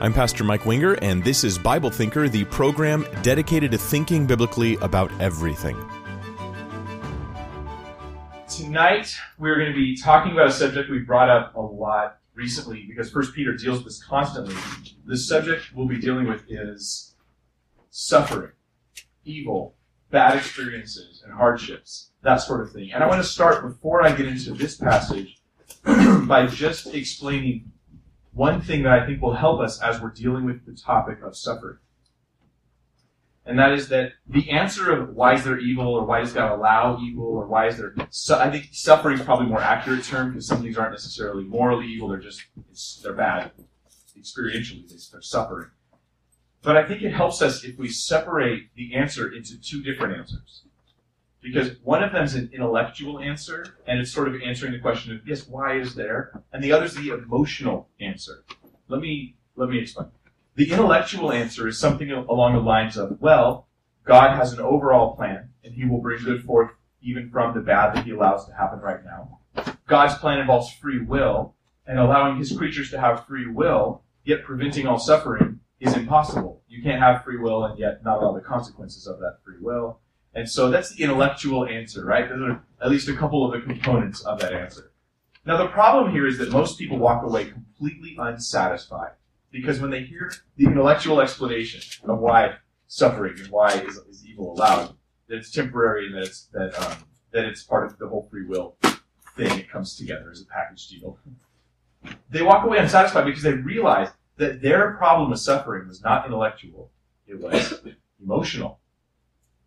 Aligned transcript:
I'm 0.00 0.12
Pastor 0.12 0.42
Mike 0.42 0.66
Winger, 0.66 0.94
and 1.02 1.22
this 1.22 1.44
is 1.44 1.56
Bible 1.56 1.88
Thinker, 1.88 2.28
the 2.28 2.44
program 2.46 3.06
dedicated 3.22 3.70
to 3.70 3.78
thinking 3.78 4.26
biblically 4.26 4.74
about 4.78 5.10
everything. 5.20 5.76
Tonight, 8.48 9.16
we're 9.38 9.54
going 9.54 9.70
to 9.70 9.74
be 9.74 9.96
talking 9.96 10.32
about 10.32 10.48
a 10.48 10.52
subject 10.52 10.90
we've 10.90 11.06
brought 11.06 11.30
up 11.30 11.54
a 11.54 11.60
lot 11.60 12.18
recently 12.34 12.84
because 12.88 13.08
First 13.08 13.34
Peter 13.34 13.56
deals 13.56 13.78
with 13.78 13.86
this 13.86 14.02
constantly. 14.02 14.56
The 15.06 15.16
subject 15.16 15.66
we'll 15.72 15.86
be 15.86 16.00
dealing 16.00 16.26
with 16.26 16.42
is 16.48 17.14
suffering, 17.90 18.50
evil, 19.24 19.76
bad 20.10 20.36
experiences, 20.36 21.22
and 21.24 21.32
hardships, 21.32 22.10
that 22.22 22.38
sort 22.38 22.62
of 22.62 22.72
thing. 22.72 22.90
And 22.92 23.04
I 23.04 23.06
want 23.06 23.22
to 23.22 23.28
start 23.28 23.62
before 23.62 24.04
I 24.04 24.10
get 24.10 24.26
into 24.26 24.54
this 24.54 24.76
passage 24.76 25.40
by 25.84 26.48
just 26.48 26.92
explaining 26.92 27.70
one 28.34 28.60
thing 28.60 28.82
that 28.82 28.92
I 28.92 29.06
think 29.06 29.22
will 29.22 29.34
help 29.34 29.60
us 29.60 29.80
as 29.80 30.00
we're 30.00 30.10
dealing 30.10 30.44
with 30.44 30.66
the 30.66 30.72
topic 30.72 31.18
of 31.22 31.36
suffering. 31.36 31.78
And 33.46 33.58
that 33.58 33.72
is 33.72 33.88
that 33.88 34.12
the 34.26 34.50
answer 34.50 34.90
of 34.90 35.10
why 35.10 35.34
is 35.34 35.44
there 35.44 35.58
evil 35.58 35.94
or 35.94 36.04
why 36.04 36.20
does 36.20 36.32
God 36.32 36.50
allow 36.50 36.98
evil 36.98 37.26
or 37.26 37.46
why 37.46 37.66
is 37.66 37.76
there, 37.76 37.94
su- 38.10 38.34
I 38.34 38.50
think 38.50 38.68
suffering 38.72 39.18
is 39.18 39.24
probably 39.24 39.46
a 39.46 39.50
more 39.50 39.60
accurate 39.60 40.02
term 40.04 40.30
because 40.30 40.46
some 40.46 40.62
things 40.62 40.78
aren't 40.78 40.92
necessarily 40.92 41.44
morally 41.44 41.86
evil, 41.86 42.08
they're 42.08 42.18
just, 42.18 42.42
they're 43.02 43.12
bad. 43.12 43.52
Experientially, 44.18 44.88
they're 45.12 45.20
suffering. 45.20 45.70
But 46.62 46.78
I 46.78 46.86
think 46.86 47.02
it 47.02 47.12
helps 47.12 47.42
us 47.42 47.62
if 47.62 47.78
we 47.78 47.88
separate 47.88 48.74
the 48.74 48.94
answer 48.94 49.30
into 49.30 49.60
two 49.60 49.82
different 49.82 50.16
answers. 50.16 50.64
Because 51.44 51.72
one 51.82 52.02
of 52.02 52.12
them 52.12 52.24
is 52.24 52.34
an 52.34 52.48
intellectual 52.54 53.20
answer, 53.20 53.76
and 53.86 54.00
it's 54.00 54.10
sort 54.10 54.28
of 54.28 54.40
answering 54.40 54.72
the 54.72 54.78
question 54.78 55.14
of, 55.14 55.28
yes, 55.28 55.46
why 55.46 55.78
is 55.78 55.94
there? 55.94 56.42
And 56.54 56.64
the 56.64 56.72
other 56.72 56.86
is 56.86 56.94
the 56.94 57.10
emotional 57.10 57.90
answer. 58.00 58.44
Let 58.88 59.02
me, 59.02 59.36
let 59.54 59.68
me 59.68 59.78
explain. 59.78 60.08
The 60.54 60.72
intellectual 60.72 61.30
answer 61.30 61.68
is 61.68 61.78
something 61.78 62.10
along 62.10 62.54
the 62.54 62.60
lines 62.60 62.96
of, 62.96 63.20
well, 63.20 63.68
God 64.06 64.34
has 64.38 64.54
an 64.54 64.60
overall 64.60 65.14
plan, 65.14 65.50
and 65.62 65.74
he 65.74 65.84
will 65.84 66.00
bring 66.00 66.24
good 66.24 66.44
forth 66.44 66.70
even 67.02 67.28
from 67.28 67.52
the 67.52 67.60
bad 67.60 67.94
that 67.94 68.06
he 68.06 68.12
allows 68.12 68.46
to 68.46 68.54
happen 68.54 68.78
right 68.78 69.04
now. 69.04 69.40
God's 69.86 70.14
plan 70.14 70.40
involves 70.40 70.72
free 70.72 71.04
will, 71.04 71.56
and 71.86 71.98
allowing 71.98 72.38
his 72.38 72.56
creatures 72.56 72.90
to 72.92 73.00
have 73.00 73.26
free 73.26 73.46
will, 73.46 74.02
yet 74.24 74.44
preventing 74.44 74.86
all 74.86 74.98
suffering, 74.98 75.60
is 75.78 75.94
impossible. 75.94 76.62
You 76.68 76.82
can't 76.82 77.02
have 77.02 77.22
free 77.22 77.36
will 77.36 77.64
and 77.64 77.78
yet 77.78 78.02
not 78.02 78.22
allow 78.22 78.32
the 78.32 78.40
consequences 78.40 79.06
of 79.06 79.18
that 79.18 79.40
free 79.44 79.58
will. 79.60 80.00
And 80.34 80.48
so 80.48 80.70
that's 80.70 80.90
the 80.90 81.04
intellectual 81.04 81.64
answer, 81.66 82.04
right? 82.04 82.28
Those 82.28 82.40
are 82.42 82.62
at 82.82 82.90
least 82.90 83.08
a 83.08 83.16
couple 83.16 83.44
of 83.44 83.52
the 83.52 83.66
components 83.66 84.24
of 84.24 84.40
that 84.40 84.52
answer. 84.52 84.92
Now 85.46 85.58
the 85.58 85.68
problem 85.68 86.10
here 86.10 86.26
is 86.26 86.38
that 86.38 86.50
most 86.50 86.78
people 86.78 86.98
walk 86.98 87.22
away 87.22 87.44
completely 87.44 88.16
unsatisfied 88.18 89.12
because 89.52 89.80
when 89.80 89.90
they 89.90 90.02
hear 90.02 90.32
the 90.56 90.66
intellectual 90.66 91.20
explanation 91.20 91.80
of 92.08 92.18
why 92.18 92.56
suffering 92.88 93.38
and 93.38 93.48
why 93.48 93.72
is, 93.72 93.96
is 93.96 94.26
evil 94.26 94.52
allowed, 94.52 94.96
that 95.28 95.36
it's 95.36 95.50
temporary 95.50 96.06
and 96.06 96.16
that 96.16 96.22
it's 96.22 96.48
that 96.52 96.74
um, 96.80 96.96
that 97.32 97.44
it's 97.44 97.62
part 97.62 97.86
of 97.86 97.98
the 97.98 98.08
whole 98.08 98.26
free 98.30 98.46
will 98.46 98.76
thing. 99.36 99.58
It 99.58 99.70
comes 99.70 99.96
together 99.96 100.30
as 100.30 100.40
a 100.40 100.46
package 100.46 100.88
deal. 100.88 101.18
They 102.30 102.42
walk 102.42 102.64
away 102.64 102.78
unsatisfied 102.78 103.24
because 103.24 103.42
they 103.42 103.52
realize 103.52 104.08
that 104.36 104.62
their 104.62 104.92
problem 104.92 105.30
with 105.30 105.40
suffering 105.40 105.88
was 105.88 106.02
not 106.02 106.26
intellectual; 106.26 106.90
it 107.26 107.40
was 107.40 107.80
emotional. 108.22 108.80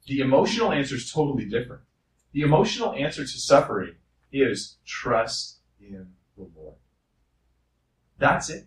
The 0.07 0.19
emotional 0.19 0.71
answer 0.71 0.95
is 0.95 1.11
totally 1.11 1.45
different. 1.45 1.83
The 2.31 2.41
emotional 2.41 2.93
answer 2.93 3.23
to 3.23 3.27
suffering 3.27 3.95
is 4.31 4.77
trust 4.85 5.57
in 5.79 6.13
the 6.37 6.47
Lord. 6.55 6.75
That's 8.17 8.49
it. 8.49 8.65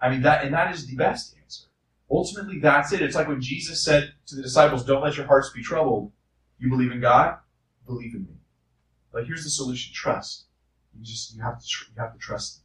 I 0.00 0.10
mean, 0.10 0.22
that, 0.22 0.44
and 0.44 0.54
that 0.54 0.74
is 0.74 0.86
the 0.86 0.96
best 0.96 1.34
answer. 1.42 1.64
Ultimately, 2.10 2.58
that's 2.60 2.92
it. 2.92 3.02
It's 3.02 3.14
like 3.14 3.28
when 3.28 3.42
Jesus 3.42 3.82
said 3.82 4.14
to 4.26 4.36
the 4.36 4.42
disciples, 4.42 4.84
don't 4.84 5.02
let 5.02 5.16
your 5.16 5.26
hearts 5.26 5.50
be 5.50 5.62
troubled. 5.62 6.12
You 6.58 6.70
believe 6.70 6.92
in 6.92 7.00
God? 7.00 7.38
Believe 7.86 8.14
in 8.14 8.22
me. 8.22 8.36
But 9.12 9.26
here's 9.26 9.44
the 9.44 9.50
solution. 9.50 9.92
Trust. 9.94 10.46
You 10.96 11.04
just, 11.04 11.34
you 11.34 11.42
have 11.42 11.60
to, 11.60 11.66
tr- 11.66 11.90
you 11.94 12.02
have 12.02 12.12
to 12.14 12.18
trust. 12.18 12.62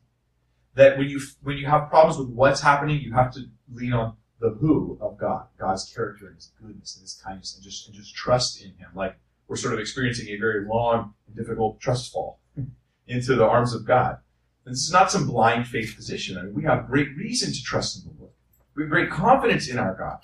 That 0.76 0.98
when 0.98 1.08
you, 1.08 1.20
when 1.42 1.58
you 1.58 1.68
have 1.68 1.90
problems 1.90 2.18
with 2.18 2.30
what's 2.30 2.62
happening, 2.62 3.02
you 3.02 3.14
have 3.14 3.34
to 3.34 3.42
lean 3.72 3.94
on 3.94 4.16
the 4.44 4.50
who 4.50 4.98
of 5.00 5.18
God, 5.18 5.46
God's 5.58 5.90
character 5.90 6.28
and 6.28 6.36
His 6.36 6.52
goodness 6.62 6.98
and 6.98 7.04
His 7.04 7.20
kindness, 7.24 7.56
and 7.56 7.64
just 7.64 7.88
and 7.88 7.96
just 7.96 8.14
trust 8.14 8.62
in 8.62 8.72
Him. 8.72 8.90
Like 8.94 9.16
we're 9.48 9.56
sort 9.56 9.74
of 9.74 9.80
experiencing 9.80 10.28
a 10.28 10.38
very 10.38 10.68
long 10.68 11.14
and 11.26 11.36
difficult 11.36 11.80
trust 11.80 12.12
fall 12.12 12.42
into 13.08 13.36
the 13.36 13.46
arms 13.46 13.74
of 13.74 13.88
God. 13.88 14.18
And 14.66 14.74
this 14.74 14.82
is 14.82 14.92
not 14.92 15.12
some 15.12 15.28
blind 15.28 15.68
faith 15.68 15.96
position. 15.96 16.38
I 16.38 16.44
mean, 16.44 16.54
we 16.54 16.64
have 16.64 16.88
great 16.88 17.16
reason 17.16 17.54
to 17.54 17.64
trust 17.64 17.98
in 17.98 18.12
the 18.12 18.20
Lord. 18.20 18.34
We 18.76 18.84
have 18.84 18.90
great 18.90 19.10
confidence 19.10 19.70
in 19.70 19.80
our 19.80 19.96
God. 19.96 20.20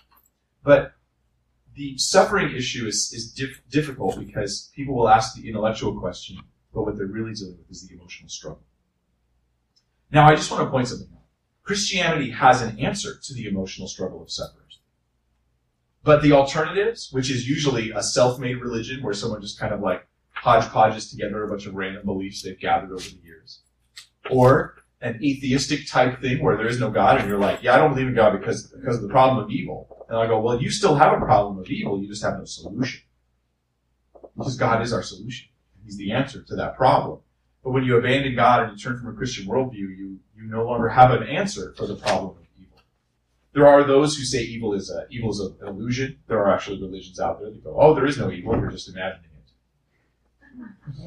But 0.64 0.94
the 1.76 1.98
suffering 1.98 2.54
issue 2.54 2.88
is, 2.88 3.14
is 3.14 3.32
dif- 3.32 3.62
difficult 3.70 4.20
because 4.20 4.70
people 4.76 4.96
will 4.96 5.08
ask 5.08 5.34
the 5.34 5.48
intellectual 5.48 5.98
question, 5.98 6.40
but 6.74 6.84
what 6.84 6.98
they're 6.98 7.06
really 7.06 7.34
dealing 7.34 7.58
with 7.58 7.72
is 7.72 7.88
the 7.88 7.96
emotional 7.96 8.30
struggle. 8.30 8.64
Now, 10.12 10.28
I 10.28 10.36
just 10.36 10.52
want 10.52 10.64
to 10.66 10.70
point 10.70 10.88
something 10.90 11.08
out. 11.14 11.19
Christianity 11.70 12.32
has 12.32 12.64
an 12.64 12.80
answer 12.80 13.20
to 13.22 13.34
the 13.36 13.46
emotional 13.46 13.88
struggle 13.88 14.24
of 14.24 14.32
sufferers. 14.32 14.80
But 16.04 16.24
the 16.24 16.32
alternatives, 16.32 17.10
which 17.12 17.30
is 17.30 17.48
usually 17.48 17.92
a 17.92 18.02
self-made 18.02 18.60
religion 18.60 19.04
where 19.04 19.14
someone 19.14 19.40
just 19.40 19.60
kind 19.60 19.72
of 19.72 19.80
like 19.80 20.08
hodgepodges 20.32 21.12
together 21.12 21.44
a 21.44 21.48
bunch 21.48 21.68
of 21.68 21.76
random 21.76 22.08
beliefs 22.08 22.42
they've 22.42 22.60
gathered 22.60 22.92
over 22.92 23.08
the 23.08 23.22
years, 23.24 23.60
or 24.32 24.78
an 25.02 25.24
atheistic 25.24 25.88
type 25.88 26.20
thing 26.22 26.42
where 26.42 26.58
there 26.58 26.66
is 26.66 26.80
no 26.80 26.90
God 26.90 27.20
and 27.20 27.30
you're 27.30 27.38
like, 27.38 27.62
yeah, 27.62 27.76
I 27.76 27.78
don't 27.78 27.92
believe 27.94 28.08
in 28.08 28.16
God 28.16 28.32
because, 28.40 28.64
because 28.64 28.96
of 28.96 29.04
the 29.04 29.10
problem 29.10 29.44
of 29.44 29.52
evil. 29.52 30.08
And 30.10 30.18
I 30.18 30.26
go, 30.26 30.40
well, 30.40 30.60
you 30.60 30.72
still 30.72 30.96
have 30.96 31.14
a 31.14 31.24
problem 31.24 31.60
of 31.60 31.68
evil, 31.68 32.02
you 32.02 32.08
just 32.08 32.24
have 32.24 32.40
no 32.40 32.46
solution. 32.46 33.02
Because 34.36 34.58
God 34.58 34.82
is 34.82 34.92
our 34.92 35.04
solution. 35.04 35.50
He's 35.86 35.98
the 35.98 36.14
answer 36.14 36.42
to 36.42 36.56
that 36.56 36.78
problem. 36.78 37.20
But 37.64 37.72
when 37.72 37.84
you 37.84 37.98
abandon 37.98 38.36
God 38.36 38.64
and 38.64 38.72
you 38.72 38.78
turn 38.78 39.00
from 39.00 39.14
a 39.14 39.18
Christian 39.18 39.46
worldview, 39.48 39.74
you, 39.74 40.20
you 40.36 40.44
no 40.44 40.66
longer 40.66 40.90
have 40.90 41.12
an 41.12 41.24
answer 41.24 41.74
for 41.78 41.86
the 41.86 41.96
problem 41.96 42.32
of 42.32 42.44
evil. 42.58 42.78
There 43.54 43.68
are 43.68 43.84
those 43.84 44.16
who 44.16 44.24
say 44.24 44.44
evil 44.44 44.74
is 44.74 44.90
a, 44.90 45.06
evil 45.10 45.32
is 45.32 45.40
an 45.40 45.56
illusion. 45.68 46.20
There 46.28 46.40
are 46.40 46.54
actually 46.54 46.82
religions 46.82 47.20
out 47.20 47.40
there 47.40 47.52
that 47.52 47.64
go, 47.64 47.76
oh, 47.78 47.94
there 47.94 48.06
is 48.06 48.18
no 48.18 48.32
evil, 48.32 48.56
you're 48.58 48.72
just 48.72 48.90
imagining 48.90 49.32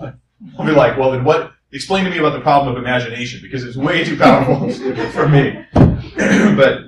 it. 0.01 0.15
I'll 0.59 0.67
be 0.67 0.73
like, 0.73 0.99
well, 0.99 1.13
then 1.13 1.25
what, 1.25 1.53
explain 1.73 2.05
to 2.05 2.11
me 2.11 2.19
about 2.19 2.33
the 2.33 2.41
problem 2.41 2.75
of 2.75 2.83
imagination 2.83 3.41
because 3.43 3.65
it's 3.65 3.77
way 3.77 4.05
too 4.05 4.19
powerful 4.19 4.71
for 5.13 5.29
me. 5.29 5.65
but 6.57 6.81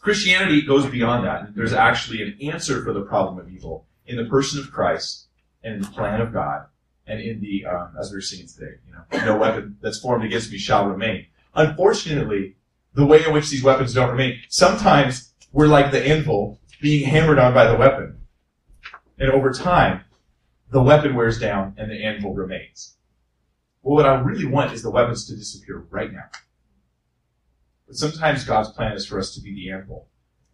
Christianity 0.00 0.62
goes 0.62 0.86
beyond 0.86 1.24
that. 1.24 1.54
There's 1.54 1.72
actually 1.72 2.22
an 2.22 2.38
answer 2.50 2.82
for 2.82 2.92
the 2.92 3.02
problem 3.02 3.38
of 3.38 3.52
evil 3.52 3.86
in 4.06 4.16
the 4.16 4.24
person 4.24 4.58
of 4.58 4.72
Christ 4.72 5.26
and 5.62 5.74
in 5.74 5.82
the 5.82 5.88
plan 5.88 6.20
of 6.20 6.32
God 6.32 6.66
and 7.08 7.20
in 7.20 7.40
the, 7.40 7.64
um, 7.64 7.94
as 7.98 8.10
we 8.10 8.16
were 8.16 8.22
seeing 8.22 8.46
today, 8.46 8.76
you 8.86 8.92
know, 8.92 9.24
no 9.24 9.36
weapon 9.38 9.78
that's 9.80 9.98
formed 9.98 10.24
against 10.24 10.52
me 10.52 10.58
shall 10.58 10.86
remain. 10.86 11.26
Unfortunately, 11.54 12.56
the 12.94 13.06
way 13.06 13.24
in 13.24 13.32
which 13.32 13.48
these 13.48 13.62
weapons 13.62 13.94
don't 13.94 14.10
remain, 14.10 14.38
sometimes 14.48 15.32
we're 15.52 15.66
like 15.66 15.90
the 15.90 16.06
anvil 16.06 16.60
being 16.80 17.08
hammered 17.08 17.38
on 17.38 17.54
by 17.54 17.66
the 17.66 17.76
weapon. 17.76 18.18
And 19.18 19.30
over 19.30 19.52
time, 19.52 20.02
the 20.70 20.82
weapon 20.82 21.14
wears 21.14 21.40
down 21.40 21.74
and 21.78 21.90
the 21.90 22.04
anvil 22.04 22.34
remains. 22.34 22.96
Well, 23.82 23.96
what 23.96 24.06
I 24.06 24.20
really 24.20 24.44
want 24.44 24.72
is 24.72 24.82
the 24.82 24.90
weapons 24.90 25.26
to 25.26 25.36
disappear 25.36 25.86
right 25.90 26.12
now. 26.12 26.28
But 27.86 27.96
sometimes 27.96 28.44
God's 28.44 28.70
plan 28.70 28.92
is 28.92 29.06
for 29.06 29.18
us 29.18 29.34
to 29.34 29.40
be 29.40 29.54
the 29.54 29.70
anvil 29.70 30.08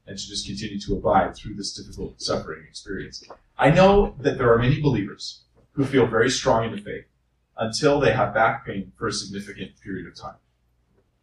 and 0.06 0.16
to 0.16 0.28
just 0.28 0.46
continue 0.46 0.78
to 0.78 0.94
abide 0.94 1.34
through 1.34 1.54
this 1.54 1.74
difficult 1.74 2.20
suffering 2.20 2.64
experience. 2.68 3.24
I 3.58 3.70
know 3.70 4.14
that 4.20 4.38
there 4.38 4.52
are 4.52 4.58
many 4.58 4.80
believers 4.80 5.43
who 5.74 5.84
feel 5.84 6.06
very 6.06 6.30
strong 6.30 6.64
in 6.64 6.72
the 6.72 6.80
faith 6.80 7.04
until 7.56 8.00
they 8.00 8.12
have 8.12 8.34
back 8.34 8.66
pain 8.66 8.92
for 8.96 9.06
a 9.06 9.12
significant 9.12 9.72
period 9.80 10.06
of 10.06 10.16
time. 10.16 10.36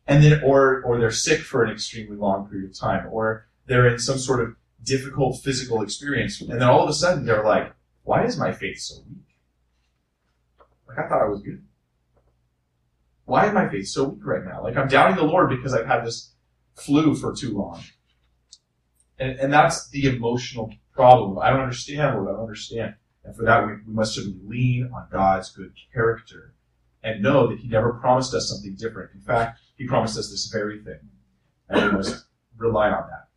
And 0.07 0.23
then, 0.23 0.41
or, 0.43 0.81
or 0.83 0.99
they're 0.99 1.11
sick 1.11 1.39
for 1.39 1.63
an 1.63 1.71
extremely 1.71 2.17
long 2.17 2.47
period 2.47 2.69
of 2.69 2.77
time, 2.77 3.07
or 3.11 3.47
they're 3.65 3.87
in 3.87 3.99
some 3.99 4.17
sort 4.17 4.41
of 4.41 4.55
difficult 4.83 5.41
physical 5.43 5.81
experience, 5.81 6.41
and 6.41 6.49
then 6.49 6.63
all 6.63 6.83
of 6.83 6.89
a 6.89 6.93
sudden 6.93 7.25
they're 7.25 7.43
like, 7.43 7.73
why 8.03 8.25
is 8.25 8.37
my 8.37 8.51
faith 8.51 8.79
so 8.79 8.95
weak? 9.07 9.37
Like, 10.87 10.99
I 10.99 11.07
thought 11.07 11.21
I 11.21 11.29
was 11.29 11.41
good. 11.41 11.63
Why 13.25 13.47
is 13.47 13.53
my 13.53 13.69
faith 13.69 13.87
so 13.87 14.05
weak 14.09 14.25
right 14.25 14.43
now? 14.43 14.63
Like, 14.63 14.75
I'm 14.75 14.87
doubting 14.87 15.15
the 15.15 15.23
Lord 15.23 15.49
because 15.49 15.73
I've 15.73 15.85
had 15.85 16.05
this 16.05 16.33
flu 16.75 17.15
for 17.15 17.33
too 17.33 17.55
long. 17.55 17.81
And, 19.19 19.39
and 19.39 19.53
that's 19.53 19.89
the 19.89 20.07
emotional 20.07 20.73
problem. 20.93 21.37
I 21.39 21.51
don't 21.51 21.61
understand 21.61 22.17
what 22.17 22.27
I 22.27 22.31
don't 22.31 22.41
understand. 22.41 22.95
And 23.23 23.35
for 23.35 23.43
that, 23.43 23.65
we, 23.65 23.73
we 23.87 23.93
must 23.93 24.15
simply 24.15 24.35
lean 24.45 24.91
on 24.93 25.07
God's 25.11 25.51
good 25.51 25.73
character 25.93 26.53
and 27.03 27.21
know 27.21 27.47
that 27.47 27.59
He 27.59 27.67
never 27.67 27.93
promised 27.93 28.33
us 28.33 28.49
something 28.49 28.75
different. 28.75 29.11
In 29.13 29.21
fact, 29.21 29.59
He 29.77 29.87
promised 29.87 30.17
us 30.17 30.29
this 30.29 30.47
very 30.47 30.79
thing. 30.79 30.99
And 31.69 31.91
we 31.91 31.97
must 31.97 32.25
rely 32.57 32.89
on 32.89 33.07
that. 33.09 33.27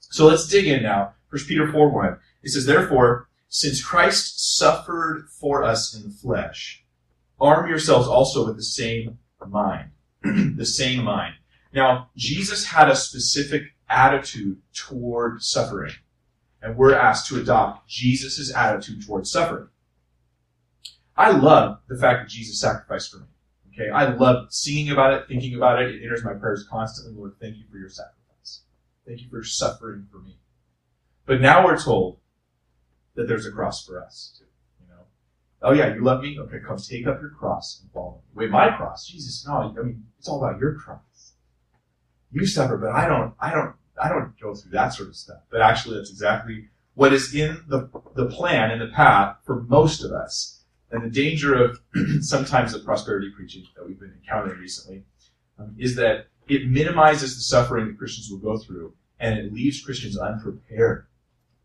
So 0.00 0.26
let's 0.26 0.48
dig 0.48 0.66
in 0.66 0.82
now. 0.82 1.14
1 1.30 1.44
Peter 1.46 1.70
4 1.70 1.90
1. 1.90 2.18
It 2.42 2.50
says, 2.50 2.66
Therefore, 2.66 3.28
since 3.48 3.84
Christ 3.84 4.56
suffered 4.56 5.28
for 5.28 5.64
us 5.64 5.94
in 5.94 6.02
the 6.02 6.14
flesh, 6.14 6.84
arm 7.40 7.68
yourselves 7.68 8.08
also 8.08 8.46
with 8.46 8.56
the 8.56 8.62
same 8.62 9.18
mind. 9.46 9.90
the 10.22 10.66
same 10.66 11.04
mind. 11.04 11.34
Now, 11.72 12.10
Jesus 12.16 12.66
had 12.66 12.88
a 12.88 12.96
specific 12.96 13.62
attitude 13.88 14.58
toward 14.74 15.42
suffering, 15.42 15.92
and 16.62 16.76
we're 16.76 16.94
asked 16.94 17.28
to 17.28 17.40
adopt 17.40 17.88
Jesus' 17.88 18.54
attitude 18.54 19.06
towards 19.06 19.30
suffering. 19.30 19.68
I 21.16 21.30
love 21.30 21.80
the 21.88 21.96
fact 21.96 22.22
that 22.22 22.30
Jesus 22.30 22.60
sacrificed 22.60 23.10
for 23.10 23.18
me. 23.18 23.26
Okay, 23.72 23.90
I 23.90 24.14
love 24.14 24.52
singing 24.52 24.90
about 24.90 25.14
it, 25.14 25.28
thinking 25.28 25.54
about 25.54 25.82
it. 25.82 25.94
It 25.94 26.02
enters 26.02 26.24
my 26.24 26.34
prayers 26.34 26.66
constantly. 26.68 27.14
Lord, 27.14 27.34
thank 27.40 27.56
you 27.56 27.64
for 27.70 27.78
your 27.78 27.88
sacrifice. 27.88 28.62
Thank 29.06 29.22
you 29.22 29.28
for 29.28 29.42
suffering 29.44 30.06
for 30.10 30.18
me. 30.18 30.38
But 31.26 31.40
now 31.40 31.64
we're 31.64 31.80
told 31.80 32.18
that 33.14 33.28
there's 33.28 33.46
a 33.46 33.52
cross 33.52 33.84
for 33.84 34.02
us 34.02 34.36
too. 34.38 34.46
You 34.80 34.88
know, 34.88 35.02
oh 35.62 35.72
yeah, 35.72 35.94
you 35.94 36.02
love 36.02 36.22
me. 36.22 36.38
Okay, 36.38 36.58
come 36.64 36.78
take 36.78 37.06
up 37.06 37.20
your 37.20 37.30
cross 37.30 37.80
and 37.82 37.92
follow 37.92 38.22
me. 38.24 38.30
Wait, 38.34 38.50
my 38.50 38.70
cross, 38.70 39.06
Jesus? 39.06 39.44
No, 39.46 39.74
I 39.78 39.82
mean 39.82 40.04
it's 40.18 40.28
all 40.28 40.42
about 40.42 40.60
your 40.60 40.74
cross. 40.74 41.32
You 42.30 42.46
suffer, 42.46 42.76
but 42.76 42.90
I 42.90 43.08
don't. 43.08 43.34
I 43.40 43.52
don't. 43.52 43.74
I 44.02 44.08
don't 44.08 44.38
go 44.40 44.54
through 44.54 44.72
that 44.72 44.94
sort 44.94 45.08
of 45.08 45.16
stuff. 45.16 45.40
But 45.50 45.60
actually, 45.60 45.96
that's 45.96 46.10
exactly 46.10 46.68
what 46.94 47.12
is 47.12 47.34
in 47.34 47.62
the 47.68 47.88
the 48.14 48.26
plan 48.26 48.70
and 48.70 48.80
the 48.80 48.94
path 48.94 49.36
for 49.44 49.62
most 49.62 50.02
of 50.02 50.12
us 50.12 50.58
and 50.90 51.02
the 51.02 51.10
danger 51.10 51.54
of 51.54 51.80
sometimes 52.20 52.72
the 52.72 52.78
prosperity 52.80 53.30
preaching 53.34 53.64
that 53.76 53.86
we've 53.86 54.00
been 54.00 54.14
encountering 54.22 54.58
recently 54.58 55.04
um, 55.58 55.74
is 55.78 55.96
that 55.96 56.26
it 56.48 56.68
minimizes 56.68 57.36
the 57.36 57.42
suffering 57.42 57.86
that 57.86 57.98
Christians 57.98 58.30
will 58.30 58.38
go 58.38 58.58
through 58.58 58.94
and 59.20 59.38
it 59.38 59.52
leaves 59.52 59.84
Christians 59.84 60.18
unprepared 60.18 61.06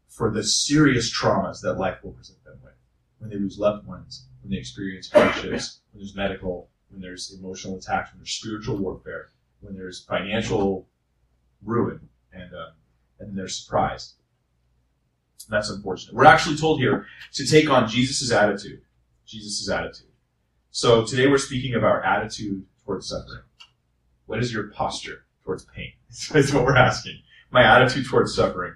for 0.08 0.30
the 0.30 0.44
serious 0.44 1.12
traumas 1.12 1.62
that 1.62 1.76
life 1.76 1.98
will 2.04 2.12
present 2.12 2.44
them 2.44 2.60
with. 2.64 2.74
When 3.20 3.30
they 3.30 3.38
lose 3.38 3.58
loved 3.58 3.88
ones, 3.88 4.26
when 4.42 4.52
they 4.52 4.58
experience 4.58 5.12
hardships, 5.12 5.80
when 5.92 6.02
there's 6.02 6.16
medical, 6.16 6.70
when 6.90 7.02
there's 7.02 7.36
emotional 7.40 7.78
attacks, 7.78 8.12
when 8.12 8.20
there's 8.20 8.32
spiritual 8.32 8.78
warfare, 8.78 9.30
when 9.62 9.76
there's 9.76 10.04
financial 10.04 10.88
ruin, 11.64 12.10
and 12.34 12.54
uh, 12.54 12.72
and 13.20 13.38
they're 13.38 13.48
surprised. 13.48 14.14
That's 15.50 15.70
unfortunate. 15.70 16.16
We're 16.16 16.26
actually 16.26 16.56
told 16.56 16.80
here 16.80 17.06
to 17.34 17.46
take 17.46 17.70
on 17.70 17.90
Jesus' 17.90 18.32
attitude 18.32 18.82
Jesus' 19.26 19.70
attitude. 19.70 20.08
So 20.72 21.06
today 21.06 21.28
we're 21.28 21.38
speaking 21.38 21.76
of 21.76 21.84
our 21.84 22.04
attitude 22.04 22.66
towards 22.86 23.08
suffering. 23.08 23.44
What 24.26 24.40
is 24.40 24.54
your 24.54 24.70
posture 24.70 25.26
towards 25.44 25.66
pain? 25.66 25.94
That's 26.32 26.54
what 26.54 26.64
we're 26.64 26.78
asking. 26.78 27.22
My 27.52 27.64
attitude 27.64 28.06
towards 28.08 28.36
suffering. 28.36 28.76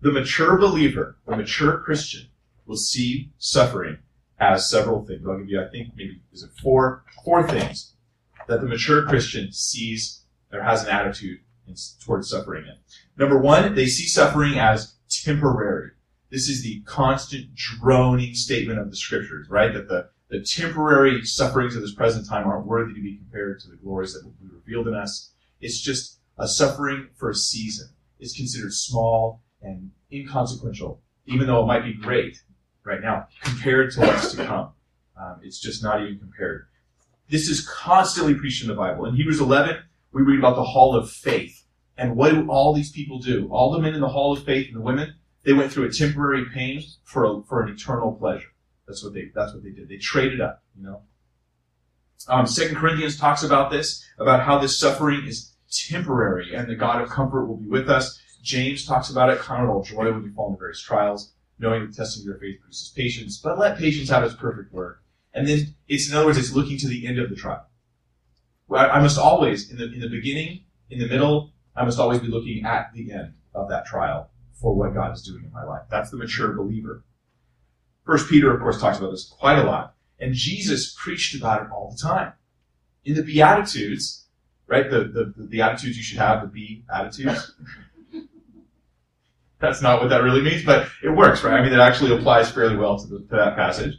The 0.00 0.12
mature 0.12 0.58
believer, 0.58 1.16
the 1.26 1.36
mature 1.36 1.78
Christian, 1.78 2.28
will 2.66 2.76
see 2.76 3.32
suffering 3.38 3.98
as 4.38 4.70
several 4.70 5.04
things. 5.04 5.26
I'll 5.26 5.38
give 5.38 5.48
you, 5.48 5.60
I 5.60 5.68
think, 5.68 5.94
maybe 5.96 6.20
is 6.32 6.42
it 6.42 6.50
four 6.62 7.04
four 7.24 7.46
things 7.48 7.94
that 8.46 8.60
the 8.60 8.66
mature 8.66 9.04
Christian 9.06 9.52
sees 9.52 10.22
or 10.52 10.62
has 10.62 10.84
an 10.84 10.90
attitude 10.90 11.40
towards 12.04 12.30
suffering 12.30 12.64
in. 12.66 12.76
Number 13.16 13.38
one, 13.38 13.74
they 13.74 13.86
see 13.86 14.06
suffering 14.06 14.58
as 14.58 14.94
temporary. 15.08 15.90
This 16.30 16.48
is 16.48 16.62
the 16.62 16.80
constant 16.82 17.54
droning 17.54 18.34
statement 18.34 18.78
of 18.78 18.90
the 18.90 18.96
scriptures, 18.96 19.48
right? 19.48 19.72
That 19.72 19.88
the, 19.88 20.10
the 20.28 20.42
temporary 20.42 21.24
sufferings 21.24 21.74
of 21.74 21.82
this 21.82 21.94
present 21.94 22.26
time 22.28 22.46
aren't 22.46 22.66
worthy 22.66 22.94
to 22.94 23.00
be 23.00 23.16
compared 23.16 23.60
to 23.60 23.68
the 23.68 23.76
glories 23.76 24.12
that 24.12 24.24
will 24.24 24.34
be 24.40 24.54
revealed 24.54 24.88
in 24.88 24.94
us. 24.94 25.32
It's 25.60 25.80
just 25.80 26.18
a 26.36 26.46
suffering 26.46 27.08
for 27.16 27.30
a 27.30 27.34
season. 27.34 27.88
It's 28.20 28.36
considered 28.36 28.72
small 28.72 29.42
and 29.62 29.90
inconsequential, 30.12 31.00
even 31.26 31.46
though 31.46 31.62
it 31.62 31.66
might 31.66 31.84
be 31.84 31.94
great 31.94 32.42
right 32.84 33.00
now, 33.00 33.28
compared 33.42 33.92
to 33.92 34.00
what's 34.00 34.32
to 34.34 34.44
come. 34.44 34.72
Um, 35.20 35.40
it's 35.42 35.60
just 35.60 35.82
not 35.82 36.02
even 36.02 36.18
compared. 36.18 36.68
This 37.28 37.48
is 37.48 37.66
constantly 37.68 38.34
preached 38.34 38.62
in 38.62 38.68
the 38.68 38.74
Bible. 38.74 39.04
In 39.06 39.14
Hebrews 39.14 39.40
11, 39.40 39.78
we 40.12 40.22
read 40.22 40.38
about 40.38 40.56
the 40.56 40.64
hall 40.64 40.96
of 40.96 41.10
faith. 41.10 41.57
And 41.98 42.16
what 42.16 42.30
do 42.30 42.48
all 42.48 42.72
these 42.72 42.92
people 42.92 43.18
do? 43.18 43.48
All 43.50 43.72
the 43.72 43.80
men 43.80 43.94
in 43.94 44.00
the 44.00 44.08
hall 44.08 44.32
of 44.32 44.44
faith 44.44 44.68
and 44.68 44.76
the 44.76 44.80
women, 44.80 45.16
they 45.42 45.52
went 45.52 45.72
through 45.72 45.86
a 45.86 45.92
temporary 45.92 46.46
pain 46.54 46.82
for 47.02 47.24
a, 47.24 47.42
for 47.42 47.62
an 47.62 47.70
eternal 47.70 48.12
pleasure. 48.12 48.52
That's 48.86 49.04
what 49.04 49.12
they 49.12 49.30
that's 49.34 49.52
what 49.52 49.64
they 49.64 49.70
did. 49.70 49.88
They 49.88 49.98
traded 49.98 50.40
up, 50.40 50.62
you 50.76 50.84
know. 50.84 51.02
Um, 52.28 52.46
Second 52.46 52.76
Corinthians 52.76 53.18
talks 53.18 53.42
about 53.42 53.70
this, 53.70 54.04
about 54.18 54.44
how 54.44 54.58
this 54.58 54.78
suffering 54.78 55.26
is 55.26 55.52
temporary, 55.70 56.54
and 56.54 56.68
the 56.68 56.74
God 56.74 57.02
of 57.02 57.10
comfort 57.10 57.46
will 57.46 57.56
be 57.56 57.68
with 57.68 57.90
us. 57.90 58.20
James 58.42 58.86
talks 58.86 59.10
about 59.10 59.30
it, 59.30 59.40
count 59.40 59.64
it 59.64 59.70
all 59.70 59.82
joy 59.82 60.10
when 60.12 60.22
you 60.22 60.32
fall 60.32 60.48
into 60.48 60.58
various 60.58 60.80
trials, 60.80 61.32
knowing 61.58 61.86
the 61.86 61.92
testing 61.92 62.22
of 62.22 62.26
your 62.26 62.38
faith 62.38 62.60
produces 62.60 62.88
patience, 62.90 63.38
but 63.38 63.58
let 63.58 63.76
patience 63.76 64.08
have 64.08 64.24
its 64.24 64.34
perfect 64.34 64.72
work. 64.72 65.02
And 65.34 65.46
then 65.46 65.74
it's 65.88 66.08
in 66.08 66.16
other 66.16 66.26
words, 66.26 66.38
it's 66.38 66.54
looking 66.54 66.78
to 66.78 66.88
the 66.88 67.06
end 67.06 67.18
of 67.18 67.28
the 67.28 67.36
trial. 67.36 67.66
I 68.70 69.00
must 69.00 69.18
always, 69.18 69.70
in 69.70 69.78
the 69.78 69.92
in 69.92 70.00
the 70.00 70.08
beginning, 70.08 70.64
in 70.90 70.98
the 70.98 71.08
middle, 71.08 71.52
I 71.78 71.84
must 71.84 71.98
always 71.98 72.20
be 72.20 72.28
looking 72.28 72.64
at 72.64 72.92
the 72.92 73.12
end 73.12 73.34
of 73.54 73.68
that 73.68 73.86
trial 73.86 74.30
for 74.60 74.74
what 74.74 74.94
God 74.94 75.14
is 75.14 75.22
doing 75.22 75.44
in 75.44 75.52
my 75.52 75.64
life. 75.64 75.82
That's 75.90 76.10
the 76.10 76.16
mature 76.16 76.52
believer. 76.52 77.04
First 78.04 78.28
Peter, 78.28 78.52
of 78.52 78.60
course, 78.60 78.80
talks 78.80 78.98
about 78.98 79.10
this 79.10 79.32
quite 79.38 79.58
a 79.58 79.64
lot. 79.64 79.94
And 80.18 80.34
Jesus 80.34 80.96
preached 80.98 81.36
about 81.36 81.62
it 81.62 81.70
all 81.70 81.90
the 81.90 82.02
time. 82.02 82.32
In 83.04 83.14
the 83.14 83.22
Beatitudes, 83.22 84.26
right? 84.66 84.90
The, 84.90 85.04
the, 85.04 85.46
the 85.46 85.62
attitudes 85.62 85.96
you 85.96 86.02
should 86.02 86.18
have, 86.18 86.42
the 86.42 86.48
be 86.48 86.84
attitudes. 86.92 87.54
That's 89.60 89.82
not 89.82 90.00
what 90.00 90.10
that 90.10 90.22
really 90.22 90.42
means, 90.42 90.64
but 90.64 90.88
it 91.02 91.10
works, 91.10 91.42
right? 91.42 91.58
I 91.58 91.62
mean, 91.62 91.72
it 91.72 91.80
actually 91.80 92.16
applies 92.16 92.50
fairly 92.50 92.76
well 92.76 92.98
to, 92.98 93.06
the, 93.06 93.18
to 93.18 93.36
that 93.36 93.56
passage. 93.56 93.94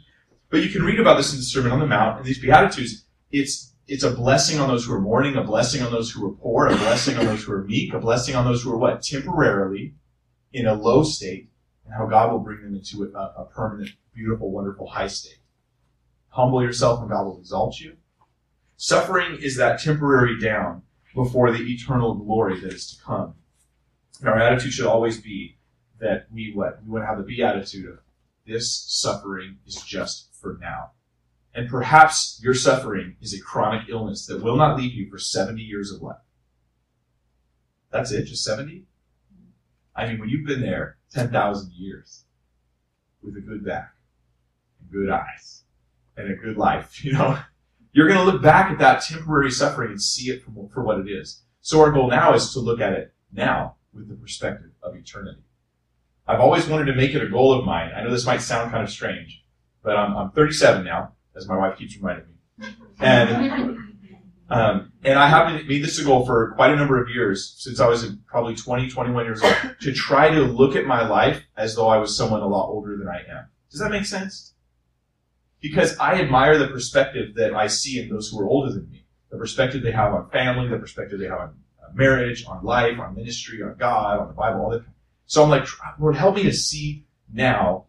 But 0.50 0.62
you 0.62 0.70
can 0.70 0.82
read 0.82 0.98
about 0.98 1.16
this 1.16 1.32
in 1.32 1.38
the 1.38 1.44
Sermon 1.44 1.70
on 1.70 1.80
the 1.80 1.86
Mount, 1.86 2.18
and 2.18 2.26
these 2.26 2.40
Beatitudes, 2.40 3.04
it's, 3.30 3.69
it's 3.90 4.04
a 4.04 4.10
blessing 4.12 4.60
on 4.60 4.68
those 4.68 4.84
who 4.84 4.94
are 4.94 5.00
mourning, 5.00 5.34
a 5.34 5.42
blessing 5.42 5.82
on 5.82 5.90
those 5.90 6.12
who 6.12 6.24
are 6.24 6.32
poor, 6.32 6.68
a 6.68 6.76
blessing 6.76 7.18
on 7.18 7.26
those 7.26 7.42
who 7.42 7.52
are 7.52 7.64
meek, 7.64 7.92
a 7.92 7.98
blessing 7.98 8.36
on 8.36 8.44
those 8.44 8.62
who 8.62 8.72
are 8.72 8.76
what? 8.76 9.02
Temporarily 9.02 9.96
in 10.52 10.68
a 10.68 10.74
low 10.74 11.02
state 11.02 11.50
and 11.84 11.92
how 11.92 12.06
God 12.06 12.30
will 12.30 12.38
bring 12.38 12.62
them 12.62 12.76
into 12.76 13.02
a, 13.02 13.18
a 13.18 13.48
permanent, 13.52 13.90
beautiful, 14.14 14.52
wonderful 14.52 14.86
high 14.86 15.08
state. 15.08 15.40
Humble 16.28 16.62
yourself 16.62 17.00
and 17.00 17.10
God 17.10 17.24
will 17.24 17.40
exalt 17.40 17.80
you. 17.80 17.96
Suffering 18.76 19.38
is 19.42 19.56
that 19.56 19.80
temporary 19.80 20.38
down 20.38 20.82
before 21.12 21.50
the 21.50 21.64
eternal 21.64 22.14
glory 22.14 22.60
that 22.60 22.72
is 22.72 22.92
to 22.92 23.02
come. 23.02 23.34
And 24.20 24.28
our 24.28 24.38
attitude 24.38 24.72
should 24.72 24.86
always 24.86 25.20
be 25.20 25.56
that 25.98 26.28
we 26.32 26.52
what? 26.54 26.80
We 26.84 26.92
want 26.92 27.02
to 27.02 27.08
have 27.08 27.18
the 27.18 27.24
beatitude 27.24 27.88
of 27.88 27.98
this 28.46 28.72
suffering 28.86 29.58
is 29.66 29.82
just 29.82 30.32
for 30.40 30.58
now. 30.60 30.92
And 31.54 31.68
perhaps 31.68 32.40
your 32.42 32.54
suffering 32.54 33.16
is 33.20 33.34
a 33.34 33.42
chronic 33.42 33.88
illness 33.88 34.26
that 34.26 34.42
will 34.42 34.56
not 34.56 34.78
leave 34.78 34.92
you 34.92 35.10
for 35.10 35.18
70 35.18 35.60
years 35.60 35.90
of 35.90 36.00
life. 36.00 36.16
That's 37.90 38.12
it, 38.12 38.24
just 38.24 38.44
70? 38.44 38.84
I 39.96 40.06
mean, 40.06 40.20
when 40.20 40.28
you've 40.28 40.46
been 40.46 40.60
there 40.60 40.98
10,000 41.12 41.72
years 41.72 42.24
with 43.22 43.36
a 43.36 43.40
good 43.40 43.64
back 43.64 43.94
good 44.90 45.10
eyes 45.10 45.62
and 46.16 46.30
a 46.30 46.34
good 46.34 46.56
life, 46.56 47.04
you 47.04 47.12
know, 47.12 47.38
you're 47.92 48.08
going 48.08 48.18
to 48.18 48.24
look 48.24 48.42
back 48.42 48.70
at 48.70 48.78
that 48.78 49.02
temporary 49.02 49.50
suffering 49.50 49.90
and 49.90 50.02
see 50.02 50.30
it 50.30 50.42
for, 50.42 50.68
for 50.72 50.82
what 50.82 50.98
it 50.98 51.08
is. 51.08 51.42
So 51.60 51.80
our 51.80 51.90
goal 51.90 52.08
now 52.08 52.34
is 52.34 52.52
to 52.52 52.60
look 52.60 52.80
at 52.80 52.92
it 52.92 53.12
now 53.32 53.76
with 53.92 54.08
the 54.08 54.14
perspective 54.14 54.70
of 54.82 54.96
eternity. 54.96 55.42
I've 56.26 56.40
always 56.40 56.66
wanted 56.66 56.86
to 56.86 56.94
make 56.94 57.14
it 57.14 57.22
a 57.22 57.28
goal 57.28 57.52
of 57.52 57.64
mine. 57.64 57.90
I 57.94 58.02
know 58.02 58.10
this 58.10 58.26
might 58.26 58.40
sound 58.40 58.70
kind 58.70 58.84
of 58.84 58.90
strange, 58.90 59.44
but 59.82 59.96
I'm, 59.96 60.16
I'm 60.16 60.30
37 60.30 60.84
now, 60.84 61.12
as 61.36 61.48
my 61.48 61.56
wife 61.56 61.78
keeps 61.78 61.96
reminding 61.96 62.26
me. 62.26 62.68
And 63.00 63.90
um, 64.50 64.92
and 65.04 65.18
I 65.18 65.28
have 65.28 65.64
made 65.66 65.84
this 65.84 65.98
a 66.00 66.04
goal 66.04 66.26
for 66.26 66.52
quite 66.56 66.72
a 66.72 66.76
number 66.76 67.00
of 67.00 67.08
years, 67.08 67.54
since 67.58 67.78
I 67.78 67.86
was 67.86 68.04
probably 68.26 68.56
20, 68.56 68.90
21 68.90 69.24
years 69.24 69.42
old, 69.42 69.54
to 69.80 69.92
try 69.92 70.28
to 70.28 70.40
look 70.42 70.74
at 70.74 70.86
my 70.86 71.06
life 71.06 71.44
as 71.56 71.76
though 71.76 71.88
I 71.88 71.98
was 71.98 72.16
someone 72.16 72.40
a 72.40 72.48
lot 72.48 72.68
older 72.68 72.96
than 72.96 73.06
I 73.06 73.18
am. 73.30 73.46
Does 73.70 73.78
that 73.80 73.90
make 73.90 74.04
sense? 74.04 74.54
Because 75.60 75.96
I 75.98 76.14
admire 76.20 76.58
the 76.58 76.66
perspective 76.66 77.34
that 77.36 77.54
I 77.54 77.68
see 77.68 78.00
in 78.00 78.08
those 78.08 78.28
who 78.28 78.40
are 78.40 78.48
older 78.48 78.72
than 78.72 78.90
me. 78.90 79.04
The 79.30 79.38
perspective 79.38 79.82
they 79.82 79.92
have 79.92 80.12
on 80.12 80.28
family, 80.30 80.68
the 80.68 80.78
perspective 80.78 81.20
they 81.20 81.28
have 81.28 81.38
on 81.38 81.54
marriage, 81.94 82.44
on 82.46 82.64
life, 82.64 82.98
on 82.98 83.14
ministry, 83.14 83.62
on 83.62 83.76
God, 83.78 84.18
on 84.18 84.28
the 84.28 84.34
Bible, 84.34 84.60
all 84.60 84.70
that. 84.70 84.84
So 85.26 85.42
I'm 85.44 85.50
like, 85.50 85.66
Lord, 86.00 86.16
help 86.16 86.34
me 86.34 86.42
to 86.44 86.52
see 86.52 87.04
now, 87.32 87.86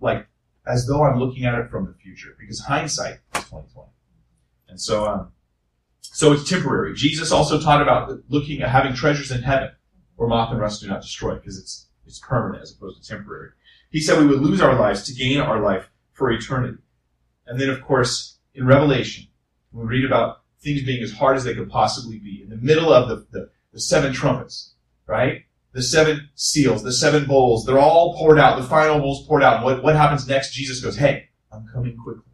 like, 0.00 0.26
as 0.68 0.86
though 0.86 1.02
I'm 1.02 1.18
looking 1.18 1.44
at 1.44 1.54
it 1.54 1.70
from 1.70 1.86
the 1.86 1.94
future, 1.94 2.36
because 2.38 2.60
hindsight 2.60 3.20
is 3.34 3.44
2020. 3.44 3.88
And 4.68 4.80
so, 4.80 5.06
um, 5.06 5.32
so 6.00 6.32
it's 6.32 6.48
temporary. 6.48 6.94
Jesus 6.94 7.32
also 7.32 7.60
taught 7.60 7.80
about 7.80 8.12
looking 8.28 8.60
at 8.60 8.68
having 8.68 8.94
treasures 8.94 9.30
in 9.30 9.42
heaven 9.42 9.70
where 10.16 10.28
moth 10.28 10.50
and 10.50 10.60
rust 10.60 10.82
do 10.82 10.88
not 10.88 11.00
destroy 11.00 11.34
because 11.36 11.58
it's, 11.58 11.86
it's 12.06 12.18
permanent 12.18 12.62
as 12.62 12.72
opposed 12.72 13.02
to 13.02 13.08
temporary. 13.08 13.50
He 13.90 14.00
said 14.00 14.18
we 14.18 14.26
would 14.26 14.40
lose 14.40 14.60
our 14.60 14.74
lives 14.74 15.04
to 15.04 15.14
gain 15.14 15.40
our 15.40 15.60
life 15.60 15.88
for 16.12 16.30
eternity. 16.30 16.78
And 17.46 17.58
then, 17.58 17.70
of 17.70 17.82
course, 17.82 18.38
in 18.54 18.66
Revelation, 18.66 19.28
we 19.72 19.84
read 19.84 20.04
about 20.04 20.42
things 20.60 20.82
being 20.82 21.02
as 21.02 21.12
hard 21.12 21.36
as 21.36 21.44
they 21.44 21.54
could 21.54 21.70
possibly 21.70 22.18
be 22.18 22.42
in 22.42 22.50
the 22.50 22.56
middle 22.56 22.92
of 22.92 23.08
the, 23.08 23.26
the, 23.30 23.50
the 23.72 23.80
seven 23.80 24.12
trumpets, 24.12 24.74
right? 25.06 25.44
The 25.78 25.84
seven 25.84 26.28
seals, 26.34 26.82
the 26.82 26.90
seven 26.90 27.26
bowls, 27.26 27.64
they're 27.64 27.78
all 27.78 28.16
poured 28.18 28.36
out. 28.36 28.60
The 28.60 28.66
final 28.66 28.98
bowl's 28.98 29.24
poured 29.28 29.44
out. 29.44 29.58
And 29.58 29.64
what, 29.64 29.80
what 29.80 29.94
happens 29.94 30.26
next? 30.26 30.52
Jesus 30.52 30.80
goes, 30.80 30.96
Hey, 30.96 31.28
I'm 31.52 31.68
coming 31.72 31.96
quickly. 31.96 32.32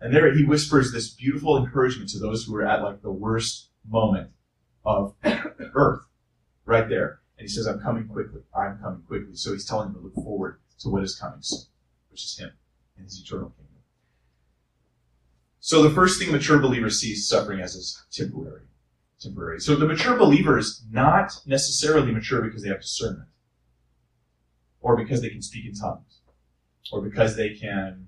And 0.00 0.14
there 0.14 0.32
he 0.34 0.42
whispers 0.42 0.90
this 0.90 1.10
beautiful 1.10 1.58
encouragement 1.58 2.08
to 2.12 2.18
those 2.18 2.44
who 2.44 2.56
are 2.56 2.64
at 2.64 2.82
like 2.82 3.02
the 3.02 3.12
worst 3.12 3.68
moment 3.86 4.30
of 4.86 5.14
earth 5.74 6.00
right 6.64 6.88
there. 6.88 7.20
And 7.36 7.46
he 7.46 7.48
says, 7.54 7.66
I'm 7.66 7.80
coming 7.80 8.08
quickly. 8.08 8.40
I'm 8.56 8.78
coming 8.78 9.02
quickly. 9.06 9.34
So 9.34 9.52
he's 9.52 9.66
telling 9.66 9.92
them 9.92 9.96
to 9.96 10.00
look 10.00 10.14
forward 10.14 10.60
to 10.78 10.88
what 10.88 11.04
is 11.04 11.14
coming 11.14 11.42
soon, 11.42 11.66
which 12.10 12.24
is 12.24 12.38
him 12.38 12.52
and 12.96 13.04
his 13.04 13.20
eternal 13.20 13.50
kingdom. 13.50 13.82
So 15.60 15.82
the 15.82 15.94
first 15.94 16.18
thing 16.18 16.32
mature 16.32 16.58
believers 16.58 16.98
see 16.98 17.16
suffering 17.16 17.60
as 17.60 17.74
is 17.74 18.02
temporary. 18.10 18.62
Temporary. 19.24 19.60
So 19.60 19.74
the 19.74 19.86
mature 19.86 20.16
believer 20.16 20.58
is 20.58 20.84
not 20.90 21.32
necessarily 21.46 22.12
mature 22.12 22.42
because 22.42 22.62
they 22.62 22.68
have 22.68 22.82
discernment. 22.82 23.28
Or 24.80 24.96
because 24.96 25.22
they 25.22 25.30
can 25.30 25.42
speak 25.42 25.66
in 25.66 25.74
tongues. 25.74 26.20
Or 26.92 27.00
because 27.00 27.36
they 27.36 27.54
can 27.54 28.06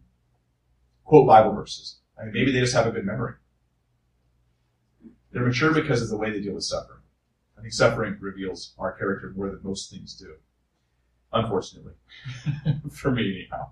quote 1.05 1.27
Bible 1.27 1.53
verses. 1.53 2.01
I 2.21 2.25
mean, 2.25 2.35
maybe 2.35 2.53
they 2.53 2.61
just 2.61 2.75
have 2.75 2.87
a 2.87 2.91
good 2.91 3.07
memory. 3.07 3.35
They're 5.33 5.47
mature 5.47 5.73
because 5.73 6.03
of 6.03 6.09
the 6.09 6.17
way 6.17 6.31
they 6.31 6.41
deal 6.41 6.55
with 6.55 6.65
suffering. 6.65 7.01
I 7.59 7.63
think 7.63 7.73
suffering 7.73 8.17
reveals 8.21 8.75
our 8.79 8.93
character 8.93 9.33
more 9.35 9.51
than 9.51 9.61
most 9.63 9.91
things 9.91 10.15
do. 10.15 10.35
Unfortunately. 11.33 11.95
For 12.93 13.11
me, 13.11 13.47
anyhow. 13.51 13.71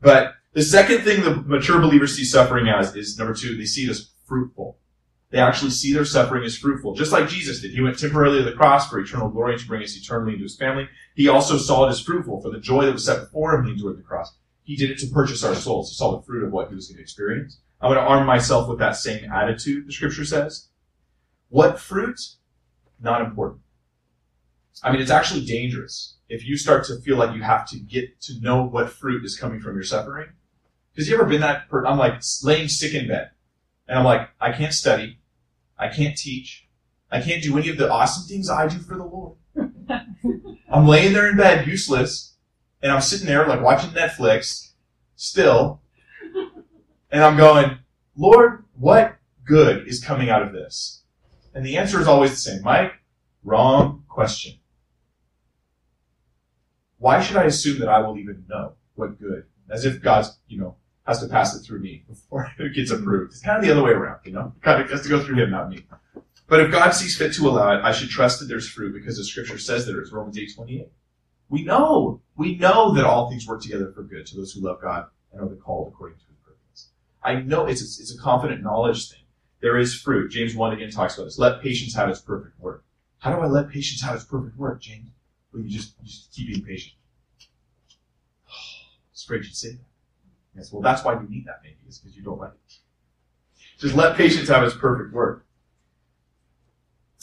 But 0.00 0.34
the 0.52 0.62
second 0.62 1.02
thing 1.02 1.22
the 1.22 1.36
mature 1.36 1.80
believers 1.80 2.16
see 2.16 2.24
suffering 2.24 2.68
as 2.68 2.94
is 2.94 3.18
number 3.18 3.34
two, 3.34 3.56
they 3.56 3.64
see 3.64 3.84
it 3.84 3.90
as 3.90 4.10
fruitful. 4.26 4.78
They 5.32 5.38
actually 5.38 5.70
see 5.70 5.94
their 5.94 6.04
suffering 6.04 6.44
as 6.44 6.58
fruitful, 6.58 6.94
just 6.94 7.10
like 7.10 7.26
Jesus 7.26 7.62
did. 7.62 7.70
He 7.70 7.80
went 7.80 7.98
temporarily 7.98 8.40
to 8.40 8.44
the 8.44 8.52
cross 8.52 8.90
for 8.90 9.00
eternal 9.00 9.30
glory 9.30 9.58
to 9.58 9.66
bring 9.66 9.82
us 9.82 9.96
eternally 9.96 10.34
into 10.34 10.42
his 10.42 10.58
family. 10.58 10.86
He 11.16 11.26
also 11.26 11.56
saw 11.56 11.86
it 11.86 11.90
as 11.90 12.02
fruitful 12.02 12.42
for 12.42 12.50
the 12.50 12.60
joy 12.60 12.84
that 12.84 12.92
was 12.92 13.06
set 13.06 13.20
before 13.20 13.54
him. 13.54 13.64
He 13.64 13.72
endured 13.72 13.98
the 13.98 14.02
cross. 14.02 14.36
He 14.62 14.76
did 14.76 14.90
it 14.90 14.98
to 14.98 15.06
purchase 15.06 15.42
our 15.42 15.54
souls. 15.54 15.88
He 15.88 15.94
saw 15.94 16.14
the 16.14 16.22
fruit 16.22 16.44
of 16.44 16.52
what 16.52 16.68
he 16.68 16.74
was 16.74 16.86
going 16.86 16.98
to 16.98 17.02
experience. 17.02 17.60
I'm 17.80 17.88
going 17.88 17.98
to 17.98 18.08
arm 18.08 18.26
myself 18.26 18.68
with 18.68 18.78
that 18.80 18.96
same 18.96 19.32
attitude, 19.32 19.86
the 19.86 19.92
scripture 19.92 20.26
says. 20.26 20.68
What 21.48 21.80
fruit? 21.80 22.20
Not 23.00 23.22
important. 23.22 23.62
I 24.82 24.92
mean, 24.92 25.00
it's 25.00 25.10
actually 25.10 25.46
dangerous 25.46 26.16
if 26.28 26.44
you 26.44 26.58
start 26.58 26.84
to 26.86 27.00
feel 27.00 27.16
like 27.16 27.34
you 27.34 27.42
have 27.42 27.66
to 27.70 27.78
get 27.78 28.20
to 28.22 28.38
know 28.40 28.62
what 28.62 28.90
fruit 28.90 29.24
is 29.24 29.38
coming 29.38 29.60
from 29.60 29.76
your 29.76 29.82
suffering. 29.82 30.28
Because 30.92 31.08
you 31.08 31.14
ever 31.14 31.24
been 31.24 31.40
that, 31.40 31.70
per- 31.70 31.86
I'm 31.86 31.98
like 31.98 32.20
laying 32.42 32.68
sick 32.68 32.92
in 32.92 33.08
bed 33.08 33.30
and 33.88 33.98
I'm 33.98 34.04
like, 34.04 34.28
I 34.38 34.52
can't 34.52 34.74
study. 34.74 35.18
I 35.82 35.88
can't 35.88 36.16
teach. 36.16 36.68
I 37.10 37.20
can't 37.20 37.42
do 37.42 37.58
any 37.58 37.68
of 37.68 37.76
the 37.76 37.90
awesome 37.90 38.28
things 38.28 38.48
I 38.48 38.68
do 38.68 38.78
for 38.78 38.96
the 38.96 39.04
Lord. 39.04 39.36
I'm 40.70 40.86
laying 40.86 41.12
there 41.12 41.28
in 41.28 41.36
bed, 41.36 41.66
useless, 41.66 42.36
and 42.80 42.92
I'm 42.92 43.00
sitting 43.00 43.26
there 43.26 43.48
like 43.48 43.60
watching 43.60 43.90
Netflix, 43.90 44.70
still, 45.16 45.82
and 47.10 47.24
I'm 47.24 47.36
going, 47.36 47.78
Lord, 48.16 48.64
what 48.78 49.16
good 49.44 49.88
is 49.88 50.02
coming 50.02 50.30
out 50.30 50.42
of 50.42 50.52
this? 50.52 51.02
And 51.52 51.66
the 51.66 51.76
answer 51.76 52.00
is 52.00 52.06
always 52.06 52.30
the 52.30 52.36
same. 52.36 52.62
Mike, 52.62 52.92
wrong 53.42 54.04
question. 54.08 54.54
Why 56.98 57.20
should 57.20 57.36
I 57.36 57.44
assume 57.44 57.80
that 57.80 57.88
I 57.88 57.98
will 57.98 58.16
even 58.18 58.44
know 58.48 58.74
what 58.94 59.20
good? 59.20 59.46
As 59.68 59.84
if 59.84 60.00
God's, 60.00 60.38
you 60.46 60.60
know, 60.60 60.76
has 61.06 61.20
to 61.20 61.28
pass 61.28 61.54
it 61.56 61.64
through 61.64 61.80
me 61.80 62.04
before 62.08 62.50
it 62.58 62.74
gets 62.74 62.90
approved. 62.90 63.32
It's 63.32 63.42
kind 63.42 63.58
of 63.58 63.64
the 63.64 63.72
other 63.72 63.82
way 63.82 63.90
around, 63.90 64.20
you 64.24 64.32
know? 64.32 64.52
Kind 64.62 64.82
of 64.82 64.90
has 64.90 65.02
to 65.02 65.08
go 65.08 65.22
through 65.22 65.42
him, 65.42 65.50
not 65.50 65.68
me. 65.68 65.86
But 66.48 66.60
if 66.60 66.70
God 66.70 66.90
sees 66.90 67.16
fit 67.16 67.32
to 67.34 67.48
allow 67.48 67.72
it, 67.72 67.82
I 67.82 67.92
should 67.92 68.10
trust 68.10 68.38
that 68.40 68.46
there's 68.46 68.68
fruit 68.68 68.92
because 68.92 69.16
the 69.16 69.24
scripture 69.24 69.58
says 69.58 69.86
there 69.86 70.02
is. 70.02 70.12
Romans 70.12 70.38
8, 70.38 70.54
28. 70.54 70.88
We 71.48 71.64
know. 71.64 72.20
We 72.36 72.56
know 72.56 72.94
that 72.94 73.04
all 73.04 73.30
things 73.30 73.46
work 73.46 73.62
together 73.62 73.92
for 73.94 74.02
good 74.02 74.26
to 74.26 74.36
those 74.36 74.52
who 74.52 74.60
love 74.60 74.80
God 74.80 75.06
and 75.32 75.40
are 75.40 75.48
the 75.48 75.56
called 75.56 75.92
according 75.92 76.18
to 76.18 76.24
his 76.26 76.36
purpose. 76.44 76.88
I 77.22 77.36
know 77.36 77.66
it's 77.66 77.80
a, 77.80 78.02
it's 78.02 78.14
a 78.14 78.18
confident 78.18 78.62
knowledge 78.62 79.10
thing. 79.10 79.20
There 79.60 79.78
is 79.78 79.94
fruit. 79.94 80.30
James 80.30 80.54
1 80.54 80.72
again 80.72 80.90
talks 80.90 81.14
about 81.16 81.24
this. 81.24 81.38
Let 81.38 81.62
patience 81.62 81.94
have 81.94 82.08
its 82.08 82.20
perfect 82.20 82.58
work. 82.58 82.84
How 83.18 83.34
do 83.34 83.40
I 83.40 83.46
let 83.46 83.70
patience 83.70 84.02
have 84.02 84.16
its 84.16 84.24
perfect 84.24 84.56
work, 84.56 84.80
James? 84.80 85.08
Well, 85.52 85.62
you 85.62 85.70
just, 85.70 85.94
you 86.00 86.06
just 86.06 86.32
keep 86.32 86.48
being 86.48 86.64
patient. 86.64 86.94
It's 89.12 89.24
afraid 89.24 89.44
you'd 89.44 89.54
say 89.54 89.72
that. 89.72 89.91
Yes, 90.56 90.72
well, 90.72 90.82
that's 90.82 91.04
why 91.04 91.14
you 91.14 91.26
need 91.28 91.46
that, 91.46 91.60
maybe, 91.62 91.76
is 91.88 91.98
because 91.98 92.16
you 92.16 92.22
don't 92.22 92.38
like 92.38 92.52
it. 92.52 92.74
Just 93.78 93.94
let 93.94 94.16
patience 94.16 94.48
have 94.48 94.62
its 94.62 94.76
perfect 94.76 95.14
work. 95.14 95.46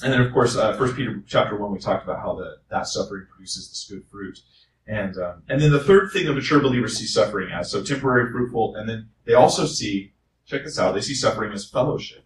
And 0.01 0.11
then, 0.13 0.21
of 0.21 0.33
course, 0.33 0.55
uh, 0.55 0.75
First 0.77 0.95
Peter 0.95 1.23
chapter 1.27 1.57
one, 1.57 1.71
we 1.71 1.79
talked 1.79 2.03
about 2.03 2.19
how 2.19 2.35
the, 2.35 2.57
that 2.69 2.87
suffering 2.87 3.27
produces 3.29 3.69
this 3.69 3.85
good 3.89 4.05
fruit. 4.09 4.39
And 4.87 5.17
um, 5.17 5.43
and 5.47 5.61
then 5.61 5.71
the 5.71 5.83
third 5.83 6.11
thing 6.11 6.27
a 6.27 6.33
mature 6.33 6.59
believer 6.59 6.87
sees 6.87 7.13
suffering 7.13 7.51
as 7.51 7.69
so 7.69 7.83
temporary, 7.83 8.31
fruitful, 8.31 8.75
and 8.75 8.89
then 8.89 9.09
they 9.25 9.35
also 9.35 9.67
see 9.67 10.13
check 10.47 10.63
this 10.63 10.79
out 10.79 10.95
they 10.95 11.01
see 11.01 11.13
suffering 11.13 11.53
as 11.53 11.69
fellowship. 11.69 12.25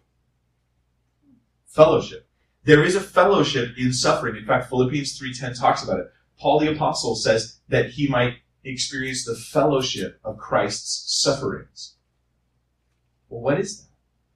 Fellowship. 1.66 2.26
There 2.64 2.82
is 2.82 2.94
a 2.94 3.00
fellowship 3.00 3.76
in 3.76 3.92
suffering. 3.92 4.36
In 4.36 4.46
fact, 4.46 4.70
Philippians 4.70 5.18
three 5.18 5.34
ten 5.34 5.52
talks 5.52 5.84
about 5.84 5.98
it. 5.98 6.06
Paul 6.38 6.58
the 6.58 6.72
apostle 6.72 7.16
says 7.16 7.60
that 7.68 7.90
he 7.90 8.08
might 8.08 8.36
experience 8.64 9.24
the 9.24 9.34
fellowship 9.34 10.20
of 10.24 10.38
Christ's 10.38 11.22
sufferings. 11.22 11.94
Well, 13.28 13.40
what 13.40 13.60
is 13.60 13.78
that? 13.78 13.88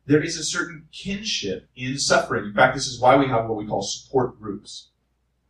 There 0.06 0.22
is 0.22 0.38
a 0.38 0.44
certain 0.44 0.88
kinship 0.90 1.68
in 1.76 1.98
suffering. 1.98 2.46
In 2.46 2.54
fact, 2.54 2.74
this 2.74 2.86
is 2.86 2.98
why 2.98 3.16
we 3.16 3.28
have 3.28 3.46
what 3.46 3.58
we 3.58 3.66
call 3.66 3.82
support 3.82 4.40
groups 4.40 4.88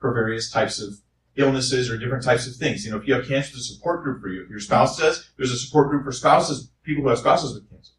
for 0.00 0.12
various 0.12 0.50
types 0.50 0.80
of 0.80 0.94
illnesses 1.36 1.88
or 1.88 1.96
different 1.96 2.24
types 2.24 2.46
of 2.46 2.56
things. 2.56 2.84
You 2.84 2.90
know, 2.90 2.96
if 2.98 3.06
you 3.06 3.14
have 3.14 3.28
cancer, 3.28 3.52
there's 3.52 3.70
a 3.70 3.74
support 3.74 4.02
group 4.02 4.20
for 4.20 4.28
you. 4.28 4.42
If 4.42 4.50
your 4.50 4.58
spouse 4.58 4.98
does, 4.98 5.30
there's 5.36 5.52
a 5.52 5.56
support 5.56 5.88
group 5.90 6.04
for 6.04 6.12
spouses, 6.12 6.70
people 6.82 7.04
who 7.04 7.08
have 7.08 7.18
spouses 7.18 7.54
with 7.54 7.70
cancer. 7.70 7.92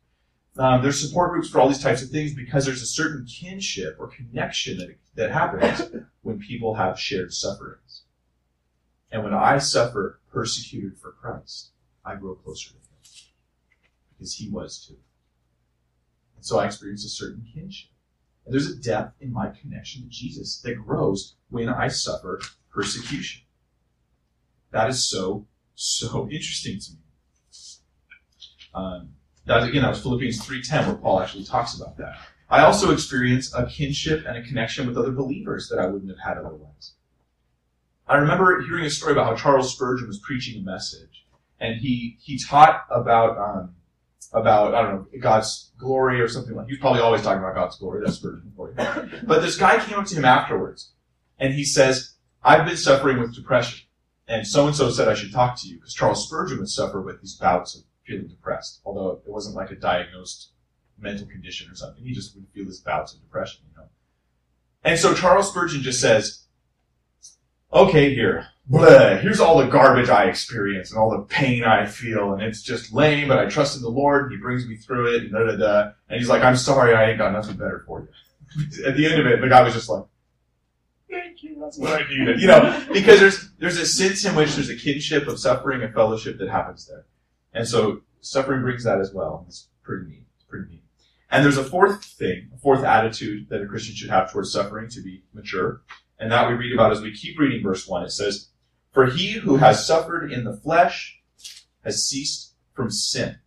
Um, 0.58 0.82
there's 0.82 1.00
support 1.00 1.32
groups 1.32 1.50
for 1.50 1.62
all 1.62 1.70
these 1.70 1.82
types 1.82 2.02
of 2.02 2.10
things 2.10 2.34
because 2.34 2.66
there's 2.66 2.82
a 2.82 2.88
certain 2.88 3.26
kinship 3.26 3.96
or 3.98 4.08
connection 4.08 4.78
that, 4.80 4.96
that 5.16 5.32
happens 5.32 5.90
when 6.22 6.40
people 6.40 6.76
have 6.76 7.00
shared 7.00 7.34
sufferings. 7.34 8.04
And 9.12 9.24
when 9.24 9.34
I 9.34 9.58
suffer 9.60 10.19
persecuted 10.32 10.98
for 10.98 11.12
Christ, 11.12 11.72
I 12.06 12.16
grow 12.16 12.36
closer 12.36 12.70
to 12.70 12.76
Him 12.76 12.82
because 14.12 14.36
He 14.36 14.50
was 14.50 14.86
too. 14.86 14.98
And 16.36 16.46
so 16.46 16.60
I 16.60 16.66
experience 16.66 17.06
a 17.06 17.10
certain 17.10 17.46
kinship. 17.54 17.92
And 18.46 18.54
there's 18.54 18.70
a 18.70 18.76
depth 18.76 19.22
in 19.22 19.32
my 19.32 19.50
connection 19.50 20.04
to 20.04 20.10
Jesus 20.10 20.62
that 20.62 20.76
grows 20.76 21.36
when 21.50 21.70
I 21.70 21.88
suffer 21.88 22.42
persecution. 22.72 23.44
That 24.72 24.90
is 24.90 25.04
so, 25.04 25.48
so 25.76 26.30
interesting 26.32 26.80
to 26.80 26.92
me. 26.94 26.98
Um, 28.74 29.10
that 29.46 29.68
again, 29.68 29.82
that 29.82 29.90
was 29.90 30.02
Philippians 30.02 30.46
3.10 30.46 30.88
where 30.88 30.96
Paul 30.96 31.20
actually 31.20 31.44
talks 31.44 31.76
about 31.76 31.98
that. 31.98 32.18
I 32.50 32.62
also 32.62 32.92
experience 32.92 33.54
a 33.54 33.66
kinship 33.66 34.26
and 34.26 34.38
a 34.38 34.44
connection 34.44 34.88
with 34.88 34.98
other 34.98 35.12
believers 35.12 35.70
that 35.70 35.80
I 35.80 35.88
wouldn't 35.88 36.10
have 36.10 36.20
had 36.20 36.38
otherwise. 36.38 36.94
I 38.10 38.18
remember 38.18 38.62
hearing 38.62 38.86
a 38.86 38.90
story 38.90 39.14
about 39.14 39.28
how 39.28 39.36
Charles 39.36 39.72
Spurgeon 39.72 40.08
was 40.08 40.20
preaching 40.20 40.60
a 40.60 40.66
message, 40.66 41.28
and 41.60 41.80
he 41.80 42.18
he 42.20 42.40
taught 42.40 42.84
about 42.90 43.38
um, 43.38 43.76
about 44.34 44.74
I 44.74 44.82
don't 44.82 44.96
know 44.96 45.20
God's 45.20 45.72
glory 45.78 46.20
or 46.20 46.28
something 46.28 46.56
like. 46.56 46.66
He 46.66 46.74
was 46.74 46.80
probably 46.80 47.02
always 47.02 47.22
talking 47.22 47.44
about 47.44 47.54
God's 47.54 47.78
glory. 47.78 48.02
That's 48.04 48.18
Spurgeon 48.18 48.52
for 48.56 48.70
you. 48.70 48.76
But 49.28 49.44
this 49.44 49.58
guy 49.58 49.78
came 49.78 50.00
up 50.00 50.08
to 50.08 50.16
him 50.16 50.26
afterwards, 50.26 50.92
and 51.38 51.54
he 51.54 51.64
says, 51.64 52.16
"I've 52.44 52.66
been 52.66 52.78
suffering 52.78 53.20
with 53.20 53.36
depression, 53.36 53.88
and 54.28 54.46
so 54.48 54.66
and 54.66 54.76
so 54.76 54.90
said 54.90 55.08
I 55.08 55.14
should 55.14 55.32
talk 55.32 55.62
to 55.62 55.68
you 55.68 55.76
because 55.76 55.94
Charles 55.94 56.26
Spurgeon 56.26 56.58
would 56.58 56.70
suffer 56.70 57.00
with 57.00 57.22
these 57.22 57.36
bouts 57.36 57.76
of 57.76 57.84
feeling 58.08 58.28
depressed, 58.28 58.82
although 58.86 59.22
it 59.24 59.32
wasn't 59.32 59.56
like 59.56 59.70
a 59.70 59.76
diagnosed 59.76 60.50
mental 60.98 61.28
condition 61.28 61.70
or 61.70 61.76
something. 61.76 62.04
He 62.04 62.14
just 62.14 62.36
would 62.36 62.48
feel 62.56 62.66
these 62.66 62.82
bouts 62.82 63.14
of 63.14 63.22
depression, 63.22 63.62
you 63.70 63.78
know. 63.78 63.90
And 64.84 64.98
so 64.98 65.14
Charles 65.14 65.50
Spurgeon 65.50 65.84
just 65.84 66.02
says." 66.02 66.46
Okay, 67.72 68.14
here, 68.14 68.48
blah, 68.68 69.18
here's 69.18 69.40
all 69.40 69.58
the 69.58 69.68
garbage 69.68 70.10
I 70.10 70.26
experience 70.26 70.92
and 70.92 71.00
all 71.00 71.12
the 71.12 71.24
pain 71.24 71.64
I 71.64 71.86
feel, 71.86 72.34
and 72.34 72.42
it's 72.42 72.62
just 72.62 72.94
lame, 72.94 73.28
but 73.28 73.40
I 73.40 73.46
trust 73.46 73.76
in 73.76 73.82
the 73.82 73.90
Lord, 73.90 74.26
and 74.26 74.32
He 74.32 74.38
brings 74.38 74.68
me 74.68 74.76
through 74.76 75.16
it, 75.16 75.24
and 75.24 75.32
da 75.32 75.46
da 75.46 75.56
da. 75.56 75.92
And 76.10 76.20
He's 76.20 76.30
like, 76.30 76.44
I'm 76.44 76.56
sorry, 76.56 76.94
I 76.94 77.10
ain't 77.10 77.18
got 77.18 77.34
nothing 77.34 77.58
better 77.58 77.84
for 77.86 78.02
you. 78.02 78.86
At 78.86 78.96
the 78.96 79.06
end 79.06 79.20
of 79.20 79.28
it, 79.28 79.42
the 79.42 79.50
guy 79.50 79.62
was 79.62 79.74
just 79.74 79.90
like, 79.90 80.06
thank 81.10 81.44
you, 81.44 81.60
that's 81.60 81.78
what 81.78 82.02
I 82.02 82.08
needed. 82.10 82.42
You 82.42 82.48
know, 82.48 82.86
because 82.92 83.20
there's, 83.20 83.52
there's 83.60 83.78
a 83.78 83.86
sense 83.86 84.26
in 84.26 84.36
which 84.36 84.56
there's 84.56 84.70
a 84.70 84.76
kinship 84.76 85.28
of 85.28 85.40
suffering 85.40 85.84
and 85.84 85.94
fellowship 85.94 86.38
that 86.40 86.50
happens 86.50 86.88
there. 86.88 87.06
And 87.54 87.68
so 87.68 88.02
suffering 88.22 88.62
brings 88.62 88.84
that 88.84 89.00
as 89.00 89.14
well. 89.14 89.46
It's 89.48 89.68
pretty 89.84 90.08
neat. 90.08 90.26
It's 90.36 90.46
pretty 90.46 90.70
neat. 90.70 90.84
And 91.32 91.44
there's 91.44 91.58
a 91.58 91.64
fourth 91.64 92.04
thing, 92.04 92.50
a 92.56 92.58
fourth 92.58 92.84
attitude 92.84 93.50
that 93.50 93.62
a 93.62 93.68
Christian 93.68 93.96
should 93.96 94.10
have 94.10 94.32
towards 94.32 94.52
suffering 94.52 94.90
to 94.90 95.02
be 95.02 95.24
mature 95.34 95.82
and 96.20 96.32
that 96.32 96.50
we 96.50 96.56
read 96.56 96.74
about 96.74 96.92
as 96.92 97.02
we 97.02 97.16
keep 97.16 97.40
reading 97.40 97.64
verse 97.64 97.88
1. 97.88 98.04
It 98.04 98.12
says, 98.12 98.50
For 98.92 99.06
he 99.06 99.34
who 99.34 99.58
has 99.58 99.88
suffered 99.88 100.32
in 100.32 100.44
the 100.44 100.58
flesh 100.58 101.20
has 101.84 102.06
ceased 102.06 102.54
from 102.74 102.92
sin, 102.92 103.38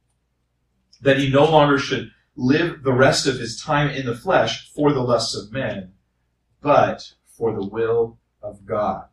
that 1.01 1.19
he 1.19 1.31
no 1.31 1.45
longer 1.45 1.79
should 1.79 2.11
live 2.35 2.83
the 2.83 2.95
rest 2.95 3.27
of 3.27 3.39
his 3.39 3.61
time 3.61 3.91
in 3.91 4.07
the 4.07 4.17
flesh 4.17 4.71
for 4.75 4.93
the 4.93 5.03
lusts 5.03 5.37
of 5.37 5.53
men, 5.53 5.93
but 6.63 7.13
for 7.27 7.53
the 7.53 7.67
will 7.67 8.19
of 8.43 8.65
God. 8.65 9.05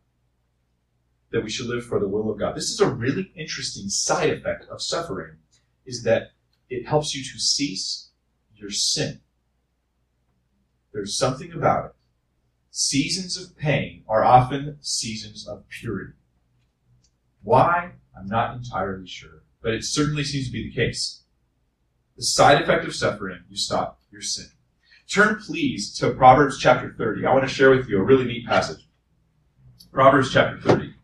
That 1.32 1.44
we 1.44 1.50
should 1.50 1.66
live 1.66 1.84
for 1.84 2.00
the 2.00 2.08
will 2.08 2.30
of 2.30 2.38
God. 2.38 2.56
This 2.56 2.70
is 2.70 2.80
a 2.80 2.92
really 2.92 3.30
interesting 3.36 3.88
side 3.88 4.30
effect 4.30 4.64
of 4.70 4.82
suffering, 4.82 5.36
is 5.84 6.02
that 6.04 6.30
it 6.70 6.88
helps 6.88 7.14
you 7.14 7.22
to 7.22 7.38
cease 7.38 8.10
your 8.54 8.70
sin. 8.70 9.20
There's 10.92 11.16
something 11.16 11.52
about 11.52 11.84
it 11.86 11.92
seasons 12.70 13.36
of 13.36 13.56
pain 13.56 14.04
are 14.08 14.24
often 14.24 14.78
seasons 14.80 15.46
of 15.46 15.68
purity. 15.68 16.14
Why? 17.42 17.92
I'm 18.16 18.26
not 18.26 18.56
entirely 18.56 19.06
sure, 19.06 19.42
but 19.62 19.74
it 19.74 19.84
certainly 19.84 20.24
seems 20.24 20.46
to 20.46 20.52
be 20.52 20.68
the 20.68 20.74
case. 20.74 21.22
The 22.16 22.24
side 22.24 22.62
effect 22.62 22.84
of 22.84 22.94
suffering, 22.94 23.44
you 23.48 23.56
stop 23.56 24.00
your 24.10 24.20
sin. 24.20 24.50
Turn 25.08 25.36
please 25.36 25.92
to 25.98 26.12
Proverbs 26.12 26.58
chapter 26.58 26.94
30. 26.96 27.26
I 27.26 27.32
want 27.32 27.48
to 27.48 27.52
share 27.52 27.70
with 27.70 27.88
you 27.88 27.98
a 27.98 28.04
really 28.04 28.24
neat 28.24 28.46
passage. 28.46 28.86
Proverbs 29.92 30.32
chapter 30.32 30.60
30. 30.60 30.94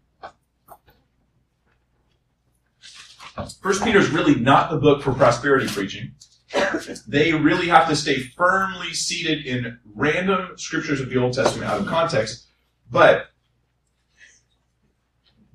First 3.61 3.83
Peter 3.83 3.99
is 3.99 4.11
really 4.11 4.37
not 4.37 4.71
the 4.71 4.77
book 4.77 5.03
for 5.03 5.13
prosperity 5.13 5.67
preaching. 5.67 6.13
They 7.07 7.33
really 7.33 7.69
have 7.69 7.89
to 7.89 7.97
stay 7.97 8.19
firmly 8.19 8.93
seated 8.93 9.47
in 9.47 9.79
random 9.95 10.57
scriptures 10.57 11.01
of 11.01 11.11
the 11.11 11.17
Old 11.17 11.33
Testament 11.33 11.71
out 11.71 11.81
of 11.81 11.87
context, 11.87 12.47
but 12.91 13.27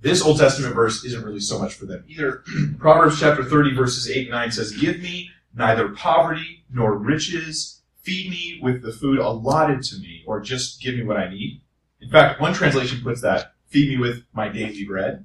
this 0.01 0.21
Old 0.21 0.39
Testament 0.39 0.75
verse 0.75 1.05
isn't 1.05 1.23
really 1.23 1.39
so 1.39 1.59
much 1.59 1.75
for 1.75 1.85
them 1.85 2.03
either. 2.07 2.43
Proverbs 2.79 3.19
chapter 3.19 3.43
30 3.43 3.75
verses 3.75 4.09
8 4.09 4.21
and 4.21 4.31
9 4.31 4.51
says, 4.51 4.71
Give 4.71 4.99
me 4.99 5.29
neither 5.53 5.89
poverty 5.89 6.65
nor 6.71 6.97
riches. 6.97 7.81
Feed 8.01 8.31
me 8.31 8.59
with 8.63 8.81
the 8.81 8.91
food 8.91 9.19
allotted 9.19 9.83
to 9.83 9.97
me, 9.99 10.23
or 10.25 10.39
just 10.41 10.81
give 10.81 10.95
me 10.95 11.03
what 11.03 11.17
I 11.17 11.29
need. 11.29 11.61
In 12.01 12.09
fact, 12.09 12.41
one 12.41 12.53
translation 12.53 12.99
puts 13.03 13.21
that, 13.21 13.53
feed 13.67 13.89
me 13.89 13.97
with 13.97 14.23
my 14.33 14.49
daily 14.49 14.83
bread. 14.85 15.23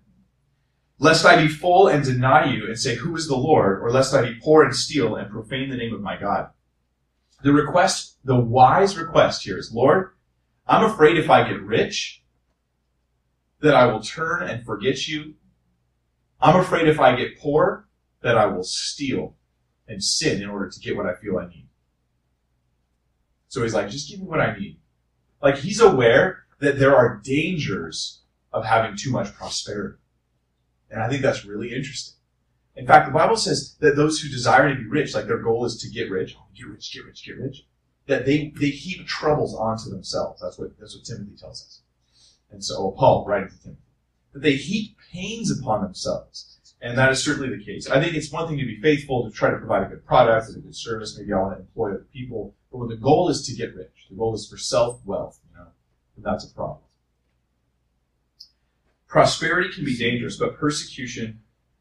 Lest 0.99 1.27
I 1.27 1.43
be 1.43 1.49
full 1.49 1.89
and 1.89 2.05
deny 2.05 2.51
you 2.51 2.67
and 2.67 2.79
say, 2.79 2.95
who 2.95 3.15
is 3.17 3.29
the 3.29 3.37
Lord? 3.37 3.83
Or 3.83 3.91
lest 3.91 4.15
I 4.15 4.23
be 4.23 4.41
poor 4.43 4.65
and 4.65 4.75
steal 4.75 5.17
and 5.17 5.31
profane 5.31 5.69
the 5.69 5.77
name 5.77 5.95
of 5.95 6.01
my 6.01 6.17
God. 6.17 6.51
The 7.43 7.53
request, 7.53 8.17
the 8.25 8.39
wise 8.39 8.97
request 8.97 9.45
here 9.45 9.59
is, 9.59 9.73
Lord, 9.73 10.13
I'm 10.67 10.85
afraid 10.85 11.19
if 11.19 11.29
I 11.29 11.47
get 11.47 11.61
rich, 11.61 12.23
that 13.61 13.75
I 13.75 13.87
will 13.87 14.01
turn 14.01 14.43
and 14.43 14.65
forget 14.65 15.07
you. 15.07 15.35
I'm 16.41 16.59
afraid 16.59 16.89
if 16.89 16.99
I 16.99 17.15
get 17.15 17.39
poor, 17.39 17.89
that 18.23 18.39
I 18.39 18.47
will 18.47 18.65
steal 18.65 19.37
and 19.87 20.03
sin 20.03 20.43
in 20.43 20.49
order 20.49 20.69
to 20.69 20.81
get 20.81 20.97
what 20.97 21.07
I 21.07 21.15
feel 21.15 21.39
I 21.39 21.47
need. 21.47 21.69
So 23.49 23.63
he's 23.63 23.75
like, 23.75 23.91
just 23.91 24.09
give 24.09 24.21
me 24.21 24.27
what 24.27 24.41
I 24.41 24.57
need. 24.57 24.79
Like 25.43 25.59
he's 25.59 25.81
aware 25.81 26.45
that 26.59 26.79
there 26.79 26.97
are 26.97 27.21
dangers 27.23 28.23
of 28.53 28.65
having 28.65 28.97
too 28.97 29.11
much 29.11 29.35
prosperity. 29.35 29.99
And 30.91 31.03
I 31.03 31.09
think 31.09 31.23
that's 31.23 31.45
really 31.45 31.75
interesting. 31.75 32.15
In 32.77 32.87
fact, 32.87 33.07
the 33.07 33.13
Bible 33.13 33.37
says 33.37 33.77
that 33.81 33.97
those 33.97 34.21
who 34.21 34.29
desire 34.29 34.69
to 34.69 34.81
be 34.81 34.87
rich, 34.87 35.15
like 35.15 35.27
their 35.27 35.43
goal 35.43 35.65
is 35.65 35.77
to 35.79 35.89
get 35.89 36.11
rich, 36.11 36.37
get 36.55 36.67
rich, 36.67 36.93
get 36.93 37.05
rich, 37.05 37.25
get 37.25 37.39
rich, 37.39 37.67
that 38.07 38.27
they, 38.27 38.53
they 38.61 38.69
heap 38.69 39.07
troubles 39.07 39.55
onto 39.55 39.91
themselves. 39.91 40.41
That's 40.43 40.59
what, 40.59 40.79
that's 40.79 40.95
what 40.95 41.05
Timothy 41.05 41.37
tells 41.37 41.63
us. 41.63 41.81
And 42.51 42.63
so, 42.63 42.91
Paul 42.93 43.25
writing 43.27 43.49
to 43.49 43.63
Timothy, 43.63 43.83
that 44.33 44.43
they 44.43 44.55
heap 44.57 44.97
pains 45.13 45.51
upon 45.51 45.83
themselves. 45.83 46.53
And 46.81 46.99
that 46.99 47.11
is 47.11 47.25
certainly 47.25 47.49
the 47.49 47.65
case. 47.65 47.89
I 47.89 48.03
think 48.03 48.15
it's 48.15 48.31
one 48.31 48.47
thing 48.47 48.59
to 48.59 48.65
be 48.67 48.81
faithful, 48.81 49.25
to 49.25 49.35
try 49.35 49.51
to 49.51 49.57
provide 49.57 49.85
a 49.85 49.89
good 49.89 50.05
product 50.07 50.49
and 50.49 50.59
a 50.59 50.61
good 50.61 50.77
service. 50.77 51.17
Maybe 51.19 51.33
I 51.33 51.39
want 51.39 51.57
to 51.57 51.61
employ 51.61 51.91
other 51.91 52.07
people. 52.13 52.55
But 52.71 52.79
when 52.79 52.89
the 52.89 52.97
goal 52.97 53.31
is 53.31 53.47
to 53.47 53.55
get 53.55 53.75
rich, 53.75 54.07
the 54.11 54.17
goal 54.17 54.35
is 54.35 54.47
for 54.47 54.59
self-wealth, 54.59 55.41
you 55.51 55.59
know, 55.59 55.69
that's 56.19 56.45
a 56.45 56.55
problem. 56.55 56.86
Prosperity 59.17 59.73
can 59.73 59.83
be 59.83 59.97
dangerous, 59.97 60.37
but 60.37 60.59
persecution, 60.59 61.41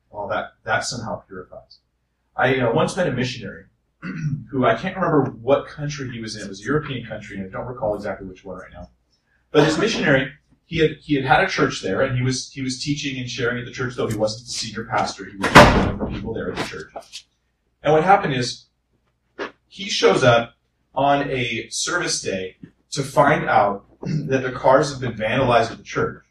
well, 0.10 0.26
that, 0.30 0.54
that 0.64 0.86
somehow 0.86 1.18
purifies. 1.28 1.80
I 2.34 2.60
uh, 2.60 2.72
once 2.72 2.96
met 2.96 3.10
a 3.10 3.12
missionary 3.12 3.66
who 4.50 4.64
I 4.64 4.76
can't 4.76 4.96
remember 4.96 5.32
what 5.42 5.68
country 5.68 6.10
he 6.10 6.22
was 6.22 6.38
in. 6.38 6.44
It 6.44 6.48
was 6.48 6.62
a 6.62 6.64
European 6.64 7.06
country, 7.06 7.36
and 7.36 7.46
I 7.46 7.50
don't 7.50 7.68
recall 7.68 7.94
exactly 7.94 8.26
which 8.26 8.46
one 8.46 8.56
right 8.60 8.72
now. 8.72 8.90
But 9.52 9.66
this 9.66 9.78
missionary, 9.78 10.32
he 10.64 10.78
had 10.78 10.92
he 11.02 11.16
had 11.16 11.26
had 11.26 11.44
a 11.44 11.48
church 11.50 11.82
there, 11.82 12.04
and 12.04 12.16
he 12.18 12.24
was 12.24 12.50
he 12.54 12.62
was 12.62 12.82
teaching 12.82 13.20
and 13.20 13.30
sharing 13.30 13.60
at 13.60 13.66
the 13.66 13.72
church. 13.72 13.96
Though 13.96 14.08
he 14.08 14.16
wasn't 14.16 14.46
the 14.46 14.54
senior 14.54 14.86
pastor, 14.86 15.26
he 15.26 15.36
was 15.36 15.52
one 15.52 15.90
of 15.90 16.00
the 16.00 16.06
people 16.06 16.34
there 16.34 16.54
at 16.54 16.56
the 16.56 16.64
church. 16.64 17.28
And 17.84 17.92
what 17.92 18.06
happened 18.06 18.34
is, 18.34 18.68
he 19.68 19.90
shows 19.90 20.24
up 20.24 20.54
on 20.94 21.30
a 21.30 21.68
service 21.68 22.22
day 22.22 22.56
to 22.92 23.04
find 23.04 23.50
out 23.50 23.88
that 24.04 24.44
the 24.44 24.54
cars 24.54 24.90
have 24.90 25.02
been 25.02 25.16
vandalized 25.16 25.70
at 25.70 25.78
the 25.78 25.84
church. 25.84 26.25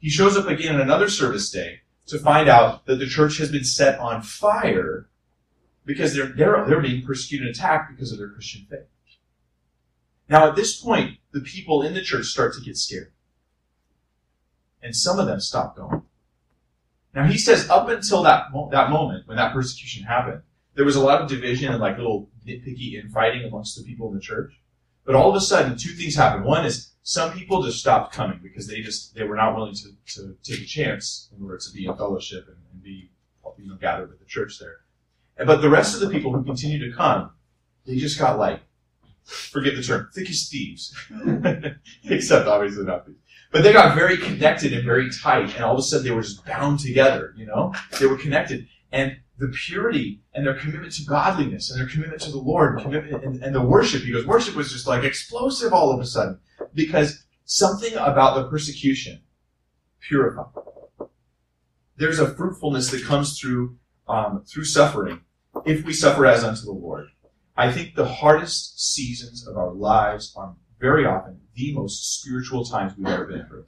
He 0.00 0.08
shows 0.08 0.36
up 0.36 0.46
again 0.46 0.74
on 0.74 0.80
another 0.80 1.08
service 1.08 1.50
day 1.50 1.82
to 2.06 2.18
find 2.18 2.48
out 2.48 2.86
that 2.86 2.96
the 2.96 3.06
church 3.06 3.38
has 3.38 3.52
been 3.52 3.64
set 3.64 3.98
on 4.00 4.22
fire 4.22 5.08
because 5.84 6.14
they're, 6.14 6.26
they're, 6.26 6.64
they're 6.66 6.80
being 6.80 7.06
persecuted 7.06 7.46
and 7.46 7.54
attacked 7.54 7.94
because 7.94 8.10
of 8.10 8.18
their 8.18 8.30
Christian 8.30 8.66
faith. 8.68 8.86
Now, 10.28 10.48
at 10.48 10.56
this 10.56 10.80
point, 10.80 11.18
the 11.32 11.40
people 11.40 11.82
in 11.82 11.92
the 11.92 12.02
church 12.02 12.26
start 12.26 12.54
to 12.54 12.60
get 12.60 12.76
scared. 12.76 13.12
And 14.82 14.96
some 14.96 15.18
of 15.18 15.26
them 15.26 15.40
stop 15.40 15.76
going. 15.76 16.02
Now, 17.14 17.26
he 17.26 17.36
says 17.36 17.68
up 17.68 17.88
until 17.88 18.22
that, 18.22 18.44
that 18.70 18.90
moment, 18.90 19.26
when 19.26 19.36
that 19.36 19.52
persecution 19.52 20.04
happened, 20.04 20.42
there 20.74 20.84
was 20.84 20.96
a 20.96 21.00
lot 21.00 21.20
of 21.20 21.28
division 21.28 21.72
and 21.72 21.80
like 21.80 21.98
little 21.98 22.30
nitpicky 22.46 22.94
infighting 22.94 23.44
amongst 23.44 23.76
the 23.76 23.84
people 23.84 24.08
in 24.08 24.14
the 24.14 24.20
church. 24.20 24.52
But 25.04 25.14
all 25.14 25.30
of 25.30 25.36
a 25.36 25.40
sudden, 25.40 25.76
two 25.76 25.90
things 25.90 26.14
happened. 26.14 26.44
One 26.44 26.64
is 26.64 26.92
some 27.02 27.32
people 27.32 27.62
just 27.62 27.80
stopped 27.80 28.14
coming 28.14 28.40
because 28.42 28.66
they 28.66 28.80
just 28.80 29.14
they 29.14 29.24
were 29.24 29.36
not 29.36 29.56
willing 29.56 29.74
to, 29.74 29.88
to 30.14 30.36
take 30.42 30.60
a 30.60 30.66
chance 30.66 31.30
in 31.36 31.42
order 31.42 31.58
to 31.58 31.72
be 31.72 31.86
in 31.86 31.96
fellowship 31.96 32.46
and, 32.48 32.56
and 32.72 32.82
be 32.82 33.10
you 33.58 33.68
know 33.68 33.76
gathered 33.76 34.10
with 34.10 34.18
the 34.18 34.26
church 34.26 34.58
there. 34.58 34.78
And, 35.36 35.46
but 35.46 35.62
the 35.62 35.70
rest 35.70 35.94
of 35.94 36.00
the 36.00 36.10
people 36.10 36.32
who 36.32 36.44
continued 36.44 36.88
to 36.90 36.96
come, 36.96 37.30
they 37.86 37.96
just 37.96 38.18
got 38.18 38.38
like, 38.38 38.60
forget 39.24 39.74
the 39.74 39.82
term, 39.82 40.08
thick 40.14 40.28
as 40.28 40.48
thieves. 40.48 40.94
Except 42.04 42.46
obviously 42.46 42.84
not 42.84 43.06
thieves. 43.06 43.18
But 43.50 43.62
they 43.62 43.72
got 43.72 43.96
very 43.96 44.16
connected 44.16 44.72
and 44.72 44.84
very 44.84 45.10
tight, 45.10 45.54
and 45.56 45.64
all 45.64 45.72
of 45.72 45.78
a 45.78 45.82
sudden 45.82 46.06
they 46.06 46.12
were 46.12 46.22
just 46.22 46.44
bound 46.44 46.78
together, 46.78 47.34
you 47.36 47.46
know? 47.46 47.74
They 47.98 48.06
were 48.06 48.16
connected. 48.16 48.68
And 48.92 49.16
the 49.40 49.48
purity 49.48 50.20
and 50.34 50.46
their 50.46 50.54
commitment 50.54 50.92
to 50.92 51.04
godliness 51.04 51.70
and 51.70 51.80
their 51.80 51.88
commitment 51.88 52.20
to 52.20 52.30
the 52.30 52.38
Lord 52.38 52.78
commitment 52.78 53.24
and, 53.24 53.42
and 53.42 53.54
the 53.54 53.62
worship. 53.62 54.04
Because 54.04 54.26
worship 54.26 54.54
was 54.54 54.70
just 54.70 54.86
like 54.86 55.02
explosive 55.02 55.72
all 55.72 55.90
of 55.90 55.98
a 55.98 56.04
sudden 56.04 56.38
because 56.74 57.24
something 57.46 57.94
about 57.94 58.34
the 58.34 58.48
persecution 58.50 59.22
purified. 60.06 60.52
There's 61.96 62.18
a 62.18 62.34
fruitfulness 62.34 62.90
that 62.90 63.04
comes 63.04 63.38
through 63.38 63.78
um, 64.06 64.44
through 64.46 64.64
suffering 64.64 65.22
if 65.64 65.84
we 65.84 65.94
suffer 65.94 66.26
as 66.26 66.44
unto 66.44 66.62
the 66.62 66.72
Lord. 66.72 67.06
I 67.56 67.72
think 67.72 67.94
the 67.94 68.06
hardest 68.06 68.94
seasons 68.94 69.46
of 69.46 69.56
our 69.56 69.72
lives 69.72 70.34
are 70.36 70.54
very 70.78 71.06
often 71.06 71.40
the 71.54 71.74
most 71.74 72.20
spiritual 72.20 72.64
times 72.64 72.92
we've 72.96 73.06
ever 73.06 73.26
been 73.26 73.46
through. 73.46 73.66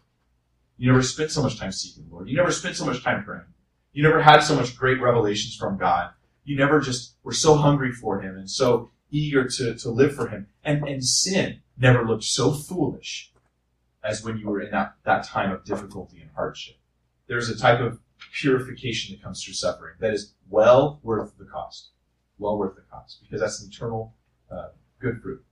You 0.76 0.90
never 0.90 1.02
spent 1.02 1.30
so 1.30 1.42
much 1.42 1.58
time 1.58 1.72
seeking 1.72 2.08
the 2.08 2.14
Lord. 2.14 2.28
You 2.28 2.37
never 2.37 2.52
spent 2.52 2.76
so 2.76 2.85
much 2.85 3.02
time 3.02 3.24
praying. 3.24 3.52
You 3.92 4.02
never 4.02 4.22
had 4.22 4.40
so 4.40 4.57
much 4.57 4.76
great 4.76 5.00
revelations 5.00 5.55
from 5.55 5.76
God. 5.76 6.11
You 6.44 6.57
never 6.57 6.81
just 6.81 7.14
were 7.22 7.33
so 7.33 7.57
hungry 7.57 7.92
for 7.92 8.20
Him 8.20 8.37
and 8.37 8.50
so 8.50 8.90
eager 9.11 9.46
to, 9.46 9.74
to 9.74 9.90
live 9.90 10.14
for 10.14 10.28
Him. 10.28 10.48
And, 10.64 10.87
and 10.88 11.05
sin 11.05 11.61
never 11.78 12.07
looked 12.07 12.24
so 12.24 12.52
foolish 12.52 13.33
as 14.02 14.24
when 14.24 14.38
you 14.38 14.48
were 14.48 14.61
in 14.61 14.70
that, 14.72 14.94
that 15.05 15.24
time 15.24 15.52
of 15.52 15.64
difficulty 15.64 16.20
and 16.20 16.31
hardship. 16.35 16.76
There's 17.28 17.48
a 17.48 17.59
type 17.59 17.81
of 17.81 18.00
purification 18.33 19.14
that 19.14 19.22
comes 19.22 19.42
through 19.42 19.55
suffering 19.55 19.94
that 20.00 20.12
is 20.12 20.35
well 20.48 21.00
worth 21.02 21.37
the 21.38 21.44
cost. 21.44 21.90
Well 22.38 22.59
worth 22.59 22.74
the 22.74 22.83
cost 22.83 23.20
because 23.22 23.40
that's 23.40 23.62
an 23.62 23.70
eternal 23.70 24.14
uh, 24.50 24.68
good 24.98 25.20
fruit. 25.22 25.44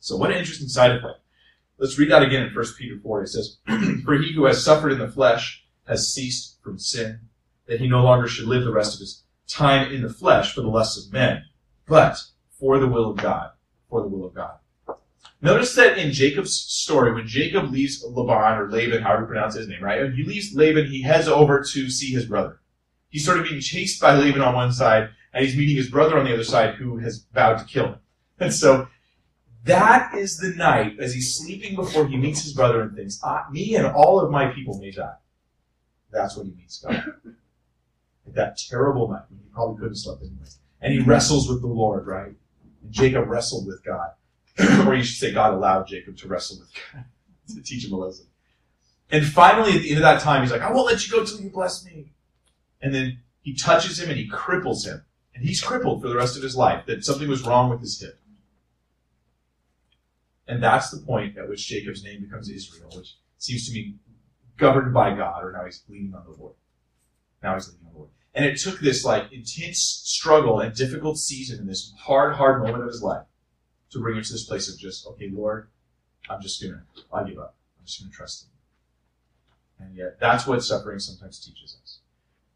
So 0.00 0.16
what 0.16 0.30
an 0.30 0.36
interesting 0.36 0.68
side 0.68 0.92
effect. 0.92 1.20
Let's 1.78 1.98
read 1.98 2.10
that 2.10 2.22
again 2.22 2.42
in 2.42 2.54
1 2.54 2.64
Peter 2.76 2.98
4. 3.02 3.22
It 3.22 3.28
says, 3.28 3.56
For 4.04 4.14
he 4.14 4.32
who 4.32 4.44
has 4.46 4.62
suffered 4.62 4.92
in 4.92 4.98
the 4.98 5.08
flesh 5.08 5.64
has 5.88 6.12
ceased 6.12 6.58
from 6.62 6.78
sin, 6.78 7.20
that 7.66 7.80
he 7.80 7.88
no 7.88 8.02
longer 8.02 8.28
should 8.28 8.46
live 8.46 8.64
the 8.64 8.72
rest 8.72 8.94
of 8.94 9.00
his 9.00 9.24
time 9.48 9.92
in 9.92 10.02
the 10.02 10.08
flesh 10.12 10.54
for 10.54 10.60
the 10.60 10.68
lusts 10.68 11.04
of 11.04 11.12
men, 11.12 11.44
but 11.86 12.18
for 12.58 12.78
the 12.78 12.86
will 12.86 13.10
of 13.10 13.16
God. 13.16 13.50
For 13.88 14.02
the 14.02 14.08
will 14.08 14.26
of 14.26 14.34
God. 14.34 14.58
Notice 15.40 15.74
that 15.76 15.96
in 15.96 16.12
Jacob's 16.12 16.56
story, 16.56 17.14
when 17.14 17.26
Jacob 17.26 17.70
leaves 17.70 18.04
Laban 18.04 18.58
or 18.58 18.70
Laban, 18.70 19.02
however 19.02 19.22
you 19.22 19.28
pronounce 19.28 19.54
his 19.54 19.68
name, 19.68 19.82
right? 19.82 20.02
When 20.02 20.14
he 20.14 20.24
leaves 20.24 20.54
Laban, 20.54 20.86
he 20.86 21.02
heads 21.02 21.28
over 21.28 21.62
to 21.62 21.90
see 21.90 22.12
his 22.12 22.26
brother. 22.26 22.60
He's 23.08 23.24
sort 23.24 23.38
of 23.38 23.44
being 23.44 23.60
chased 23.60 24.00
by 24.00 24.14
Laban 24.14 24.42
on 24.42 24.54
one 24.54 24.72
side, 24.72 25.10
and 25.32 25.44
he's 25.44 25.56
meeting 25.56 25.76
his 25.76 25.88
brother 25.88 26.18
on 26.18 26.24
the 26.24 26.34
other 26.34 26.44
side 26.44 26.74
who 26.74 26.98
has 26.98 27.24
vowed 27.32 27.58
to 27.58 27.64
kill 27.64 27.86
him. 27.86 27.98
And 28.40 28.54
so 28.54 28.86
that 29.64 30.14
is 30.14 30.38
the 30.38 30.50
night 30.50 31.00
as 31.00 31.12
he's 31.12 31.36
sleeping 31.36 31.74
before 31.74 32.06
he 32.06 32.16
meets 32.16 32.42
his 32.42 32.52
brother 32.52 32.80
and 32.80 32.94
thinks, 32.94 33.18
ah, 33.24 33.46
me 33.50 33.74
and 33.74 33.86
all 33.86 34.20
of 34.20 34.30
my 34.30 34.46
people 34.52 34.78
may 34.78 34.92
die. 34.92 35.14
That's 36.10 36.36
when 36.36 36.46
he 36.46 36.52
meets 36.52 36.80
God. 36.80 36.94
At 38.26 38.34
that 38.34 38.58
terrible 38.58 39.08
night 39.08 39.22
when 39.28 39.40
he 39.40 39.48
probably 39.52 39.80
couldn't 39.80 39.96
sleep 39.96 40.18
anyway. 40.20 40.46
And 40.80 40.92
he 40.92 41.00
wrestles 41.00 41.48
with 41.48 41.60
the 41.60 41.68
Lord, 41.68 42.06
right? 42.06 42.32
And 42.82 42.92
Jacob 42.92 43.28
wrestled 43.28 43.66
with 43.66 43.84
God. 43.84 44.10
or 44.86 44.94
you 44.94 45.02
should 45.02 45.18
say 45.18 45.32
God 45.32 45.54
allowed 45.54 45.86
Jacob 45.86 46.16
to 46.18 46.28
wrestle 46.28 46.58
with 46.60 46.70
God 46.92 47.04
to 47.54 47.62
teach 47.62 47.84
him 47.84 47.92
a 47.92 47.96
lesson. 47.96 48.26
And 49.10 49.24
finally, 49.24 49.72
at 49.72 49.82
the 49.82 49.90
end 49.90 49.98
of 49.98 50.02
that 50.02 50.20
time, 50.20 50.42
he's 50.42 50.52
like, 50.52 50.60
I 50.60 50.72
won't 50.72 50.86
let 50.86 51.06
you 51.06 51.12
go 51.12 51.24
till 51.24 51.40
you 51.40 51.50
bless 51.50 51.84
me. 51.84 52.12
And 52.82 52.94
then 52.94 53.20
he 53.40 53.54
touches 53.54 53.98
him 53.98 54.10
and 54.10 54.18
he 54.18 54.28
cripples 54.28 54.84
him. 54.84 55.04
And 55.34 55.46
he's 55.46 55.62
crippled 55.62 56.02
for 56.02 56.08
the 56.08 56.16
rest 56.16 56.36
of 56.36 56.42
his 56.42 56.56
life, 56.56 56.84
that 56.86 57.04
something 57.04 57.28
was 57.28 57.46
wrong 57.46 57.70
with 57.70 57.80
his 57.80 58.00
hip. 58.00 58.20
And 60.48 60.62
that's 60.62 60.90
the 60.90 60.98
point 60.98 61.38
at 61.38 61.48
which 61.48 61.66
Jacob's 61.66 62.02
name 62.02 62.22
becomes 62.22 62.50
Israel, 62.50 62.90
which 62.96 63.16
seems 63.38 63.68
to 63.68 63.72
me 63.72 63.94
governed 64.58 64.92
by 64.92 65.14
God, 65.14 65.44
or 65.44 65.52
now 65.52 65.64
he's 65.64 65.82
leaning 65.88 66.14
on 66.14 66.24
the 66.24 66.38
Lord. 66.38 66.54
Now 67.42 67.54
he's 67.54 67.68
leaning 67.68 67.86
on 67.86 67.92
the 67.92 67.98
Lord. 67.98 68.10
And 68.34 68.44
it 68.44 68.58
took 68.58 68.78
this 68.80 69.04
like 69.04 69.32
intense 69.32 69.80
struggle 69.80 70.60
and 70.60 70.74
difficult 70.74 71.18
season 71.18 71.60
and 71.60 71.68
this 71.68 71.92
hard, 71.98 72.34
hard 72.34 72.62
moment 72.62 72.82
of 72.82 72.88
his 72.88 73.02
life 73.02 73.24
to 73.90 74.00
bring 74.00 74.16
him 74.16 74.22
to 74.22 74.32
this 74.32 74.44
place 74.44 74.72
of 74.72 74.78
just, 74.78 75.06
okay, 75.06 75.30
Lord, 75.32 75.68
I'm 76.28 76.42
just 76.42 76.62
gonna, 76.62 76.82
I 77.12 77.24
give 77.24 77.38
up. 77.38 77.54
I'm 77.78 77.86
just 77.86 78.00
gonna 78.00 78.12
trust 78.12 78.44
him. 78.44 78.50
And 79.86 79.96
yet, 79.96 80.20
that's 80.20 80.46
what 80.46 80.62
suffering 80.62 80.98
sometimes 80.98 81.38
teaches 81.38 81.76
us. 81.82 81.98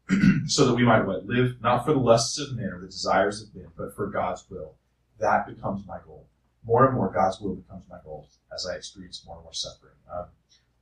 so 0.47 0.67
that 0.67 0.75
we 0.75 0.83
might 0.83 1.05
what? 1.05 1.25
Live 1.25 1.61
not 1.61 1.85
for 1.85 1.93
the 1.93 1.99
lusts 1.99 2.37
of 2.37 2.55
men 2.55 2.69
or 2.69 2.81
the 2.81 2.87
desires 2.87 3.41
of 3.41 3.55
men, 3.55 3.67
but 3.77 3.95
for 3.95 4.07
God's 4.07 4.45
will. 4.49 4.75
That 5.19 5.47
becomes 5.47 5.87
my 5.87 5.99
goal. 6.05 6.27
More 6.65 6.85
and 6.85 6.95
more, 6.95 7.11
God's 7.11 7.39
will 7.39 7.55
becomes 7.55 7.83
my 7.89 7.97
goal 8.03 8.27
as 8.53 8.67
I 8.67 8.75
experience 8.75 9.23
more 9.25 9.37
and 9.37 9.43
more 9.43 9.53
suffering. 9.53 9.93
Um, 10.13 10.25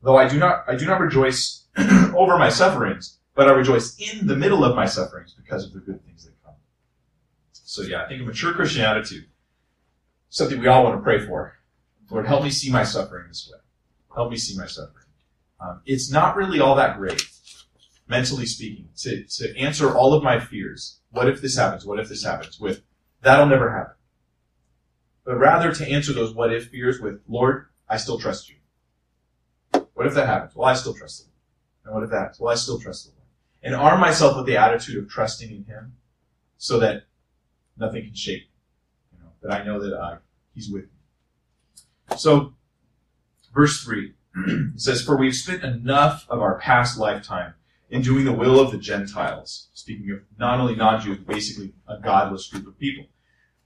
though 0.02 0.18
I 0.18 0.28
do 0.28 0.40
not, 0.40 0.66
I 0.68 0.76
do 0.76 0.86
not 0.86 1.00
rejoice 1.00 1.66
over 1.78 2.38
my 2.38 2.50
sufferings, 2.50 3.20
but 3.36 3.48
I 3.48 3.52
rejoice 3.52 3.98
in 4.00 4.28
the 4.28 4.36
middle 4.36 4.64
of 4.64 4.76
my 4.76 4.86
sufferings 4.86 5.34
because 5.34 5.66
of 5.66 5.74
the 5.74 5.80
good 5.80 6.04
things 6.06 6.26
that 6.26 6.34
come. 6.44 6.56
So 7.54 7.82
yeah, 7.82 8.04
I 8.04 8.08
think 8.08 8.22
a 8.22 8.26
mature 8.26 8.54
Christian 8.54 8.82
attitude, 8.82 9.26
something 10.30 10.60
we 10.60 10.68
all 10.68 10.84
want 10.84 10.98
to 10.98 11.04
pray 11.04 11.26
for. 11.26 11.58
Lord, 12.10 12.28
help 12.28 12.44
me 12.44 12.50
see 12.50 12.70
my 12.70 12.84
suffering 12.84 13.28
this 13.30 13.50
way. 13.52 13.60
Help 14.14 14.32
me 14.32 14.38
see 14.38 14.58
my 14.58 14.66
suffering. 14.66 15.06
Um, 15.62 15.82
it's 15.86 16.12
not 16.12 16.36
really 16.36 16.60
all 16.60 16.76
that 16.76 16.98
great, 16.98 17.24
mentally 18.08 18.46
speaking, 18.46 18.90
to, 18.98 19.24
to 19.24 19.58
answer 19.58 19.96
all 19.96 20.14
of 20.14 20.24
my 20.24 20.40
fears. 20.40 21.00
What 21.12 21.30
if 21.30 21.42
this 21.42 21.56
happens? 21.56 21.86
What 21.86 22.00
if 22.00 22.10
this 22.10 22.24
happens? 22.24 22.60
With, 22.60 22.82
that'll 23.22 23.46
never 23.46 23.72
happen. 23.72 23.94
But 25.24 25.38
rather 25.38 25.72
to 25.74 25.88
answer 25.88 26.14
those 26.14 26.34
what 26.34 26.54
if 26.54 26.70
fears 26.70 27.00
with, 27.00 27.22
Lord, 27.28 27.68
I 27.88 27.98
still 27.98 28.20
trust 28.20 28.50
you. 28.50 28.56
What 30.02 30.08
if 30.08 30.16
that 30.16 30.26
happens? 30.26 30.56
Well, 30.56 30.68
I 30.68 30.74
still 30.74 30.96
trust 30.96 31.20
the 31.20 31.26
Lord. 31.26 31.36
And 31.86 31.94
what 31.94 32.04
if 32.04 32.10
that 32.10 32.18
happens? 32.18 32.40
Well, 32.40 32.52
I 32.52 32.56
still 32.56 32.80
trust 32.80 33.06
the 33.06 33.12
Lord. 33.12 33.28
And 33.62 33.76
arm 33.76 34.00
myself 34.00 34.36
with 34.36 34.48
the 34.48 34.58
attitude 34.58 34.98
of 34.98 35.08
trusting 35.08 35.52
in 35.52 35.64
Him 35.66 35.94
so 36.58 36.80
that 36.80 37.04
nothing 37.78 38.06
can 38.06 38.16
shake 38.16 38.42
me. 38.42 38.50
You 39.14 39.20
know, 39.20 39.30
that 39.44 39.62
I 39.62 39.64
know 39.64 39.80
that 39.80 39.96
uh, 39.96 40.18
He's 40.56 40.72
with 40.72 40.86
me. 40.86 42.18
So, 42.18 42.54
verse 43.54 43.84
3 43.84 44.16
says, 44.76 45.04
For 45.04 45.16
we've 45.16 45.36
spent 45.36 45.64
enough 45.64 46.26
of 46.30 46.42
our 46.42 46.58
past 46.58 46.98
lifetime 46.98 47.54
in 47.92 48.02
doing 48.02 48.26
the 48.26 48.34
will 48.34 48.60
of 48.60 48.72
the 48.72 48.80
Gentiles. 48.80 49.68
Speaking 49.76 50.10
of 50.10 50.22
not 50.40 50.60
only 50.60 50.76
non-Jews, 50.76 51.20
but 51.20 51.28
basically 51.28 51.74
a 51.88 52.00
godless 52.00 52.48
group 52.48 52.66
of 52.66 52.80
people. 52.80 53.06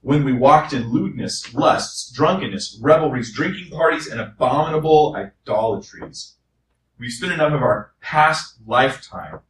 When 0.06 0.22
we 0.22 0.32
walked 0.32 0.72
in 0.72 0.92
lewdness, 0.92 1.52
lusts, 1.52 2.12
drunkenness, 2.12 2.78
revelries, 2.80 3.34
drinking 3.34 3.72
parties, 3.72 4.06
and 4.06 4.20
abominable 4.20 5.16
idolatries. 5.16 6.36
We've 6.96 7.10
spent 7.10 7.32
enough 7.32 7.52
of 7.52 7.60
our 7.60 7.90
past 8.00 8.54
lifetime. 8.64 9.40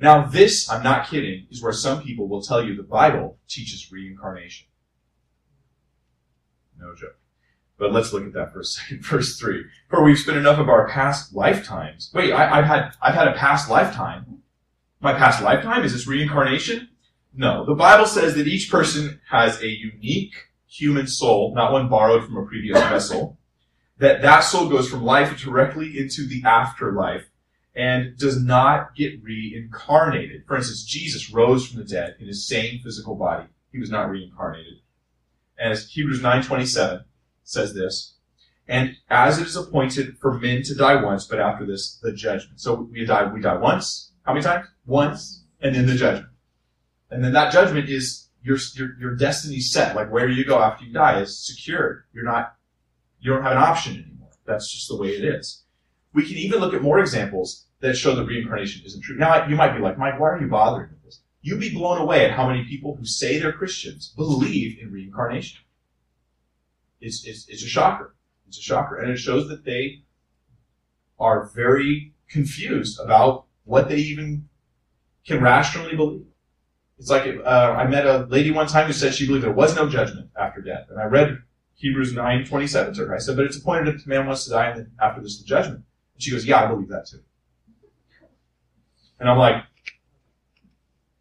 Now 0.00 0.24
this, 0.24 0.70
I'm 0.70 0.82
not 0.82 1.06
kidding, 1.06 1.46
is 1.50 1.62
where 1.62 1.74
some 1.74 2.02
people 2.02 2.28
will 2.28 2.40
tell 2.40 2.64
you 2.64 2.74
the 2.74 2.82
Bible 2.82 3.36
teaches 3.46 3.92
reincarnation. 3.92 4.68
No 6.80 6.94
joke. 6.94 7.18
But 7.76 7.92
let's 7.92 8.14
look 8.14 8.24
at 8.24 8.32
that 8.32 8.54
for 8.54 8.60
a 8.60 8.64
second. 8.64 9.04
Verse 9.04 9.38
three. 9.38 9.64
For 9.90 10.02
we've 10.02 10.18
spent 10.18 10.38
enough 10.38 10.58
of 10.58 10.70
our 10.70 10.88
past 10.88 11.34
lifetimes. 11.34 12.10
Wait, 12.14 12.32
I, 12.32 12.56
have 12.56 12.64
had 12.64 12.92
I've 13.02 13.14
had 13.14 13.28
a 13.28 13.34
past 13.34 13.68
lifetime. 13.68 14.38
My 14.98 15.12
past 15.12 15.42
lifetime 15.42 15.84
is 15.84 15.92
this 15.92 16.06
reincarnation? 16.06 16.88
No. 17.36 17.66
The 17.66 17.74
Bible 17.74 18.06
says 18.06 18.34
that 18.34 18.46
each 18.46 18.70
person 18.70 19.20
has 19.28 19.62
a 19.62 19.68
unique 19.68 20.34
human 20.66 21.06
soul, 21.06 21.54
not 21.54 21.72
one 21.72 21.88
borrowed 21.88 22.24
from 22.24 22.36
a 22.36 22.46
previous 22.46 22.78
vessel. 22.88 23.38
That 23.98 24.22
that 24.22 24.40
soul 24.40 24.68
goes 24.68 24.88
from 24.88 25.04
life 25.04 25.38
directly 25.38 25.98
into 25.98 26.26
the 26.26 26.42
afterlife 26.44 27.26
and 27.74 28.16
does 28.16 28.42
not 28.42 28.94
get 28.96 29.22
reincarnated. 29.22 30.44
For 30.46 30.56
instance, 30.56 30.84
Jesus 30.84 31.30
rose 31.30 31.68
from 31.68 31.78
the 31.78 31.86
dead 31.86 32.16
in 32.18 32.26
his 32.26 32.46
same 32.46 32.80
physical 32.82 33.14
body. 33.14 33.46
He 33.72 33.78
was 33.78 33.90
not 33.90 34.10
reincarnated. 34.10 34.80
As 35.58 35.90
Hebrews 35.90 36.20
9:27 36.20 37.04
says 37.42 37.74
this, 37.74 38.14
and 38.68 38.96
as 39.08 39.38
it 39.38 39.46
is 39.46 39.56
appointed 39.56 40.18
for 40.18 40.38
men 40.38 40.62
to 40.64 40.74
die 40.74 41.02
once, 41.02 41.26
but 41.26 41.38
after 41.38 41.64
this, 41.64 41.98
the 42.02 42.12
judgment. 42.12 42.60
So 42.60 42.88
we 42.90 43.04
die, 43.04 43.32
we 43.32 43.40
die 43.40 43.56
once. 43.56 44.12
How 44.22 44.32
many 44.32 44.42
times? 44.42 44.66
Once, 44.86 45.44
and 45.60 45.74
then 45.74 45.86
the 45.86 45.94
judgment. 45.94 46.30
And 47.10 47.22
then 47.22 47.32
that 47.32 47.52
judgment 47.52 47.88
is 47.88 48.28
your, 48.42 48.58
your, 48.74 48.96
your 48.98 49.14
destiny 49.16 49.60
set. 49.60 49.94
Like 49.94 50.10
where 50.10 50.28
you 50.28 50.44
go 50.44 50.60
after 50.60 50.84
you 50.84 50.92
die 50.92 51.20
is 51.20 51.46
secured. 51.46 52.04
You're 52.12 52.24
not, 52.24 52.56
you 53.20 53.32
don't 53.32 53.42
have 53.42 53.52
an 53.52 53.58
option 53.58 53.94
anymore. 53.94 54.30
That's 54.44 54.72
just 54.72 54.88
the 54.88 54.96
way 54.96 55.08
it 55.08 55.24
is. 55.24 55.64
We 56.12 56.26
can 56.26 56.36
even 56.36 56.60
look 56.60 56.74
at 56.74 56.82
more 56.82 56.98
examples 56.98 57.66
that 57.80 57.96
show 57.96 58.14
that 58.14 58.24
reincarnation 58.24 58.84
isn't 58.86 59.02
true. 59.02 59.16
Now, 59.16 59.46
you 59.46 59.56
might 59.56 59.76
be 59.76 59.82
like, 59.82 59.98
Mike, 59.98 60.18
why 60.18 60.30
are 60.30 60.40
you 60.40 60.48
bothering 60.48 60.90
with 60.90 61.04
this? 61.04 61.20
You'd 61.42 61.60
be 61.60 61.74
blown 61.74 61.98
away 61.98 62.24
at 62.24 62.32
how 62.32 62.48
many 62.48 62.64
people 62.64 62.96
who 62.96 63.04
say 63.04 63.38
they're 63.38 63.52
Christians 63.52 64.12
believe 64.16 64.78
in 64.80 64.90
reincarnation. 64.90 65.60
It's, 67.00 67.24
it's, 67.26 67.48
it's 67.48 67.62
a 67.62 67.68
shocker. 67.68 68.14
It's 68.48 68.58
a 68.58 68.62
shocker. 68.62 68.96
And 68.96 69.10
it 69.10 69.18
shows 69.18 69.48
that 69.48 69.64
they 69.64 70.02
are 71.18 71.50
very 71.54 72.14
confused 72.28 72.98
about 72.98 73.44
what 73.64 73.88
they 73.88 73.96
even 73.96 74.48
can 75.26 75.42
rationally 75.42 75.96
believe. 75.96 76.26
It's 76.98 77.10
like 77.10 77.24
uh, 77.44 77.74
I 77.78 77.86
met 77.86 78.06
a 78.06 78.26
lady 78.30 78.50
one 78.50 78.66
time 78.66 78.86
who 78.86 78.92
said 78.92 79.14
she 79.14 79.26
believed 79.26 79.44
there 79.44 79.52
was 79.52 79.76
no 79.76 79.88
judgment 79.88 80.30
after 80.38 80.60
death, 80.62 80.86
and 80.88 80.98
I 80.98 81.04
read 81.04 81.38
Hebrews 81.74 82.14
nine 82.14 82.44
twenty 82.44 82.66
seven 82.66 82.94
to 82.94 83.06
her. 83.06 83.14
I 83.14 83.18
said, 83.18 83.36
"But 83.36 83.44
it's 83.44 83.58
appointed 83.58 83.86
that 83.86 84.06
man 84.06 84.26
wants 84.26 84.44
to 84.44 84.50
die, 84.50 84.70
and 84.70 84.78
then 84.78 84.90
after 85.00 85.20
this, 85.20 85.38
the 85.38 85.44
judgment." 85.44 85.84
And 86.14 86.22
she 86.22 86.30
goes, 86.30 86.46
"Yeah, 86.46 86.64
I 86.64 86.66
believe 86.68 86.88
that 86.88 87.06
too." 87.06 87.20
And 89.18 89.28
I'm 89.28 89.38
like, 89.38 89.64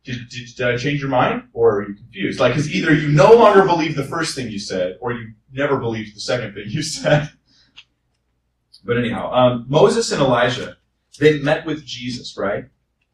did, 0.05 0.29
did, 0.29 0.55
did, 0.55 0.67
I 0.67 0.77
change 0.77 1.01
your 1.01 1.09
mind, 1.09 1.49
or 1.53 1.79
are 1.79 1.89
you 1.89 1.95
confused? 1.95 2.39
Like, 2.39 2.53
because 2.53 2.73
either 2.73 2.93
you 2.93 3.09
no 3.11 3.33
longer 3.33 3.65
believe 3.65 3.95
the 3.95 4.03
first 4.03 4.35
thing 4.35 4.49
you 4.49 4.59
said, 4.59 4.97
or 5.01 5.13
you 5.13 5.33
never 5.51 5.77
believed 5.77 6.15
the 6.15 6.19
second 6.21 6.53
thing 6.53 6.65
you 6.67 6.83
said. 6.83 7.31
But 8.83 8.97
anyhow, 8.97 9.31
um, 9.33 9.65
Moses 9.67 10.11
and 10.11 10.21
Elijah, 10.21 10.77
they 11.19 11.39
met 11.39 11.65
with 11.65 11.83
Jesus, 11.83 12.38
right? 12.38 12.65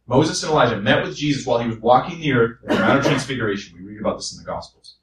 Moses 0.07 0.43
and 0.43 0.51
Elijah 0.51 0.77
met 0.77 1.05
with 1.05 1.15
Jesus 1.15 1.45
while 1.45 1.59
he 1.59 1.67
was 1.67 1.77
walking 1.77 2.19
the 2.19 2.33
earth 2.33 2.57
in 2.63 2.69
the 2.69 2.81
Mount 2.81 2.99
of 2.99 3.05
Transfiguration. 3.05 3.77
We 3.77 3.85
read 3.85 4.01
about 4.01 4.17
this 4.17 4.33
in 4.33 4.39
the 4.39 4.45
Gospels. 4.45 4.97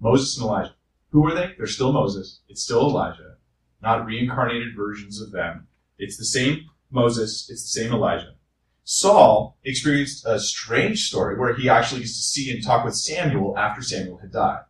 Moses 0.00 0.36
and 0.36 0.46
Elijah. 0.46 0.74
Who 1.10 1.26
are 1.26 1.34
they? 1.34 1.54
They're 1.56 1.66
still 1.66 1.92
Moses. 1.92 2.40
It's 2.48 2.62
still 2.62 2.80
Elijah. 2.80 3.36
Not 3.82 4.06
reincarnated 4.06 4.76
versions 4.76 5.20
of 5.20 5.32
them. 5.32 5.68
It's 5.98 6.16
the 6.16 6.24
same 6.24 6.70
Moses. 6.90 7.48
It's 7.50 7.62
the 7.62 7.80
same 7.80 7.92
Elijah. 7.92 8.34
Saul 8.84 9.58
experienced 9.62 10.26
a 10.26 10.40
strange 10.40 11.06
story 11.06 11.38
where 11.38 11.54
he 11.54 11.68
actually 11.68 12.00
used 12.00 12.16
to 12.16 12.22
see 12.22 12.50
and 12.50 12.64
talk 12.64 12.84
with 12.84 12.96
Samuel 12.96 13.56
after 13.56 13.82
Samuel 13.82 14.18
had 14.18 14.32
died. 14.32 14.62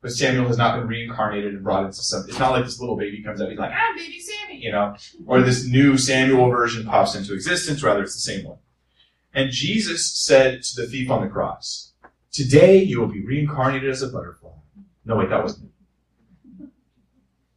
But 0.00 0.12
Samuel 0.12 0.46
has 0.46 0.56
not 0.56 0.78
been 0.78 0.86
reincarnated 0.86 1.54
and 1.54 1.64
brought 1.64 1.84
into 1.84 1.96
some. 1.96 2.24
It's 2.28 2.38
not 2.38 2.52
like 2.52 2.64
this 2.64 2.78
little 2.78 2.96
baby 2.96 3.22
comes 3.22 3.40
out. 3.40 3.50
He's 3.50 3.58
like, 3.58 3.72
"I'm 3.72 3.96
baby 3.96 4.20
Sammy," 4.20 4.58
you 4.58 4.70
know, 4.70 4.94
or 5.26 5.42
this 5.42 5.66
new 5.66 5.98
Samuel 5.98 6.50
version 6.50 6.86
pops 6.86 7.14
into 7.14 7.34
existence. 7.34 7.82
Rather, 7.82 8.02
it's 8.02 8.14
the 8.14 8.20
same 8.20 8.46
one. 8.46 8.58
And 9.34 9.50
Jesus 9.50 10.14
said 10.14 10.62
to 10.62 10.82
the 10.82 10.86
thief 10.86 11.10
on 11.10 11.22
the 11.22 11.28
cross, 11.28 11.92
"Today 12.32 12.82
you 12.82 13.00
will 13.00 13.08
be 13.08 13.24
reincarnated 13.24 13.90
as 13.90 14.02
a 14.02 14.08
butterfly." 14.08 14.50
No, 15.04 15.16
wait, 15.16 15.30
that 15.30 15.42
wasn't. 15.42 15.72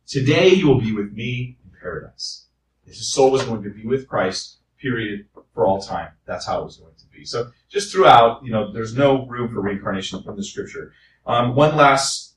Today 0.07 0.49
you 0.49 0.67
will 0.67 0.79
be 0.81 0.93
with 0.93 1.13
me 1.13 1.57
in 1.63 1.71
paradise. 1.79 2.47
His 2.85 3.13
soul 3.13 3.31
was 3.31 3.43
going 3.43 3.63
to 3.63 3.69
be 3.69 3.85
with 3.85 4.07
Christ 4.07 4.57
period 4.81 5.27
for 5.53 5.65
all 5.65 5.81
time. 5.81 6.09
That's 6.25 6.45
how 6.45 6.61
it 6.61 6.65
was 6.65 6.77
going 6.77 6.93
to 6.97 7.05
be. 7.17 7.23
So 7.23 7.51
just 7.69 7.91
throughout, 7.91 8.43
you 8.43 8.51
know, 8.51 8.73
there's 8.73 8.95
no 8.95 9.25
room 9.27 9.49
for 9.53 9.61
reincarnation 9.61 10.23
from 10.23 10.35
the 10.35 10.43
scripture. 10.43 10.91
Um, 11.25 11.55
one 11.55 11.75
last, 11.75 12.30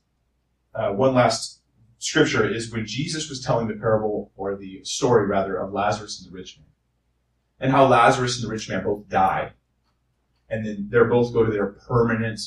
uh, 0.75 0.91
one 0.91 1.13
last 1.13 1.61
scripture 1.99 2.47
is 2.47 2.71
when 2.71 2.85
Jesus 2.85 3.29
was 3.29 3.43
telling 3.43 3.67
the 3.67 3.75
parable 3.75 4.31
or 4.35 4.55
the 4.55 4.83
story 4.83 5.25
rather 5.25 5.55
of 5.55 5.73
Lazarus 5.73 6.21
and 6.21 6.31
the 6.31 6.35
rich 6.35 6.57
man, 6.57 6.67
and 7.59 7.71
how 7.71 7.87
Lazarus 7.87 8.35
and 8.35 8.45
the 8.45 8.51
rich 8.51 8.69
man 8.69 8.83
both 8.83 9.07
die, 9.07 9.53
and 10.49 10.65
then 10.65 10.87
they're 10.89 11.05
both 11.05 11.33
go 11.33 11.45
to 11.45 11.51
their 11.51 11.67
permanent 11.87 12.39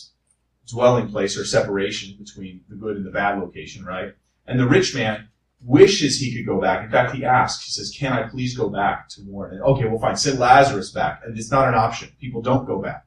dwelling 0.67 1.09
place 1.09 1.37
or 1.37 1.45
separation 1.45 2.17
between 2.19 2.61
the 2.69 2.77
good 2.77 2.97
and 2.97 3.07
the 3.07 3.11
bad 3.11 3.39
location, 3.39 3.85
right? 3.85 4.13
And 4.47 4.61
the 4.61 4.69
rich 4.69 4.95
man 4.95 5.29
wishes 5.61 6.19
he 6.19 6.35
could 6.35 6.47
go 6.47 6.61
back. 6.61 6.85
In 6.85 6.91
fact, 6.91 7.15
he 7.15 7.25
asks, 7.25 7.65
he 7.65 7.71
says, 7.73 7.95
can 7.97 8.13
I 8.13 8.29
please 8.29 8.57
go 8.57 8.69
back 8.69 9.09
to 9.11 9.23
warn? 9.23 9.55
And, 9.55 9.63
okay, 9.63 9.87
well 9.87 9.99
fine, 9.99 10.17
send 10.17 10.39
Lazarus 10.39 10.91
back. 10.93 11.23
And 11.25 11.37
it's 11.37 11.51
not 11.51 11.69
an 11.69 11.75
option. 11.75 12.11
People 12.21 12.43
don't 12.43 12.67
go 12.67 12.81
back. 12.81 13.07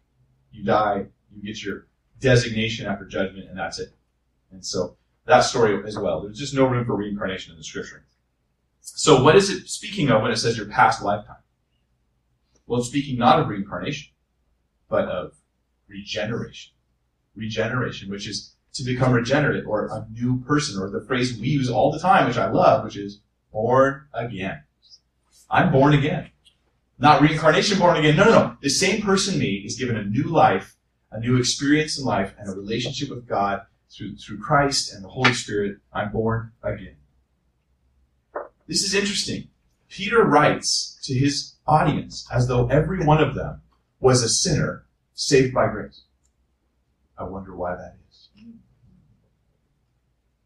You 0.52 0.66
die, 0.66 1.06
you 1.34 1.42
get 1.42 1.64
your 1.64 1.88
designation 2.20 2.88
after 2.88 3.06
judgment, 3.06 3.48
and 3.50 3.58
that's 3.58 3.80
it. 3.80 3.90
And 4.52 4.66
so, 4.66 4.98
that 5.26 5.42
story 5.42 5.82
as 5.86 5.98
well. 5.98 6.22
There's 6.22 6.40
just 6.40 6.56
no 6.56 6.66
room 6.66 6.86
for 6.86 6.96
reincarnation 6.96 7.52
in 7.52 7.58
the 7.58 7.64
scripture. 7.64 8.06
So 8.82 9.24
what 9.24 9.36
is 9.36 9.50
it 9.50 9.68
speaking 9.70 10.10
of 10.10 10.22
when 10.22 10.32
it 10.32 10.38
says 10.38 10.58
your 10.58 10.68
past 10.68 11.04
lifetime? 11.04 11.38
Well, 12.66 12.80
it's 12.80 12.90
speaking 12.90 13.18
not 13.18 13.40
of 13.40 13.48
reincarnation, 13.48 14.12
but 14.90 15.06
of 15.06 15.34
regeneration. 15.88 16.74
Regeneration, 17.36 18.10
which 18.10 18.28
is 18.28 18.56
to 18.74 18.84
become 18.84 19.12
regenerate 19.12 19.66
or 19.66 19.88
a 19.88 20.08
new 20.12 20.42
person 20.42 20.82
or 20.82 20.90
the 20.90 21.06
phrase 21.06 21.38
we 21.38 21.50
use 21.50 21.70
all 21.70 21.92
the 21.92 22.00
time, 22.00 22.28
which 22.28 22.38
I 22.38 22.50
love, 22.50 22.84
which 22.84 22.98
is 22.98 23.20
born 23.52 24.08
again. 24.14 24.64
I'm 25.50 25.72
born 25.72 25.94
again. 25.94 26.32
Not 26.98 27.22
reincarnation 27.22 27.80
born 27.80 27.98
again. 27.98 28.16
No, 28.16 28.26
no, 28.26 28.32
no. 28.32 28.58
The 28.62 28.70
same 28.70 29.02
person 29.02 29.38
me 29.38 29.56
is 29.66 29.78
given 29.78 29.98
a 29.98 30.04
new 30.04 30.24
life, 30.24 30.76
a 31.12 31.20
new 31.20 31.38
experience 31.38 32.00
in 32.00 32.06
life, 32.06 32.34
and 32.38 32.48
a 32.48 32.56
relationship 32.56 33.10
with 33.10 33.28
God 33.28 33.62
through, 33.96 34.16
through 34.16 34.40
Christ 34.40 34.94
and 34.94 35.04
the 35.04 35.10
Holy 35.10 35.34
Spirit. 35.34 35.78
I'm 35.94 36.12
born 36.12 36.52
again. 36.64 36.96
This 38.68 38.84
is 38.84 38.94
interesting. 38.94 39.50
Peter 39.90 40.24
writes 40.24 40.98
to 41.04 41.14
his 41.14 41.56
audience 41.68 42.26
as 42.32 42.48
though 42.48 42.68
every 42.68 43.06
one 43.06 43.22
of 43.22 43.36
them 43.36 43.62
was 44.00 44.24
a 44.24 44.30
sinner 44.30 44.86
saved 45.14 45.54
by 45.54 45.68
grace. 45.68 46.04
I 47.18 47.24
wonder 47.24 47.56
why 47.56 47.76
that 47.76 47.98
is. 48.10 48.30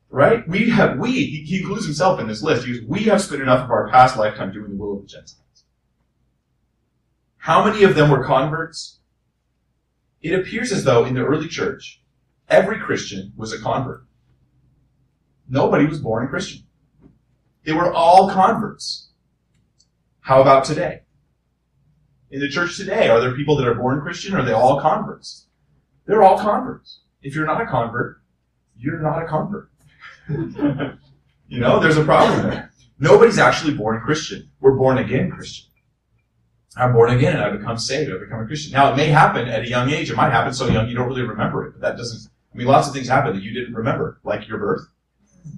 Right? 0.09 0.47
We 0.47 0.69
have, 0.69 0.97
we, 0.97 1.11
he, 1.11 1.59
includes 1.59 1.85
himself 1.85 2.19
in 2.19 2.27
this 2.27 2.41
list. 2.41 2.65
He 2.65 2.73
goes, 2.73 2.87
we 2.87 3.03
have 3.03 3.21
spent 3.21 3.41
enough 3.41 3.65
of 3.65 3.71
our 3.71 3.89
past 3.89 4.17
lifetime 4.17 4.51
doing 4.51 4.71
the 4.71 4.77
will 4.77 4.95
of 4.95 5.01
the 5.01 5.07
Gentiles. 5.07 5.41
How 7.37 7.65
many 7.65 7.83
of 7.83 7.95
them 7.95 8.09
were 8.09 8.23
converts? 8.23 8.99
It 10.21 10.33
appears 10.33 10.71
as 10.71 10.83
though 10.83 11.05
in 11.05 11.13
the 11.13 11.25
early 11.25 11.47
church, 11.47 12.01
every 12.49 12.79
Christian 12.79 13.33
was 13.35 13.53
a 13.53 13.59
convert. 13.59 14.05
Nobody 15.47 15.85
was 15.85 15.99
born 15.99 16.25
a 16.25 16.29
Christian. 16.29 16.63
They 17.63 17.73
were 17.73 17.93
all 17.93 18.29
converts. 18.29 19.09
How 20.21 20.41
about 20.41 20.65
today? 20.65 21.01
In 22.31 22.39
the 22.39 22.49
church 22.49 22.77
today, 22.77 23.09
are 23.09 23.21
there 23.21 23.35
people 23.35 23.55
that 23.57 23.67
are 23.67 23.75
born 23.75 24.01
Christian 24.01 24.35
or 24.35 24.39
are 24.39 24.45
they 24.45 24.51
all 24.51 24.81
converts? 24.81 25.47
They're 26.05 26.23
all 26.23 26.37
converts. 26.37 27.01
If 27.21 27.35
you're 27.35 27.45
not 27.45 27.61
a 27.61 27.65
convert, 27.65 28.21
you're 28.77 28.99
not 28.99 29.23
a 29.23 29.27
convert. 29.27 29.69
you 31.47 31.59
know, 31.59 31.79
there's 31.79 31.97
a 31.97 32.03
problem 32.03 32.49
there. 32.49 32.71
Nobody's 32.99 33.37
actually 33.37 33.73
born 33.73 34.01
Christian. 34.01 34.49
We're 34.59 34.75
born 34.75 34.97
again 34.97 35.31
Christian. 35.31 35.69
I'm 36.77 36.93
born 36.93 37.11
again 37.11 37.33
and 37.35 37.43
I 37.43 37.49
become 37.51 37.77
saved. 37.77 38.11
I 38.11 38.17
become 38.17 38.41
a 38.41 38.45
Christian. 38.45 38.73
Now 38.73 38.91
it 38.91 38.97
may 38.97 39.07
happen 39.07 39.47
at 39.47 39.63
a 39.63 39.67
young 39.67 39.89
age. 39.89 40.09
It 40.09 40.15
might 40.15 40.31
happen 40.31 40.53
so 40.53 40.67
young 40.67 40.89
you 40.89 40.95
don't 40.95 41.07
really 41.07 41.21
remember 41.21 41.65
it, 41.67 41.71
but 41.73 41.81
that 41.81 41.97
doesn't, 41.97 42.29
I 42.55 42.57
mean, 42.57 42.67
lots 42.67 42.87
of 42.87 42.93
things 42.93 43.09
happen 43.09 43.35
that 43.35 43.43
you 43.43 43.51
didn't 43.51 43.73
remember, 43.73 44.21
like 44.23 44.47
your 44.47 44.57
birth. 44.57 44.87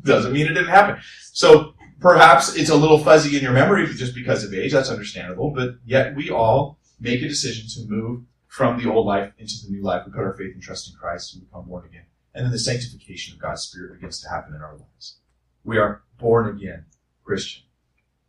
Doesn't 0.03 0.33
mean 0.33 0.47
it 0.47 0.55
didn't 0.55 0.69
happen. 0.69 0.99
So 1.31 1.75
perhaps 1.99 2.55
it's 2.55 2.71
a 2.71 2.75
little 2.75 2.97
fuzzy 2.97 3.37
in 3.37 3.43
your 3.43 3.51
memory 3.51 3.85
just 3.93 4.15
because 4.15 4.43
of 4.43 4.51
age. 4.51 4.71
That's 4.71 4.89
understandable, 4.89 5.51
but 5.51 5.75
yet 5.85 6.15
we 6.15 6.31
all 6.31 6.79
make 6.99 7.21
a 7.21 7.27
decision 7.27 7.67
to 7.69 7.87
move 7.87 8.23
from 8.47 8.81
the 8.81 8.89
old 8.89 9.05
life 9.05 9.31
into 9.37 9.53
the 9.63 9.71
new 9.71 9.83
life. 9.83 10.07
We 10.07 10.11
put 10.11 10.23
our 10.23 10.33
faith 10.33 10.55
and 10.55 10.61
trust 10.61 10.89
in 10.89 10.97
Christ 10.97 11.35
and 11.35 11.45
become 11.45 11.65
born 11.65 11.85
again. 11.85 12.05
And 12.33 12.45
then 12.45 12.51
the 12.51 12.57
sanctification 12.57 13.35
of 13.35 13.41
God's 13.41 13.61
Spirit 13.61 13.93
begins 13.93 14.19
to 14.21 14.29
happen 14.29 14.55
in 14.55 14.61
our 14.61 14.75
lives. 14.75 15.17
We 15.63 15.77
are 15.77 16.01
born 16.17 16.49
again 16.49 16.85
Christian. 17.23 17.63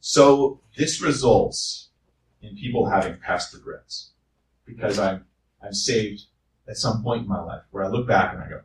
So 0.01 0.61
this 0.77 1.01
results 1.01 1.89
in 2.43 2.55
people 2.55 2.91
having 2.91 3.17
past 3.19 3.55
regrets 3.55 4.11
because 4.67 4.99
I'm, 4.99 5.25
I'm 5.63 5.73
saved 5.73 6.25
at 6.69 6.77
some 6.77 7.03
point 7.03 7.23
in 7.23 7.29
my 7.29 7.41
life 7.41 7.63
where 7.71 7.85
I 7.85 7.89
look 7.89 8.07
back 8.07 8.35
and 8.35 8.43
I 8.43 8.49
go, 8.49 8.61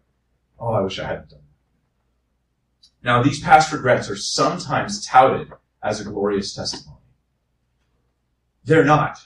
oh, 0.60 0.74
I 0.74 0.82
wish 0.82 1.00
I 1.00 1.08
hadn't 1.08 1.30
done 1.30 1.40
that. 1.40 3.08
Now, 3.08 3.24
these 3.24 3.42
past 3.42 3.72
regrets 3.72 4.10
are 4.10 4.16
sometimes 4.16 5.06
touted 5.06 5.52
as 5.82 6.00
a 6.00 6.06
glorious 6.06 6.54
testimony. 6.54 7.00
They're 8.64 8.86
not. 8.86 9.20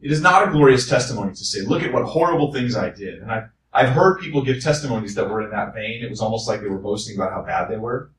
It 0.00 0.10
is 0.10 0.22
not 0.22 0.48
a 0.48 0.50
glorious 0.50 0.88
testimony 0.88 1.32
to 1.32 1.44
say, 1.44 1.60
look 1.60 1.82
at 1.82 1.92
what 1.92 2.04
horrible 2.04 2.52
things 2.52 2.76
I 2.76 2.90
did. 2.90 3.20
And 3.20 3.30
I've, 3.30 3.50
I've 3.72 3.90
heard 3.90 4.20
people 4.20 4.42
give 4.42 4.62
testimonies 4.62 5.14
that 5.14 5.28
were 5.28 5.42
in 5.42 5.50
that 5.50 5.74
vein. 5.74 6.02
It 6.02 6.10
was 6.10 6.20
almost 6.20 6.48
like 6.48 6.60
they 6.60 6.68
were 6.68 6.78
boasting 6.78 7.16
about 7.16 7.32
how 7.32 7.42
bad 7.42 7.68
they 7.70 7.76
were. 7.76 8.10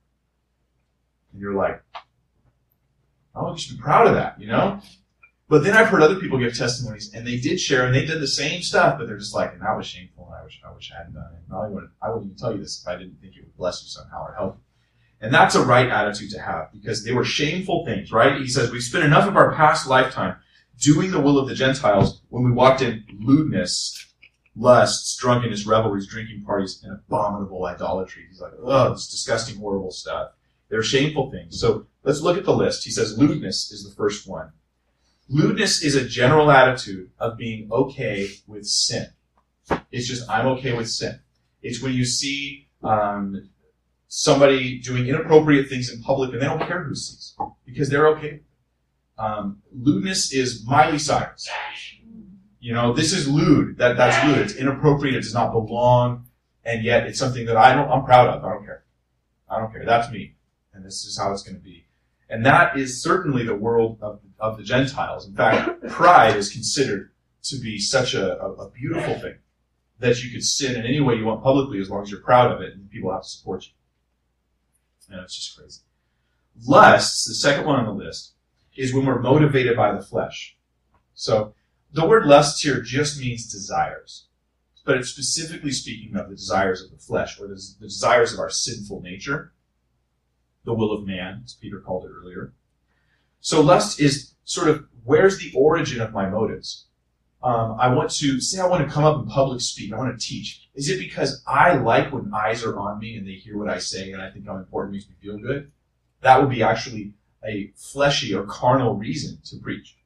And 1.32 1.42
you're 1.42 1.56
like, 1.56 1.82
oh, 3.36 3.54
you 3.54 3.58
should 3.58 3.78
be 3.78 3.82
proud 3.82 4.08
of 4.08 4.14
that, 4.14 4.40
you 4.40 4.48
know? 4.48 4.80
But 5.52 5.66
then 5.66 5.76
I've 5.76 5.90
heard 5.90 6.02
other 6.02 6.16
people 6.16 6.40
give 6.40 6.58
testimonies 6.58 7.14
and 7.14 7.28
they 7.28 7.36
did 7.36 7.60
share 7.60 7.86
and 7.86 7.94
they 7.94 8.06
did 8.06 8.22
the 8.22 8.28
same 8.28 8.62
stuff, 8.62 8.98
but 8.98 9.06
they're 9.06 9.18
just 9.18 9.36
like, 9.36 9.52
and 9.52 9.62
that 9.62 9.76
was 9.76 9.86
shameful 9.86 10.28
and 10.28 10.36
I 10.36 10.46
wish, 10.46 10.62
I 10.66 10.72
wish 10.72 10.94
I 10.94 11.00
hadn't 11.00 11.16
done 11.16 11.28
it. 11.34 11.42
And 11.46 11.58
I 11.58 11.68
wouldn't, 11.68 11.92
I 12.02 12.08
wouldn't 12.08 12.28
even 12.28 12.38
tell 12.38 12.54
you 12.54 12.60
this 12.60 12.82
if 12.82 12.88
I 12.88 12.96
didn't 12.96 13.20
think 13.20 13.36
it 13.36 13.42
would 13.42 13.58
bless 13.58 13.84
you 13.84 13.90
somehow 13.90 14.28
or 14.28 14.34
help 14.34 14.56
you. 14.56 14.62
And 15.20 15.34
that's 15.34 15.56
a 15.56 15.66
right 15.66 15.90
attitude 15.90 16.32
to 16.32 16.40
have 16.40 16.72
because 16.72 17.04
they 17.04 17.12
were 17.12 17.26
shameful 17.26 17.84
things, 17.84 18.14
right? 18.14 18.40
He 18.40 18.48
says, 18.48 18.72
we 18.72 18.80
spent 18.80 19.04
enough 19.04 19.28
of 19.28 19.36
our 19.36 19.54
past 19.54 19.88
lifetime 19.88 20.38
doing 20.80 21.12
the 21.12 21.20
will 21.20 21.38
of 21.38 21.50
the 21.50 21.54
Gentiles 21.54 22.22
when 22.30 22.44
we 22.44 22.52
walked 22.54 22.82
in 22.82 23.04
lewdness, 23.20 24.14
lusts, 24.56 25.18
drunkenness, 25.18 25.66
revelries, 25.66 26.08
drinking 26.08 26.46
parties, 26.46 26.82
and 26.82 26.94
abominable 26.94 27.66
idolatry. 27.66 28.24
He's 28.30 28.40
like, 28.40 28.54
oh, 28.64 28.92
this 28.94 29.10
disgusting, 29.10 29.58
horrible 29.60 29.92
stuff. 29.92 30.32
They're 30.70 30.82
shameful 30.82 31.30
things. 31.30 31.60
So 31.60 31.88
let's 32.04 32.22
look 32.22 32.38
at 32.38 32.46
the 32.46 32.56
list. 32.56 32.86
He 32.86 32.92
says 32.92 33.18
lewdness 33.18 33.70
is 33.74 33.84
the 33.84 33.94
first 33.94 34.26
one. 34.26 34.54
Lewdness 35.32 35.82
is 35.82 35.96
a 35.96 36.06
general 36.06 36.52
attitude 36.52 37.10
of 37.18 37.38
being 37.38 37.70
okay 37.72 38.28
with 38.48 38.66
sin. 38.66 39.08
It's 39.90 40.06
just, 40.06 40.30
I'm 40.30 40.46
okay 40.48 40.74
with 40.74 40.90
sin. 40.90 41.22
It's 41.62 41.82
when 41.82 41.94
you 41.94 42.04
see 42.04 42.68
um, 42.84 43.50
somebody 44.10 44.80
doing 44.80 45.08
inappropriate 45.08 45.70
things 45.70 45.90
in 45.90 46.02
public 46.02 46.34
and 46.34 46.42
they 46.42 46.46
don't 46.46 46.68
care 46.68 46.84
who 46.84 46.94
sees 46.96 47.34
because 47.66 47.90
they're 47.90 48.10
okay. 48.10 48.42
Um, 49.18 49.62
lewdness 49.74 50.34
is 50.34 50.66
Miley 50.68 51.00
Cyrus. 51.00 51.50
You 52.60 52.74
know, 52.74 52.92
this 52.92 53.14
is 53.14 53.30
lewd. 53.30 53.78
That, 53.78 53.96
that's 53.96 54.28
lewd. 54.28 54.40
It's 54.40 54.56
inappropriate. 54.56 55.16
It 55.16 55.22
does 55.22 55.34
not 55.34 55.54
belong. 55.54 56.26
And 56.66 56.84
yet 56.84 57.08
it's 57.08 57.18
something 57.18 57.46
that 57.46 57.56
I 57.56 57.74
don't, 57.74 57.90
I'm 57.90 58.04
proud 58.04 58.28
of. 58.28 58.44
I 58.44 58.50
don't 58.50 58.66
care. 58.66 58.84
I 59.50 59.60
don't 59.60 59.72
care. 59.72 59.86
That's 59.86 60.12
me. 60.12 60.36
And 60.74 60.84
this 60.86 61.06
is 61.06 61.18
how 61.18 61.32
it's 61.32 61.42
going 61.42 61.56
to 61.56 61.64
be. 61.64 61.86
And 62.30 62.46
that 62.46 62.78
is 62.78 63.02
certainly 63.02 63.46
the 63.46 63.56
world 63.56 63.98
of, 64.02 64.20
of 64.42 64.58
the 64.58 64.64
Gentiles. 64.64 65.28
In 65.28 65.36
fact, 65.36 65.88
pride 65.88 66.36
is 66.36 66.52
considered 66.52 67.12
to 67.44 67.58
be 67.58 67.80
such 67.80 68.14
a, 68.14 68.42
a, 68.42 68.52
a 68.54 68.70
beautiful 68.72 69.18
thing 69.20 69.36
that 70.00 70.24
you 70.24 70.32
could 70.32 70.44
sin 70.44 70.76
in 70.76 70.86
any 70.86 71.00
way 71.00 71.16
you 71.16 71.26
want 71.26 71.44
publicly 71.44 71.80
as 71.80 71.90
long 71.90 72.02
as 72.02 72.12
you're 72.12 72.22
proud 72.22 72.52
of 72.52 72.62
it 72.62 72.74
and 72.74 72.90
people 72.90 73.12
have 73.12 73.22
to 73.22 73.30
support 73.30 73.66
you. 73.66 73.72
And 75.10 75.22
it's 75.22 75.36
just 75.36 75.58
crazy. 75.58 75.82
Lust, 76.66 77.28
the 77.28 77.34
second 77.34 77.66
one 77.66 77.80
on 77.80 77.86
the 77.86 78.04
list, 78.04 78.34
is 78.76 78.94
when 78.94 79.06
we're 79.06 79.22
motivated 79.22 79.78
by 79.78 79.94
the 79.94 80.02
flesh. 80.02 80.58
So 81.14 81.54
the 81.94 82.08
word 82.08 82.26
lust 82.26 82.64
here 82.64 82.82
just 82.82 83.20
means 83.20 83.52
desires, 83.52 84.26
but 84.86 84.98
it's 84.98 85.10
specifically 85.10 85.72
speaking 85.72 86.16
of 86.16 86.30
the 86.30 86.36
desires 86.36 86.82
of 86.82 86.92
the 86.92 86.98
flesh 86.98 87.40
or 87.40 87.48
the 87.48 87.62
desires 87.80 88.34
of 88.34 88.40
our 88.40 88.50
sinful 88.50 89.02
nature 89.02 89.54
the 90.64 90.74
will 90.74 90.92
of 90.92 91.06
man, 91.06 91.42
as 91.44 91.54
Peter 91.54 91.80
called 91.80 92.06
it 92.06 92.12
earlier. 92.12 92.54
So 93.42 93.62
lust 93.62 94.00
is 94.00 94.36
sort 94.44 94.70
of 94.70 94.86
where's 95.04 95.40
the 95.40 95.52
origin 95.56 96.00
of 96.02 96.14
my 96.14 96.30
motives? 96.30 96.86
Um, 97.44 97.76
I 97.80 97.92
want 97.94 98.12
to 98.12 98.40
say 98.40 98.62
I 98.62 98.68
want 98.68 98.88
to 98.88 98.94
come 98.94 99.04
up 99.04 99.18
and 99.18 99.28
public 99.28 99.62
speak. 99.62 99.92
I 99.92 99.98
want 99.98 100.18
to 100.18 100.26
teach. 100.26 100.70
Is 100.76 100.90
it 100.90 101.00
because 101.00 101.44
I 101.48 101.74
like 101.74 102.14
when 102.14 102.32
eyes 102.34 102.64
are 102.64 102.78
on 102.78 103.00
me 103.00 103.18
and 103.18 103.28
they 103.28 103.34
hear 103.34 103.58
what 103.58 103.70
I 103.70 103.80
say 103.80 104.12
and 104.12 104.22
I 104.22 104.30
think 104.30 104.48
I'm 104.48 104.58
important, 104.58 104.94
makes 104.94 105.10
me 105.10 105.16
feel 105.20 105.40
good? 105.40 105.72
That 106.22 106.40
would 106.40 106.52
be 106.52 106.62
actually 106.62 107.14
a 107.44 107.72
fleshy 107.76 108.36
or 108.36 108.44
carnal 108.44 108.96
reason 108.96 109.40
to 109.46 109.58
preach. 109.58 109.98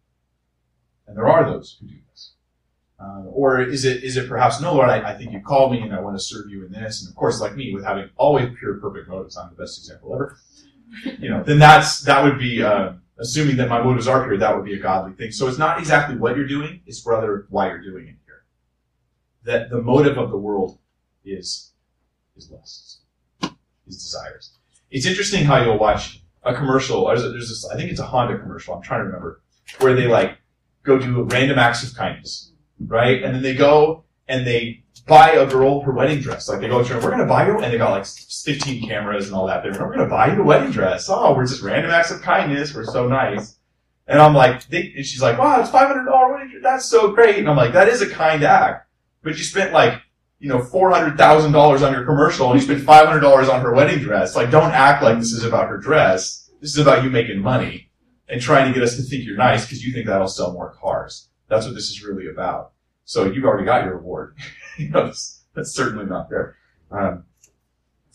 And 1.08 1.18
there 1.18 1.28
are 1.28 1.44
those 1.44 1.78
who 1.80 1.88
do 1.88 1.96
this. 2.10 2.32
Uh, 2.98 3.24
or 3.26 3.62
is 3.62 3.84
it 3.84 4.02
is 4.04 4.16
it 4.16 4.30
perhaps 4.30 4.62
no, 4.62 4.74
Lord? 4.74 4.90
I, 4.90 5.12
I 5.12 5.18
think 5.18 5.34
you 5.34 5.42
called 5.42 5.74
me 5.74 5.82
and 5.82 5.94
I 5.94 6.00
want 6.00 6.18
to 6.18 6.24
serve 6.24 6.50
you 6.50 6.66
in 6.66 6.72
this. 6.72 7.02
And 7.02 7.10
of 7.12 7.18
course, 7.18 7.42
like 7.42 7.56
me, 7.56 7.74
with 7.74 7.84
having 7.84 8.10
always 8.16 8.50
pure, 8.58 8.76
perfect 8.76 9.10
motives, 9.10 9.36
I'm 9.36 9.50
the 9.50 9.62
best 9.62 9.78
example 9.78 10.14
ever. 10.14 10.38
You 11.20 11.30
know, 11.30 11.44
then 11.44 11.60
that's 11.60 12.00
that 12.04 12.24
would 12.24 12.40
be 12.40 12.64
uh, 12.64 12.94
assuming 13.18 13.58
that 13.58 13.70
my 13.70 13.82
motives 13.82 14.08
are 14.08 14.24
pure. 14.24 14.38
That 14.38 14.56
would 14.56 14.66
be 14.66 14.74
a 14.74 14.80
godly 14.80 15.14
thing. 15.14 15.32
So 15.32 15.48
it's 15.48 15.58
not 15.58 15.80
exactly 15.80 16.18
what 16.18 16.36
you're 16.36 16.48
doing; 16.48 16.82
it's 16.86 17.06
rather 17.06 17.46
why 17.50 17.68
you're 17.68 17.82
doing 17.82 18.08
it 18.08 18.16
here. 18.26 18.44
That 19.44 19.70
the 19.70 19.82
motive 19.82 20.18
of 20.18 20.32
the 20.32 20.38
world 20.38 20.80
is 21.24 21.72
is 22.36 22.50
lusts, 22.52 23.02
is 23.88 24.04
desires. 24.04 24.58
It's 24.92 25.06
interesting 25.06 25.46
how 25.46 25.64
you'll 25.64 25.80
watch 25.80 26.22
a 26.44 26.54
commercial. 26.54 27.08
There's, 27.08 27.24
this, 27.24 27.66
I 27.66 27.76
think 27.76 27.92
it's 27.92 28.00
a 28.00 28.06
Honda 28.06 28.38
commercial. 28.38 28.76
I'm 28.76 28.82
trying 28.82 29.02
to 29.02 29.06
remember 29.06 29.42
where 29.80 29.94
they 29.94 30.08
like 30.08 30.38
go 30.84 31.00
do 31.00 31.24
random 31.24 31.58
acts 31.58 31.84
of 31.84 31.96
kindness 31.96 32.52
right? 32.80 33.24
And 33.24 33.34
then 33.34 33.42
they 33.42 33.56
go 33.56 34.04
and 34.28 34.46
they 34.46 34.84
buy 35.08 35.32
a 35.32 35.46
girl 35.46 35.82
her 35.82 35.92
wedding 35.92 36.20
dress. 36.20 36.50
Like 36.50 36.60
they 36.60 36.68
go 36.68 36.84
to 36.84 36.94
her, 36.94 37.00
we're 37.00 37.12
gonna 37.12 37.26
buy 37.26 37.48
you, 37.48 37.60
and 37.60 37.72
they 37.72 37.78
got 37.78 37.92
like 37.92 38.06
15 38.06 38.88
cameras 38.88 39.28
and 39.28 39.36
all 39.36 39.48
that. 39.48 39.64
They're 39.64 39.72
we're 39.74 39.96
gonna 39.96 40.10
buy 40.10 40.34
you 40.34 40.42
a 40.42 40.46
wedding 40.46 40.72
dress. 40.72 41.08
Oh, 41.10 41.36
we're 41.36 41.46
just 41.46 41.62
random 41.62 41.92
acts 41.92 42.12
of 42.12 42.22
kindness. 42.22 42.74
We're 42.74 42.86
so 42.86 43.08
nice. 43.08 43.58
And 44.08 44.22
I'm 44.22 44.34
like, 44.34 44.68
they, 44.68 44.94
and 44.96 45.06
she's 45.06 45.22
like, 45.22 45.38
wow, 45.40 45.60
it's 45.60 45.72
$500 45.72 46.32
wedding 46.32 46.50
dress. 46.50 46.64
That's 46.64 46.86
so 46.86 47.12
great. 47.12 47.38
And 47.38 47.50
I'm 47.50 47.58
like, 47.58 47.74
that 47.74 47.88
is 47.88 48.02
a 48.02 48.10
kind 48.10 48.44
act. 48.44 48.88
But 49.24 49.38
you 49.38 49.44
spent 49.44 49.74
like, 49.74 50.00
you 50.38 50.48
know, 50.48 50.60
$400,000 50.60 51.88
on 51.88 51.94
your 51.94 52.06
commercial 52.06 52.52
and 52.52 52.60
you 52.60 52.66
spent 52.66 52.86
$500 52.86 53.50
on 53.52 53.62
her 53.62 53.74
wedding 53.74 54.00
dress. 54.00 54.36
Like, 54.36 54.52
don't 54.52 54.72
act 54.72 55.02
like 55.02 55.18
this 55.18 55.32
is 55.32 55.44
about 55.44 55.70
her 55.70 55.78
dress. 55.78 56.52
This 56.62 56.72
is 56.72 56.78
about 56.78 57.04
you 57.04 57.10
making 57.10 57.40
money 57.40 57.90
and 58.30 58.40
trying 58.40 58.68
to 58.68 58.74
get 58.74 58.84
us 58.84 58.96
to 58.98 59.02
think 59.02 59.24
you're 59.24 59.38
nice 59.38 59.66
because 59.66 59.84
you 59.84 59.92
think 59.92 60.06
that'll 60.06 60.28
sell 60.28 60.54
more 60.54 60.76
cars. 60.80 61.30
That's 61.48 61.66
what 61.66 61.74
this 61.74 61.90
is 61.90 62.04
really 62.04 62.28
about. 62.28 62.74
So 63.06 63.26
you've 63.26 63.46
already 63.46 63.66
got 63.66 63.86
your 63.86 63.96
reward. 63.96 64.36
you 64.78 64.90
know, 64.90 65.06
that's, 65.06 65.44
that's, 65.54 65.72
certainly 65.72 66.06
not 66.06 66.30
there. 66.30 66.58
Um, 66.92 67.24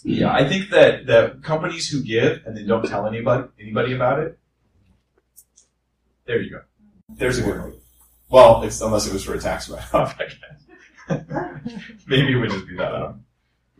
Yeah, 0.03 0.33
I 0.33 0.47
think 0.49 0.71
that 0.71 1.07
that 1.07 1.43
companies 1.43 1.89
who 1.89 2.03
give 2.03 2.43
and 2.45 2.57
then 2.57 2.67
don't 2.67 2.87
tell 2.87 3.07
anybody 3.07 3.49
anybody 3.61 3.95
about 3.95 4.19
it. 4.19 4.39
There 6.27 6.41
you 6.41 6.51
go. 6.51 6.61
There's 7.09 7.39
a 7.39 7.43
good 7.43 7.59
one. 7.59 7.75
Well, 8.29 8.63
unless 8.63 9.07
it 9.07 9.13
was 9.13 9.25
for 9.25 9.35
a 9.35 9.41
tax 9.41 9.69
write-off, 9.69 10.17
I 10.21 10.25
guess. 10.25 11.27
Maybe 12.07 12.33
it 12.33 12.37
would 12.37 12.51
just 12.51 12.69
be 12.69 12.77
that. 12.77 12.93
Know. 12.93 13.19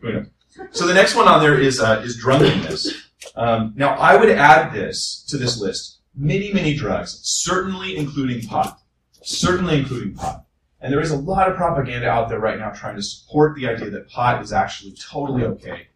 Who 0.01 0.13
knows? 0.13 0.27
So 0.71 0.85
the 0.85 0.93
next 0.93 1.15
one 1.15 1.27
on 1.27 1.41
there 1.41 1.59
is 1.59 1.79
uh, 1.79 2.01
is 2.03 2.17
drunkenness. 2.17 3.09
Um, 3.35 3.73
now 3.75 3.95
I 3.95 4.17
would 4.17 4.29
add 4.29 4.73
this 4.73 5.25
to 5.29 5.37
this 5.37 5.59
list. 5.59 5.99
Many 6.13 6.51
many 6.53 6.75
drugs, 6.75 7.19
certainly 7.23 7.95
including 7.95 8.47
pot, 8.47 8.79
certainly 9.21 9.79
including 9.79 10.13
pot. 10.13 10.45
And 10.81 10.91
there 10.91 10.99
is 10.99 11.11
a 11.11 11.17
lot 11.17 11.49
of 11.49 11.55
propaganda 11.55 12.09
out 12.09 12.27
there 12.27 12.39
right 12.39 12.57
now 12.57 12.71
trying 12.71 12.95
to 12.95 13.03
support 13.03 13.55
the 13.55 13.67
idea 13.67 13.89
that 13.91 14.09
pot 14.09 14.41
is 14.41 14.51
actually 14.51 14.93
totally 14.93 15.43
okay. 15.43 15.87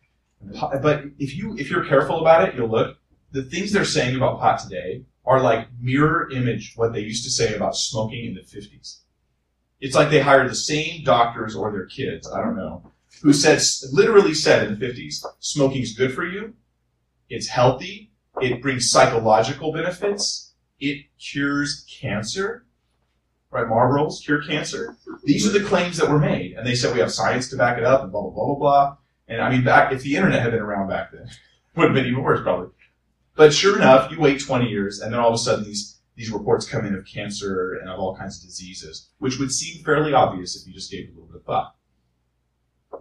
But 0.81 1.05
if 1.17 1.35
you 1.35 1.57
if 1.57 1.71
you're 1.71 1.85
careful 1.85 2.21
about 2.21 2.47
it, 2.47 2.55
you'll 2.55 2.69
look. 2.69 2.97
The 3.31 3.43
things 3.43 3.71
they're 3.71 3.83
saying 3.83 4.15
about 4.15 4.39
pot 4.39 4.59
today 4.59 5.03
are 5.25 5.41
like 5.41 5.67
mirror 5.81 6.29
image 6.31 6.73
what 6.75 6.93
they 6.93 6.99
used 6.99 7.23
to 7.23 7.31
say 7.31 7.55
about 7.55 7.75
smoking 7.75 8.25
in 8.25 8.35
the 8.35 8.41
50s. 8.41 8.99
It's 9.81 9.95
like 9.95 10.09
they 10.09 10.21
hired 10.21 10.49
the 10.49 10.55
same 10.55 11.03
doctors 11.03 11.55
or 11.55 11.71
their 11.71 11.85
kids, 11.85 12.31
I 12.31 12.41
don't 12.41 12.55
know, 12.55 12.83
who 13.21 13.33
said, 13.33 13.61
literally 13.91 14.33
said 14.33 14.67
in 14.67 14.79
the 14.79 14.85
50s, 14.85 15.25
smoking 15.39 15.81
is 15.81 15.93
good 15.93 16.13
for 16.13 16.25
you, 16.25 16.53
it's 17.29 17.47
healthy, 17.47 18.11
it 18.41 18.61
brings 18.61 18.89
psychological 18.89 19.73
benefits, 19.73 20.53
it 20.79 21.05
cures 21.19 21.85
cancer, 21.99 22.64
right? 23.51 23.67
Marlboros 23.67 24.23
cure 24.23 24.43
cancer. 24.43 24.97
These 25.23 25.47
are 25.47 25.57
the 25.57 25.65
claims 25.65 25.97
that 25.97 26.09
were 26.09 26.19
made, 26.19 26.53
and 26.53 26.65
they 26.65 26.75
said 26.75 26.93
we 26.93 26.99
have 26.99 27.11
science 27.11 27.49
to 27.49 27.57
back 27.57 27.77
it 27.77 27.83
up, 27.83 28.03
and 28.03 28.11
blah 28.11 28.21
blah 28.21 28.31
blah 28.31 28.45
blah 28.45 28.55
blah. 28.55 28.97
And 29.27 29.41
I 29.41 29.49
mean, 29.49 29.63
back 29.63 29.91
if 29.91 30.03
the 30.03 30.15
internet 30.15 30.41
had 30.41 30.51
been 30.51 30.61
around 30.61 30.89
back 30.89 31.11
then, 31.11 31.23
it 31.27 31.29
would 31.77 31.85
have 31.85 31.93
been 31.93 32.05
even 32.05 32.23
worse 32.23 32.41
probably. 32.41 32.69
But 33.35 33.53
sure 33.53 33.75
enough, 33.75 34.11
you 34.11 34.19
wait 34.19 34.39
20 34.39 34.67
years, 34.67 35.01
and 35.01 35.13
then 35.13 35.19
all 35.19 35.29
of 35.29 35.35
a 35.35 35.37
sudden 35.37 35.65
these 35.65 35.99
these 36.15 36.31
reports 36.31 36.67
come 36.67 36.85
in 36.85 36.95
of 36.95 37.05
cancer 37.05 37.73
and 37.73 37.89
of 37.89 37.99
all 37.99 38.15
kinds 38.15 38.37
of 38.37 38.43
diseases, 38.47 39.09
which 39.17 39.37
would 39.37 39.51
seem 39.51 39.83
fairly 39.83 40.13
obvious 40.13 40.55
if 40.55 40.65
you 40.65 40.73
just 40.73 40.91
gave 40.91 41.09
a 41.09 41.11
little 41.11 41.27
bit 41.27 41.37
of 41.37 41.43
thought. 41.43 41.75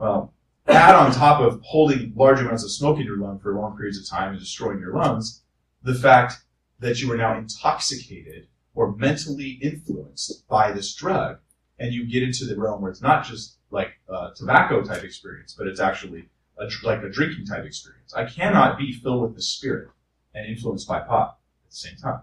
Well, 0.01 0.35
add 0.67 0.97
on 0.97 1.13
top 1.13 1.41
of 1.41 1.61
holding 1.63 2.13
large 2.17 2.41
amounts 2.41 2.65
of 2.65 2.73
smoke 2.73 2.99
in 2.99 3.05
your 3.05 3.19
lung 3.19 3.39
for 3.39 3.55
long 3.55 3.77
periods 3.77 3.99
of 3.99 4.09
time 4.09 4.31
and 4.31 4.41
destroying 4.41 4.81
your 4.81 4.95
lungs, 4.95 5.43
the 5.83 5.95
fact 5.95 6.45
that 6.81 7.01
you 7.01 7.13
are 7.13 7.17
now 7.17 7.39
intoxicated 7.39 8.49
or 8.75 8.95
mentally 8.97 9.59
influenced 9.63 10.47
by 10.49 10.73
this 10.73 10.95
drug, 10.95 11.39
and 11.79 11.93
you 11.93 12.07
get 12.07 12.23
into 12.23 12.45
the 12.45 12.57
realm 12.57 12.83
where 12.83 12.91
it's 12.91 13.03
not 13.03 13.25
just 13.25 13.57
like 13.71 13.93
a 14.09 14.29
tobacco 14.35 14.83
type 14.83 15.03
experience, 15.03 15.55
but 15.57 15.67
it's 15.67 15.81
actually 15.81 16.29
a, 16.59 16.69
like 16.85 17.03
a 17.03 17.09
drinking 17.09 17.47
type 17.47 17.65
experience. 17.65 18.15
I 18.15 18.25
cannot 18.25 18.79
be 18.79 18.93
filled 18.93 19.23
with 19.23 19.35
the 19.35 19.43
spirit 19.43 19.89
and 20.35 20.47
influenced 20.47 20.89
by 20.89 21.01
pot 21.01 21.39
at 21.65 21.71
the 21.71 21.77
same 21.77 21.97
time. 21.97 22.21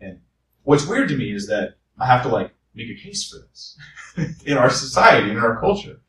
And 0.00 0.20
what's 0.62 0.86
weird 0.86 1.08
to 1.08 1.16
me 1.16 1.32
is 1.32 1.46
that 1.48 1.74
I 1.98 2.06
have 2.06 2.22
to 2.22 2.28
like 2.28 2.52
make 2.74 2.88
a 2.90 3.00
case 3.00 3.28
for 3.28 3.38
this 3.38 3.78
in 4.44 4.56
our 4.56 4.70
society, 4.70 5.30
in 5.30 5.38
our 5.38 5.60
culture. 5.60 6.00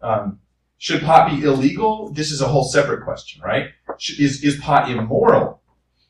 Um, 0.00 0.40
should 0.78 1.02
pot 1.02 1.30
be 1.30 1.42
illegal? 1.42 2.12
This 2.12 2.30
is 2.30 2.40
a 2.40 2.48
whole 2.48 2.64
separate 2.64 3.02
question, 3.02 3.42
right? 3.42 3.70
Is, 4.18 4.44
is 4.44 4.58
pot 4.60 4.90
immoral? 4.90 5.60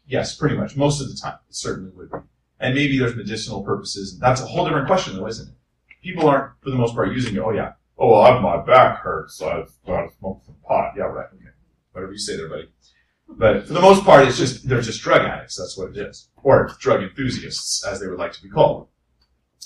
Yes, 0.06 0.36
pretty 0.36 0.56
much. 0.56 0.76
Most 0.76 1.00
of 1.00 1.08
the 1.08 1.16
time, 1.16 1.38
it 1.48 1.54
certainly 1.54 1.90
would 1.94 2.10
be. 2.10 2.18
And 2.60 2.74
maybe 2.74 2.98
there's 2.98 3.14
medicinal 3.14 3.62
purposes. 3.62 4.18
That's 4.18 4.40
a 4.40 4.46
whole 4.46 4.64
different 4.64 4.86
question, 4.86 5.16
though, 5.16 5.26
isn't 5.26 5.48
it? 5.48 5.54
People 6.02 6.28
aren't, 6.28 6.52
for 6.62 6.70
the 6.70 6.76
most 6.76 6.94
part, 6.94 7.12
using 7.12 7.36
it. 7.36 7.40
Oh 7.40 7.50
yeah. 7.50 7.72
Oh, 7.98 8.10
well, 8.10 8.22
I, 8.22 8.38
my 8.40 8.64
back 8.64 9.00
hurts, 9.00 9.36
so 9.36 9.48
I've 9.48 9.70
got 9.86 10.02
to 10.02 10.16
smoke 10.18 10.42
some 10.44 10.54
pot. 10.66 10.94
Yeah, 10.96 11.04
right. 11.04 11.26
Okay. 11.34 11.44
Whatever 11.92 12.12
you 12.12 12.18
say 12.18 12.36
there, 12.36 12.48
buddy. 12.48 12.68
But 13.28 13.66
for 13.66 13.74
the 13.74 13.80
most 13.80 14.04
part, 14.04 14.26
it's 14.26 14.38
just 14.38 14.68
they're 14.68 14.80
just 14.80 15.02
drug 15.02 15.22
addicts. 15.22 15.56
That's 15.56 15.76
what 15.76 15.90
it 15.90 15.96
is, 15.98 16.28
or 16.42 16.70
drug 16.80 17.02
enthusiasts, 17.02 17.84
as 17.84 18.00
they 18.00 18.06
would 18.06 18.18
like 18.18 18.32
to 18.32 18.42
be 18.42 18.48
called. 18.48 18.88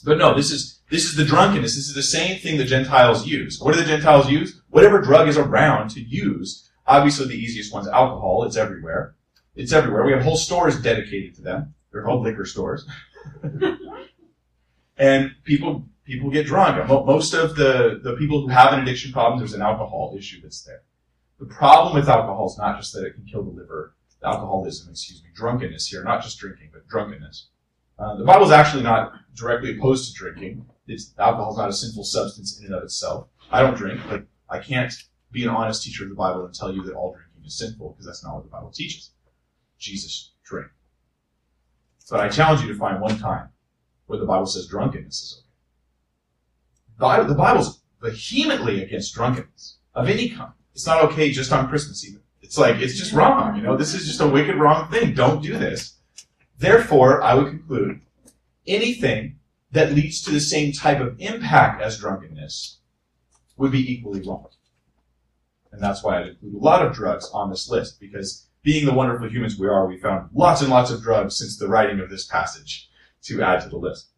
But 0.05 0.18
no, 0.18 0.35
this 0.35 0.50
is 0.50 0.81
this 0.90 1.05
is 1.05 1.16
the 1.16 1.24
drunkenness. 1.24 1.76
This 1.76 1.88
is 1.88 1.94
the 1.94 2.02
same 2.02 2.40
thing 2.40 2.57
the 2.57 2.64
Gentiles 2.64 3.26
use. 3.26 3.61
What 3.61 3.74
do 3.74 3.81
the 3.81 3.87
Gentiles 3.87 4.28
use? 4.28 4.61
Whatever 4.70 5.00
drug 5.00 5.28
is 5.28 5.38
around 5.38 5.90
to 5.90 6.00
use. 6.00 6.70
Obviously, 6.87 7.26
the 7.28 7.38
easiest 7.38 7.72
one's 7.72 7.87
alcohol. 7.87 8.44
It's 8.44 8.57
everywhere. 8.57 9.14
It's 9.55 9.72
everywhere. 9.72 10.05
We 10.05 10.12
have 10.12 10.22
whole 10.22 10.37
stores 10.37 10.81
dedicated 10.81 11.35
to 11.37 11.42
them. 11.42 11.74
They're 11.92 12.02
called 12.02 12.22
liquor 12.22 12.44
stores. 12.44 12.87
and 14.96 15.31
people 15.44 15.85
people 16.05 16.31
get 16.31 16.46
drunk. 16.46 16.88
Most 16.88 17.35
of 17.35 17.57
the 17.57 18.00
the 18.02 18.16
people 18.16 18.40
who 18.40 18.48
have 18.48 18.72
an 18.72 18.81
addiction 18.81 19.12
problem, 19.12 19.38
there's 19.38 19.55
an 19.55 19.62
alcohol 19.62 20.14
issue 20.16 20.40
that's 20.42 20.62
there. 20.62 20.83
The 21.38 21.46
problem 21.46 21.94
with 21.94 22.09
alcohol 22.09 22.46
is 22.46 22.59
not 22.59 22.78
just 22.78 22.94
that 22.94 23.05
it 23.05 23.14
can 23.14 23.24
kill 23.24 23.42
the 23.42 23.50
liver, 23.50 23.96
alcoholism, 24.22 24.90
excuse 24.90 25.22
me, 25.22 25.31
drunkenness 25.35 25.88
here, 25.88 26.05
not 26.05 26.22
just 26.22 26.38
drinking, 26.38 26.70
but 26.72 26.87
drunkenness. 26.88 27.48
Uh, 27.98 28.16
the 28.16 28.40
is 28.40 28.50
actually 28.50 28.83
not 28.83 29.12
directly 29.35 29.76
opposed 29.76 30.09
to 30.09 30.18
drinking. 30.18 30.64
It's, 30.87 31.05
is 31.05 31.14
not 31.16 31.68
a 31.68 31.72
sinful 31.72 32.05
substance 32.05 32.59
in 32.59 32.66
and 32.66 32.74
of 32.74 32.83
itself. 32.83 33.28
I 33.50 33.62
don't 33.62 33.76
drink, 33.76 34.00
but 34.09 34.24
I 34.48 34.59
can't 34.59 34.92
be 35.31 35.44
an 35.44 35.50
honest 35.50 35.83
teacher 35.83 36.05
of 36.05 36.11
the 36.11 36.16
Bible 36.16 36.44
and 36.44 36.55
tell 36.55 36.72
you 36.72 36.83
that 36.83 36.94
all 36.94 37.12
drinking 37.12 37.44
is 37.44 37.59
sinful 37.59 37.90
because 37.90 38.07
that's 38.07 38.24
not 38.24 38.35
what 38.35 38.44
the 38.44 38.50
Bible 38.50 38.70
teaches. 38.70 39.11
Jesus 39.78 40.33
drank. 40.44 40.68
But 42.11 42.21
I 42.21 42.29
challenge 42.29 42.62
you 42.62 42.69
to 42.69 42.79
find 42.79 43.01
one 43.01 43.19
time 43.19 43.49
where 44.07 44.19
the 44.19 44.27
Bible 44.27 44.47
says 44.47 44.67
drunkenness 44.67 45.23
is 45.23 45.43
okay. 47.01 47.27
The 47.27 47.35
Bible's 47.35 47.81
vehemently 48.01 48.83
against 48.83 49.15
drunkenness 49.15 49.79
of 49.95 50.09
any 50.09 50.29
kind. 50.29 50.53
It's 50.75 50.87
not 50.87 51.05
okay 51.05 51.31
just 51.31 51.53
on 51.53 51.69
Christmas 51.69 52.07
even. 52.07 52.21
It's 52.43 52.59
like, 52.59 52.77
it's 52.77 52.99
just 52.99 53.12
wrong, 53.12 53.57
you 53.57 53.62
know, 53.62 53.77
this 53.77 53.95
is 53.95 54.07
just 54.07 54.21
a 54.21 54.29
wicked 54.29 54.57
wrong 54.57 54.91
thing. 54.91 55.15
Don't 55.15 55.43
do 55.43 55.57
this. 55.57 55.95
Therefore, 56.59 57.23
I 57.23 57.35
would 57.35 57.49
conclude 57.49 58.01
anything 58.67 59.38
that 59.71 59.93
leads 59.93 60.21
to 60.23 60.31
the 60.31 60.41
same 60.41 60.73
type 60.73 61.01
of 61.01 61.19
impact 61.19 61.81
as 61.81 61.99
drunkenness 61.99 62.79
would 63.57 63.73
be 63.73 63.91
equally 63.91 64.21
wrong. 64.21 64.49
And 65.71 65.81
that's 65.81 66.05
why 66.05 66.21
I'd 66.21 66.29
include 66.29 66.55
a 66.55 66.59
lot 66.59 66.85
of 66.85 66.93
drugs 66.93 67.31
on 67.33 67.49
this 67.49 67.71
list, 67.71 67.99
because 67.99 68.49
being 68.62 68.87
the 68.87 68.92
wonderful 68.92 69.29
humans 69.29 69.59
we 69.59 69.68
are, 69.68 69.87
we 69.87 69.98
found 69.98 70.31
lots 70.35 70.61
and 70.61 70.70
lots 70.70 70.90
of 70.90 71.03
drugs 71.03 71.37
since 71.37 71.57
the 71.57 71.68
writing 71.68 72.01
of 72.01 72.11
this 72.11 72.27
passage 72.27 72.88
to 73.22 73.42
add 73.42 73.61
to 73.62 73.68
the 73.68 73.77
list. 73.77 74.09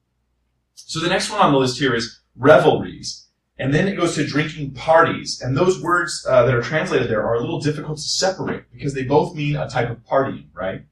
So 0.75 1.01
the 1.01 1.09
next 1.09 1.31
one 1.31 1.41
on 1.41 1.53
the 1.53 1.59
list 1.59 1.79
here 1.79 1.95
is 1.95 2.21
revelries. 2.37 3.27
And 3.59 3.73
then 3.73 3.87
it 3.87 3.97
goes 3.97 4.17
to 4.17 4.27
drinking 4.27 4.73
parties. 4.73 5.41
And 5.41 5.57
those 5.57 5.81
words 5.81 6.27
uh, 6.29 6.45
that 6.45 6.55
are 6.55 6.63
translated 6.63 7.09
there 7.09 7.25
are 7.25 7.35
a 7.35 7.41
little 7.41 7.61
difficult 7.61 7.99
to 7.99 8.03
separate 8.03 8.65
because 8.73 8.95
they 8.95 9.05
both 9.05 9.35
mean 9.35 9.57
a 9.57 9.69
type 9.69 9.91
of 9.91 10.05
partying, 10.05 10.49
right? 10.53 10.85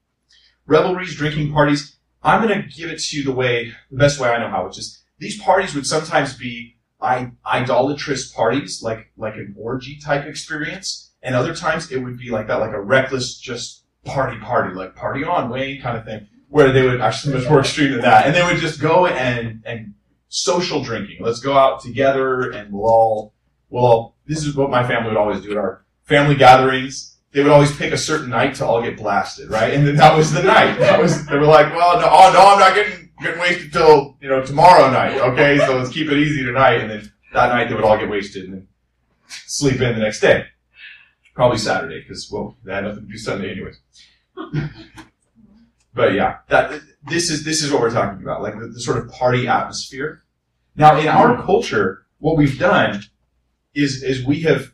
Revelries, 0.65 1.15
drinking 1.15 1.51
parties. 1.51 1.97
I'm 2.23 2.41
going 2.47 2.61
to 2.61 2.67
give 2.69 2.89
it 2.89 2.99
to 2.99 3.17
you 3.17 3.23
the 3.23 3.33
way, 3.33 3.73
the 3.91 3.97
best 3.97 4.19
way 4.19 4.29
I 4.29 4.39
know 4.39 4.49
how, 4.49 4.65
which 4.65 4.77
is 4.77 5.03
these 5.19 5.39
parties 5.41 5.75
would 5.75 5.85
sometimes 5.85 6.37
be 6.37 6.77
idolatrous 7.01 8.31
parties, 8.31 8.81
like, 8.81 9.11
like 9.17 9.35
an 9.35 9.53
orgy 9.57 9.99
type 9.99 10.25
experience. 10.25 11.11
And 11.23 11.35
other 11.35 11.55
times 11.55 11.91
it 11.91 11.97
would 11.97 12.17
be 12.17 12.29
like 12.29 12.47
that, 12.47 12.59
like 12.59 12.73
a 12.73 12.81
reckless, 12.81 13.37
just 13.37 13.85
party 14.03 14.37
party, 14.39 14.75
like 14.75 14.95
party 14.95 15.23
on 15.23 15.49
Wayne 15.49 15.81
kind 15.81 15.97
of 15.97 16.03
thing, 16.03 16.27
where 16.49 16.71
they 16.71 16.83
would 16.83 17.01
actually 17.01 17.35
much 17.35 17.49
more 17.49 17.61
extreme 17.61 17.91
than 17.91 18.01
that. 18.01 18.27
And 18.27 18.35
they 18.35 18.43
would 18.43 18.57
just 18.57 18.81
go 18.81 19.07
and, 19.07 19.63
and 19.65 19.93
social 20.27 20.83
drinking. 20.83 21.17
Let's 21.21 21.39
go 21.39 21.57
out 21.57 21.81
together 21.81 22.51
and 22.51 22.73
we'll 22.73 22.85
all, 22.85 23.33
we'll 23.69 23.85
all, 23.85 24.15
this 24.25 24.45
is 24.45 24.55
what 24.55 24.69
my 24.69 24.85
family 24.85 25.09
would 25.09 25.17
always 25.17 25.41
do 25.41 25.51
at 25.51 25.57
our 25.57 25.85
family 26.03 26.35
gatherings. 26.35 27.17
They 27.31 27.41
would 27.41 27.51
always 27.51 27.75
pick 27.75 27.93
a 27.93 27.97
certain 27.97 28.29
night 28.29 28.55
to 28.55 28.65
all 28.65 28.81
get 28.81 28.97
blasted, 28.97 29.49
right? 29.49 29.73
And 29.73 29.87
then 29.87 29.95
that 29.95 30.15
was 30.15 30.31
the 30.33 30.43
night. 30.43 30.77
That 30.77 31.01
was, 31.01 31.25
they 31.25 31.37
were 31.37 31.45
like, 31.45 31.73
well, 31.73 31.99
no, 31.99 32.07
oh, 32.07 32.31
no, 32.33 32.47
I'm 32.47 32.59
not 32.59 32.75
getting, 32.75 33.09
getting 33.21 33.39
wasted 33.39 33.73
till, 33.73 34.17
you 34.21 34.29
know, 34.29 34.43
tomorrow 34.43 34.91
night. 34.91 35.17
Okay. 35.17 35.57
So 35.59 35.77
let's 35.77 35.89
keep 35.89 36.11
it 36.11 36.17
easy 36.17 36.43
tonight. 36.43 36.81
And 36.81 36.91
then 36.91 37.11
that 37.33 37.47
night 37.47 37.69
they 37.69 37.75
would 37.75 37.83
all 37.85 37.97
get 37.97 38.09
wasted 38.09 38.43
and 38.43 38.53
then 38.53 38.67
sleep 39.27 39.81
in 39.81 39.95
the 39.95 40.01
next 40.01 40.19
day. 40.19 40.45
Probably 41.33 41.57
Saturday 41.57 42.01
because, 42.01 42.29
well, 42.31 42.57
they 42.63 42.73
had 42.73 42.83
nothing 42.83 43.05
to 43.05 43.11
do 43.11 43.17
Sunday 43.17 43.51
anyways. 43.51 43.79
but 45.93 46.13
yeah, 46.13 46.37
that, 46.49 46.81
this 47.07 47.29
is, 47.29 47.43
this 47.43 47.63
is 47.63 47.71
what 47.71 47.81
we're 47.81 47.91
talking 47.91 48.21
about. 48.21 48.41
Like 48.41 48.59
the, 48.59 48.67
the 48.67 48.79
sort 48.79 48.97
of 48.97 49.11
party 49.11 49.47
atmosphere. 49.47 50.23
Now 50.75 50.99
in 50.99 51.07
our 51.07 51.41
culture, 51.43 52.05
what 52.19 52.37
we've 52.37 52.59
done 52.59 53.03
is, 53.73 54.03
is 54.03 54.25
we 54.25 54.41
have, 54.41 54.73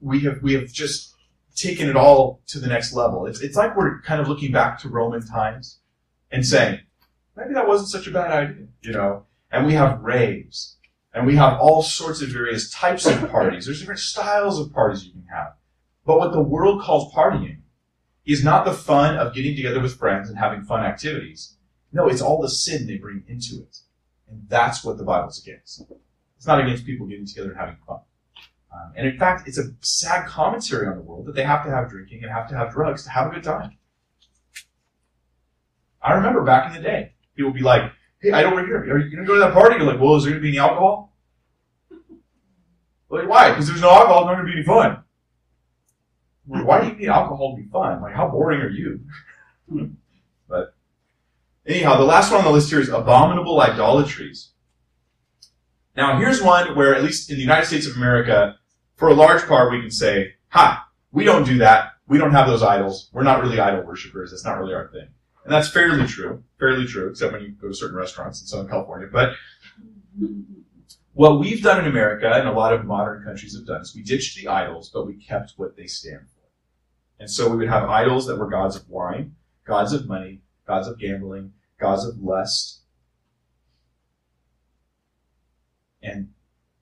we 0.00 0.20
have, 0.20 0.42
we 0.42 0.54
have 0.54 0.72
just 0.72 1.14
taken 1.54 1.88
it 1.88 1.96
all 1.96 2.40
to 2.48 2.58
the 2.58 2.66
next 2.66 2.92
level. 2.92 3.26
It's, 3.26 3.40
it's 3.40 3.56
like 3.56 3.76
we're 3.76 4.00
kind 4.02 4.20
of 4.20 4.28
looking 4.28 4.52
back 4.52 4.78
to 4.80 4.88
Roman 4.88 5.26
times 5.26 5.78
and 6.30 6.44
saying, 6.44 6.80
maybe 7.36 7.54
that 7.54 7.68
wasn't 7.68 7.90
such 7.90 8.06
a 8.06 8.10
bad 8.10 8.30
idea, 8.30 8.66
you 8.82 8.92
know? 8.92 9.24
And 9.50 9.66
we 9.66 9.74
have 9.74 10.02
raves 10.02 10.76
and 11.14 11.26
we 11.26 11.36
have 11.36 11.58
all 11.60 11.82
sorts 11.82 12.20
of 12.20 12.28
various 12.28 12.70
types 12.70 13.06
of 13.06 13.30
parties. 13.30 13.64
There's 13.64 13.80
different 13.80 14.00
styles 14.00 14.60
of 14.60 14.72
parties 14.72 15.06
you 15.06 15.12
can 15.12 15.24
have. 15.32 15.54
But 16.06 16.18
what 16.18 16.32
the 16.32 16.40
world 16.40 16.80
calls 16.80 17.12
partying 17.12 17.58
is 18.24 18.44
not 18.44 18.64
the 18.64 18.72
fun 18.72 19.16
of 19.16 19.34
getting 19.34 19.56
together 19.56 19.80
with 19.80 19.98
friends 19.98 20.28
and 20.28 20.38
having 20.38 20.62
fun 20.62 20.84
activities. 20.84 21.56
No, 21.92 22.08
it's 22.08 22.22
all 22.22 22.40
the 22.40 22.48
sin 22.48 22.86
they 22.86 22.96
bring 22.96 23.24
into 23.28 23.56
it. 23.56 23.78
And 24.28 24.48
that's 24.48 24.84
what 24.84 24.98
the 24.98 25.04
Bible's 25.04 25.42
against. 25.42 25.82
It's 26.36 26.46
not 26.46 26.60
against 26.60 26.86
people 26.86 27.06
getting 27.06 27.26
together 27.26 27.50
and 27.50 27.58
having 27.58 27.76
fun. 27.86 28.00
Um, 28.72 28.92
and 28.96 29.06
in 29.06 29.18
fact, 29.18 29.48
it's 29.48 29.58
a 29.58 29.72
sad 29.80 30.26
commentary 30.26 30.86
on 30.86 30.96
the 30.96 31.02
world 31.02 31.26
that 31.26 31.34
they 31.34 31.44
have 31.44 31.64
to 31.64 31.70
have 31.70 31.88
drinking 31.88 32.22
and 32.22 32.32
have 32.32 32.48
to 32.48 32.56
have 32.56 32.72
drugs 32.72 33.04
to 33.04 33.10
have 33.10 33.28
a 33.28 33.34
good 33.34 33.44
time. 33.44 33.76
I 36.02 36.12
remember 36.12 36.42
back 36.42 36.68
in 36.68 36.80
the 36.80 36.86
day, 36.86 37.14
people 37.34 37.50
would 37.50 37.58
be 37.58 37.64
like, 37.64 37.90
hey, 38.20 38.32
I 38.32 38.42
don't 38.42 38.64
here. 38.64 38.78
Are 38.78 38.98
you 38.98 39.10
going 39.10 39.24
to 39.24 39.24
go 39.24 39.34
to 39.34 39.40
that 39.40 39.54
party? 39.54 39.76
You're 39.76 39.86
like, 39.86 40.00
well, 40.00 40.16
is 40.16 40.24
there 40.24 40.32
going 40.32 40.42
to 40.42 40.50
be 40.50 40.56
any 40.56 40.58
alcohol? 40.58 41.16
Like, 43.08 43.28
why? 43.28 43.50
Because 43.50 43.68
there's 43.68 43.80
no 43.80 43.90
alcohol, 43.90 44.26
there's 44.26 44.36
not 44.36 44.42
going 44.42 44.46
to 44.46 44.52
be 44.52 44.58
any 44.58 44.66
fun. 44.66 45.02
Why 46.46 46.80
do 46.80 46.88
you 46.88 46.94
need 46.94 47.08
alcohol 47.08 47.56
to 47.56 47.62
be 47.62 47.68
fun? 47.68 48.00
Like, 48.00 48.14
how 48.14 48.28
boring 48.28 48.60
are 48.60 48.70
you? 48.70 49.00
but 50.48 50.74
anyhow, 51.66 51.96
the 51.96 52.04
last 52.04 52.30
one 52.30 52.40
on 52.40 52.44
the 52.44 52.52
list 52.52 52.70
here 52.70 52.80
is 52.80 52.88
abominable 52.88 53.60
idolatries. 53.60 54.50
Now, 55.96 56.18
here's 56.18 56.42
one 56.42 56.76
where, 56.76 56.94
at 56.94 57.02
least 57.02 57.30
in 57.30 57.36
the 57.36 57.42
United 57.42 57.66
States 57.66 57.86
of 57.86 57.96
America, 57.96 58.56
for 58.96 59.08
a 59.08 59.14
large 59.14 59.42
part, 59.46 59.72
we 59.72 59.80
can 59.80 59.90
say, 59.90 60.34
ha, 60.48 60.86
we 61.10 61.24
don't 61.24 61.44
do 61.44 61.58
that. 61.58 61.92
We 62.06 62.18
don't 62.18 62.32
have 62.32 62.46
those 62.46 62.62
idols. 62.62 63.08
We're 63.12 63.22
not 63.22 63.42
really 63.42 63.58
idol 63.58 63.82
worshippers. 63.82 64.30
That's 64.30 64.44
not 64.44 64.58
really 64.58 64.74
our 64.74 64.88
thing. 64.88 65.08
And 65.44 65.52
that's 65.52 65.68
fairly 65.68 66.06
true. 66.06 66.42
Fairly 66.58 66.86
true, 66.86 67.08
except 67.08 67.32
when 67.32 67.42
you 67.42 67.50
go 67.50 67.68
to 67.68 67.74
certain 67.74 67.96
restaurants 67.96 68.40
in 68.40 68.46
Southern 68.46 68.68
California. 68.68 69.08
But 69.10 69.34
what 71.14 71.40
we've 71.40 71.62
done 71.62 71.80
in 71.80 71.86
America, 71.86 72.30
and 72.30 72.46
a 72.46 72.52
lot 72.52 72.74
of 72.74 72.84
modern 72.84 73.24
countries 73.24 73.56
have 73.56 73.66
done, 73.66 73.80
is 73.80 73.94
we 73.94 74.02
ditched 74.02 74.36
the 74.36 74.48
idols, 74.48 74.90
but 74.92 75.06
we 75.06 75.14
kept 75.14 75.54
what 75.56 75.76
they 75.76 75.86
stand 75.86 76.20
for. 76.20 76.35
And 77.18 77.30
so 77.30 77.48
we 77.48 77.56
would 77.56 77.68
have 77.68 77.88
idols 77.88 78.26
that 78.26 78.38
were 78.38 78.48
gods 78.48 78.76
of 78.76 78.88
wine, 78.88 79.36
gods 79.64 79.92
of 79.92 80.06
money, 80.06 80.40
gods 80.66 80.86
of 80.86 80.98
gambling, 80.98 81.52
gods 81.78 82.04
of 82.04 82.18
lust, 82.18 82.80
And 86.06 86.28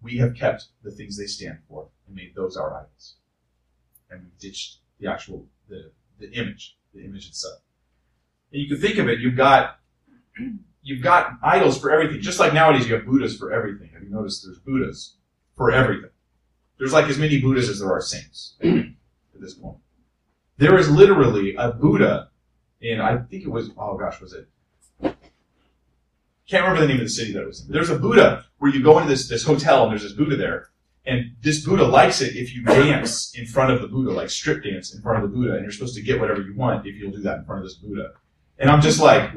we 0.03 0.19
have 0.19 0.35
kept 0.35 0.67
the 0.83 0.91
things 0.91 1.17
they 1.17 1.27
stand 1.27 1.59
for 1.69 1.89
and 2.07 2.15
made 2.15 2.35
those 2.35 2.57
our 2.57 2.75
idols. 2.75 3.15
And 4.11 4.23
we've 4.23 4.39
ditched 4.39 4.79
the 5.01 5.11
actual, 5.11 5.47
the, 5.69 5.93
the 6.19 6.31
image, 6.33 6.77
the 6.93 7.05
image 7.05 7.27
itself. 7.27 7.61
And 8.53 8.61
you 8.61 8.69
can 8.69 8.81
think 8.81 8.99
of 8.99 9.09
it, 9.09 9.21
you've 9.21 9.37
got, 9.37 9.81
you've 10.83 11.03
got 11.03 11.39
idols 11.43 11.79
for 11.79 11.91
everything. 11.91 12.21
Just 12.21 12.39
like 12.39 12.53
nowadays 12.53 12.87
you 12.87 12.95
have 12.95 13.07
Buddhas 13.07 13.37
for 13.37 13.51
everything. 13.53 13.91
Have 13.95 14.03
you 14.03 14.11
noticed 14.11 14.45
there's 14.45 14.59
Buddhas 14.59 15.17
for 15.57 15.73
everything? 15.73 16.11
There's 16.79 16.93
like 16.93 17.07
as 17.07 17.19
many 17.19 17.41
Buddhas 17.41 17.71
as 17.71 17.81
there 17.81 17.91
are 17.91 18.03
saints 18.03 18.57
at 18.63 19.41
this 19.41 19.55
point. 19.55 19.79
There 20.57 20.79
is 20.79 20.91
literally 20.91 21.55
a 21.57 21.73
Buddha 21.73 22.31
in, 22.81 23.01
I 23.01 23.17
think 23.19 23.45
it 23.45 23.51
was, 23.51 23.71
oh 23.77 23.97
gosh, 23.97 24.21
was 24.21 24.33
it 24.33 24.49
can't 26.49 26.65
remember 26.65 26.83
the 26.83 26.89
name 26.89 27.01
of 27.01 27.07
the 27.07 27.11
city 27.11 27.33
that 27.33 27.43
it 27.43 27.47
was 27.47 27.65
in. 27.65 27.73
There's 27.73 27.91
a 27.91 27.99
Buddha 27.99 28.45
where 28.59 28.71
you 28.71 28.83
go 28.83 28.99
into 28.99 29.09
this, 29.09 29.29
this 29.29 29.45
hotel 29.45 29.85
and 29.85 29.93
there's 29.93 30.03
this 30.03 30.13
Buddha 30.13 30.37
there. 30.37 30.71
And 31.07 31.33
this 31.43 31.65
Buddha 31.65 31.85
likes 31.85 32.21
it 32.21 32.35
if 32.35 32.55
you 32.55 32.63
dance 32.65 33.37
in 33.37 33.47
front 33.47 33.73
of 33.73 33.83
the 33.83 33.89
Buddha, 33.89 34.11
like 34.11 34.31
strip 34.31 34.65
dance 34.65 34.95
in 34.95 35.03
front 35.03 35.23
of 35.23 35.31
the 35.31 35.37
Buddha, 35.37 35.55
and 35.55 35.63
you're 35.63 35.73
supposed 35.73 35.95
to 35.97 36.03
get 36.03 36.19
whatever 36.19 36.41
you 36.41 36.55
want 36.55 36.87
if 36.87 36.95
you'll 36.97 37.13
do 37.13 37.21
that 37.23 37.39
in 37.39 37.45
front 37.45 37.61
of 37.61 37.67
this 37.67 37.75
Buddha. 37.75 38.13
And 38.59 38.71
I'm 38.71 38.81
just 38.81 39.01
like, 39.01 39.33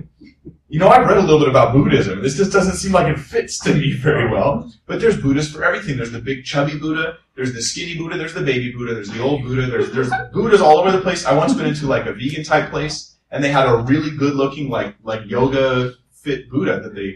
you 0.70 0.80
know, 0.80 0.90
I've 0.90 1.08
read 1.08 1.18
a 1.18 1.22
little 1.22 1.40
bit 1.40 1.48
about 1.48 1.74
Buddhism. 1.74 2.22
This 2.22 2.36
just 2.36 2.52
doesn't 2.52 2.76
seem 2.76 2.92
like 2.92 3.08
it 3.08 3.20
fits 3.20 3.58
to 3.60 3.74
me 3.74 3.94
very 3.94 4.30
well. 4.30 4.72
But 4.86 5.00
there's 5.00 5.20
Buddhists 5.20 5.54
for 5.54 5.64
everything. 5.64 5.98
There's 5.98 6.12
the 6.12 6.20
big 6.20 6.44
chubby 6.44 6.78
Buddha. 6.78 7.18
There's 7.36 7.54
the 7.54 7.62
skinny 7.62 7.98
Buddha. 7.98 8.18
There's 8.18 8.34
the 8.34 8.42
baby 8.42 8.72
Buddha. 8.72 8.94
There's 8.94 9.10
the 9.10 9.22
old 9.22 9.44
Buddha. 9.44 9.68
There's, 9.68 9.92
there's 9.92 10.12
Buddhas 10.34 10.62
all 10.62 10.78
over 10.78 10.92
the 10.92 11.02
place. 11.02 11.26
I 11.26 11.34
once 11.34 11.56
went 11.56 11.68
into 11.68 11.88
like 11.88 12.06
a 12.06 12.14
vegan 12.14 12.44
type 12.44 12.70
place 12.70 13.16
and 13.32 13.44
they 13.44 13.50
had 13.50 13.68
a 13.68 13.78
really 13.78 14.16
good 14.16 14.36
looking 14.36 14.70
like, 14.70 14.96
like 15.04 15.22
yoga 15.26 15.94
fit 16.12 16.50
Buddha 16.50 16.82
that 16.82 16.94
they 16.94 17.16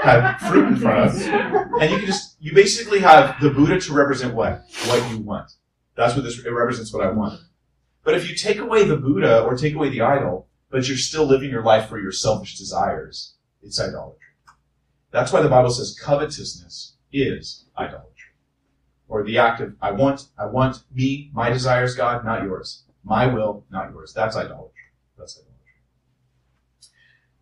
had 0.00 0.36
fruit 0.38 0.68
in 0.68 0.76
front 0.76 1.10
of. 1.10 1.22
And 1.80 1.90
you 1.90 1.98
can 1.98 2.06
just, 2.06 2.36
you 2.38 2.54
basically 2.54 3.00
have 3.00 3.40
the 3.40 3.50
Buddha 3.50 3.80
to 3.80 3.92
represent 3.92 4.34
what? 4.34 4.62
What 4.86 5.10
you 5.10 5.18
want. 5.18 5.50
That's 5.96 6.14
what 6.14 6.22
this, 6.22 6.38
it 6.38 6.50
represents 6.50 6.92
what 6.92 7.04
I 7.04 7.10
want. 7.10 7.40
But 8.04 8.14
if 8.14 8.28
you 8.28 8.36
take 8.36 8.58
away 8.58 8.84
the 8.84 8.96
Buddha 8.96 9.42
or 9.42 9.56
take 9.56 9.74
away 9.74 9.88
the 9.88 10.02
idol, 10.02 10.45
but 10.70 10.88
you're 10.88 10.96
still 10.96 11.24
living 11.24 11.50
your 11.50 11.62
life 11.62 11.88
for 11.88 12.00
your 12.00 12.12
selfish 12.12 12.58
desires, 12.58 13.34
it's 13.62 13.80
idolatry. 13.80 14.20
That's 15.10 15.32
why 15.32 15.40
the 15.40 15.48
Bible 15.48 15.70
says 15.70 15.98
covetousness 15.98 16.96
is 17.12 17.64
idolatry. 17.78 18.12
Or 19.08 19.22
the 19.22 19.38
act 19.38 19.60
of, 19.60 19.74
I 19.80 19.92
want, 19.92 20.28
I 20.38 20.46
want 20.46 20.82
me, 20.92 21.30
my 21.32 21.50
desires, 21.50 21.94
God, 21.94 22.24
not 22.24 22.42
yours. 22.42 22.84
My 23.04 23.26
will, 23.26 23.64
not 23.70 23.92
yours. 23.92 24.12
That's 24.12 24.36
idolatry. 24.36 24.72
That's 25.16 25.38
idolatry. 25.38 25.56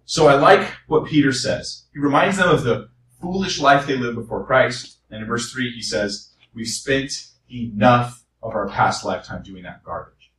So 0.05 0.29
I 0.29 0.35
like 0.35 0.68
what 0.87 1.07
Peter 1.07 1.33
says. 1.33 1.87
He 1.95 1.99
reminds 1.99 2.37
them 2.37 2.51
of 2.51 2.64
the 2.64 2.91
foolish 3.20 3.59
life 3.59 3.87
they 3.87 3.97
lived 3.97 4.16
before 4.16 4.45
Christ. 4.45 4.99
And 5.11 5.22
in 5.22 5.29
verse 5.29 5.51
3, 5.51 5.70
he 5.70 5.81
says, 5.81 6.35
We've 6.53 6.66
spent 6.66 7.12
enough 7.51 8.25
of 8.43 8.55
our 8.55 8.68
past 8.68 9.05
lifetime 9.05 9.43
doing 9.43 9.62
that 9.62 9.83
garbage. 9.83 10.33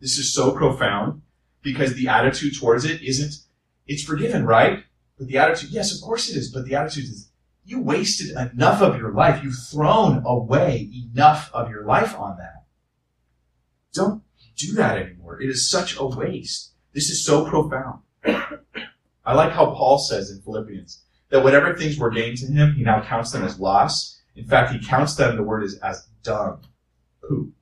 This 0.00 0.16
is 0.18 0.32
so 0.32 0.52
profound 0.52 1.22
because 1.62 1.94
the 1.94 2.08
attitude 2.08 2.58
towards 2.58 2.84
it 2.84 3.02
isn't, 3.02 3.34
it's 3.86 4.02
forgiven, 4.02 4.44
right? 4.44 4.84
But 5.18 5.28
the 5.28 5.38
attitude, 5.38 5.70
yes, 5.70 5.94
of 5.94 6.02
course 6.02 6.28
it 6.28 6.36
is, 6.36 6.50
but 6.50 6.64
the 6.64 6.74
attitude 6.74 7.04
is, 7.04 7.30
you 7.64 7.80
wasted 7.80 8.36
enough 8.36 8.82
of 8.82 8.98
your 8.98 9.12
life. 9.12 9.42
You've 9.44 9.68
thrown 9.70 10.22
away 10.26 10.90
enough 11.12 11.50
of 11.54 11.70
your 11.70 11.84
life 11.84 12.18
on 12.18 12.36
that. 12.38 12.64
Don't 13.94 14.22
do 14.56 14.72
that 14.74 14.98
anymore. 14.98 15.40
It 15.40 15.48
is 15.48 15.70
such 15.70 15.96
a 15.96 16.04
waste. 16.04 16.72
This 16.92 17.08
is 17.08 17.24
so 17.24 17.44
profound. 17.44 18.00
I 19.24 19.34
like 19.34 19.52
how 19.52 19.66
Paul 19.66 19.98
says 19.98 20.30
in 20.30 20.42
Philippians 20.42 21.02
that 21.30 21.44
whatever 21.44 21.76
things 21.76 21.98
were 21.98 22.10
gained 22.10 22.38
to 22.38 22.46
him, 22.46 22.74
he 22.74 22.82
now 22.82 23.02
counts 23.02 23.30
them 23.30 23.44
as 23.44 23.60
loss. 23.60 24.20
In 24.34 24.44
fact, 24.46 24.72
he 24.72 24.84
counts 24.84 25.14
them, 25.14 25.36
the 25.36 25.42
word 25.42 25.62
is 25.62 25.78
as 25.78 26.08
dung, 26.22 26.64
poo. 27.20 27.52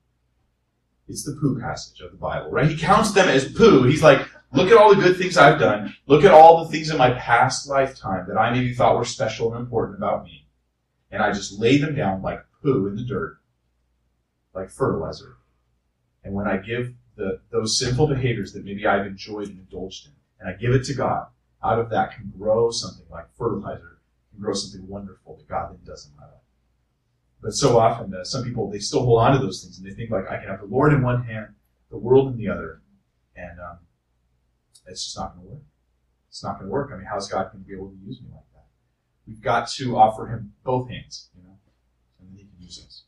It's 1.11 1.25
the 1.25 1.37
poo 1.39 1.59
passage 1.59 1.99
of 1.99 2.11
the 2.11 2.17
Bible, 2.17 2.49
right? 2.51 2.69
He 2.69 2.77
counts 2.77 3.11
them 3.11 3.27
as 3.27 3.51
poo. 3.51 3.83
He's 3.83 4.01
like, 4.01 4.25
look 4.53 4.71
at 4.71 4.77
all 4.77 4.95
the 4.95 5.01
good 5.01 5.17
things 5.17 5.37
I've 5.37 5.59
done. 5.59 5.93
Look 6.07 6.23
at 6.23 6.31
all 6.31 6.63
the 6.63 6.71
things 6.71 6.89
in 6.89 6.97
my 6.97 7.11
past 7.11 7.67
lifetime 7.67 8.25
that 8.29 8.37
I 8.37 8.51
maybe 8.51 8.73
thought 8.73 8.97
were 8.97 9.03
special 9.03 9.53
and 9.53 9.61
important 9.61 9.97
about 9.97 10.23
me. 10.23 10.47
And 11.11 11.21
I 11.21 11.33
just 11.33 11.59
lay 11.59 11.77
them 11.77 11.95
down 11.95 12.21
like 12.21 12.45
poo 12.63 12.87
in 12.87 12.95
the 12.95 13.03
dirt, 13.03 13.39
like 14.55 14.69
fertilizer. 14.69 15.35
And 16.23 16.33
when 16.33 16.47
I 16.47 16.55
give 16.55 16.93
the, 17.17 17.41
those 17.51 17.77
sinful 17.77 18.07
behaviors 18.07 18.53
that 18.53 18.63
maybe 18.63 18.87
I've 18.87 19.05
enjoyed 19.05 19.49
and 19.49 19.59
indulged 19.59 20.07
in, 20.07 20.13
and 20.39 20.49
I 20.49 20.53
give 20.57 20.73
it 20.73 20.85
to 20.85 20.93
God, 20.93 21.27
out 21.61 21.77
of 21.77 21.89
that 21.89 22.15
can 22.15 22.31
grow 22.37 22.71
something 22.71 23.05
like 23.11 23.25
fertilizer, 23.37 23.99
can 24.31 24.39
grow 24.39 24.53
something 24.53 24.87
wonderful 24.87 25.35
that 25.35 25.49
God 25.49 25.71
then 25.71 25.79
does 25.85 26.07
in 26.07 26.15
my 26.15 26.23
life. 26.23 26.40
But 27.41 27.53
so 27.53 27.79
often, 27.79 28.13
uh, 28.13 28.23
some 28.23 28.43
people, 28.43 28.69
they 28.69 28.79
still 28.79 29.03
hold 29.03 29.21
on 29.21 29.33
to 29.33 29.39
those 29.39 29.63
things 29.63 29.79
and 29.79 29.87
they 29.87 29.95
think 29.95 30.11
like, 30.11 30.29
I 30.29 30.37
can 30.37 30.47
have 30.47 30.59
the 30.59 30.67
Lord 30.67 30.93
in 30.93 31.01
one 31.01 31.23
hand, 31.23 31.47
the 31.89 31.97
world 31.97 32.31
in 32.31 32.37
the 32.37 32.47
other, 32.47 32.81
and 33.35 33.59
um, 33.59 33.79
it's 34.85 35.05
just 35.05 35.17
not 35.17 35.33
going 35.35 35.47
to 35.47 35.53
work. 35.53 35.63
It's 36.29 36.43
not 36.43 36.59
going 36.59 36.67
to 36.67 36.71
work. 36.71 36.91
I 36.93 36.97
mean, 36.97 37.07
how's 37.09 37.27
God 37.27 37.51
going 37.51 37.63
to 37.63 37.67
be 37.67 37.73
able 37.73 37.89
to 37.89 37.97
use 38.05 38.21
me 38.21 38.29
like 38.31 38.45
that? 38.53 38.65
We've 39.27 39.41
got 39.41 39.67
to 39.69 39.97
offer 39.97 40.27
Him 40.27 40.53
both 40.63 40.89
hands, 40.89 41.29
you 41.35 41.43
know, 41.43 41.57
and 42.19 42.29
then 42.29 42.37
He 42.37 42.43
can 42.43 42.53
use 42.59 42.83
us. 42.85 43.03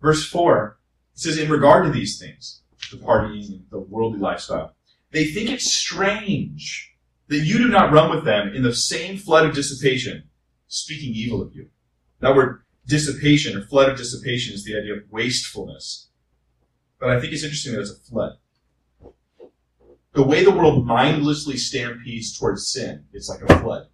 Verse 0.00 0.26
4, 0.26 0.78
it 1.14 1.20
says, 1.20 1.38
in 1.38 1.50
regard 1.50 1.84
to 1.84 1.90
these 1.90 2.18
things, 2.18 2.62
the 2.90 2.96
partying, 2.96 3.62
the 3.70 3.78
worldly 3.78 4.18
lifestyle, 4.18 4.74
they 5.12 5.26
think 5.26 5.50
it 5.50 5.60
strange 5.60 6.94
that 7.28 7.38
you 7.38 7.58
do 7.58 7.68
not 7.68 7.92
run 7.92 8.10
with 8.10 8.24
them 8.24 8.52
in 8.54 8.62
the 8.62 8.74
same 8.74 9.16
flood 9.16 9.46
of 9.46 9.54
dissipation, 9.54 10.24
speaking 10.68 11.14
evil 11.14 11.40
of 11.40 11.54
you. 11.54 11.68
That 12.24 12.34
word 12.34 12.62
dissipation 12.86 13.54
or 13.54 13.60
flood 13.66 13.90
of 13.90 13.98
dissipation 13.98 14.54
is 14.54 14.64
the 14.64 14.78
idea 14.78 14.94
of 14.94 15.02
wastefulness. 15.10 16.08
But 16.98 17.10
I 17.10 17.20
think 17.20 17.34
it's 17.34 17.42
interesting 17.42 17.74
that 17.74 17.82
it's 17.82 17.90
a 17.90 18.10
flood. 18.10 18.38
The 20.14 20.22
way 20.22 20.42
the 20.42 20.50
world 20.50 20.86
mindlessly 20.86 21.58
stampedes 21.58 22.38
towards 22.38 22.66
sin, 22.66 23.04
it's 23.12 23.28
like 23.28 23.42
a 23.42 23.60
flood. 23.60 23.88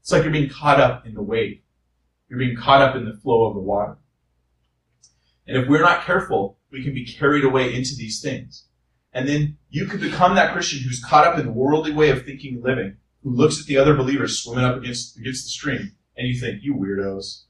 It's 0.00 0.10
like 0.10 0.24
you're 0.24 0.32
being 0.32 0.50
caught 0.50 0.80
up 0.80 1.06
in 1.06 1.14
the 1.14 1.22
wave. 1.22 1.60
You're 2.28 2.40
being 2.40 2.56
caught 2.56 2.82
up 2.82 2.96
in 2.96 3.04
the 3.04 3.14
flow 3.14 3.44
of 3.44 3.54
the 3.54 3.60
water. 3.60 3.98
And 5.46 5.56
if 5.56 5.68
we're 5.68 5.82
not 5.82 6.02
careful, 6.02 6.58
we 6.72 6.82
can 6.82 6.92
be 6.92 7.06
carried 7.06 7.44
away 7.44 7.72
into 7.72 7.94
these 7.94 8.20
things. 8.20 8.64
And 9.12 9.28
then 9.28 9.58
you 9.70 9.86
could 9.86 10.00
become 10.00 10.34
that 10.34 10.52
Christian 10.52 10.80
who's 10.80 11.04
caught 11.04 11.24
up 11.24 11.38
in 11.38 11.46
the 11.46 11.52
worldly 11.52 11.92
way 11.92 12.10
of 12.10 12.24
thinking 12.24 12.54
and 12.54 12.64
living, 12.64 12.96
who 13.22 13.30
looks 13.30 13.60
at 13.60 13.66
the 13.66 13.76
other 13.76 13.94
believers 13.94 14.38
swimming 14.38 14.64
up 14.64 14.76
against, 14.76 15.18
against 15.18 15.44
the 15.44 15.50
stream, 15.50 15.92
and 16.16 16.28
you 16.28 16.38
think, 16.38 16.62
you 16.62 16.74
weirdos. 16.74 17.44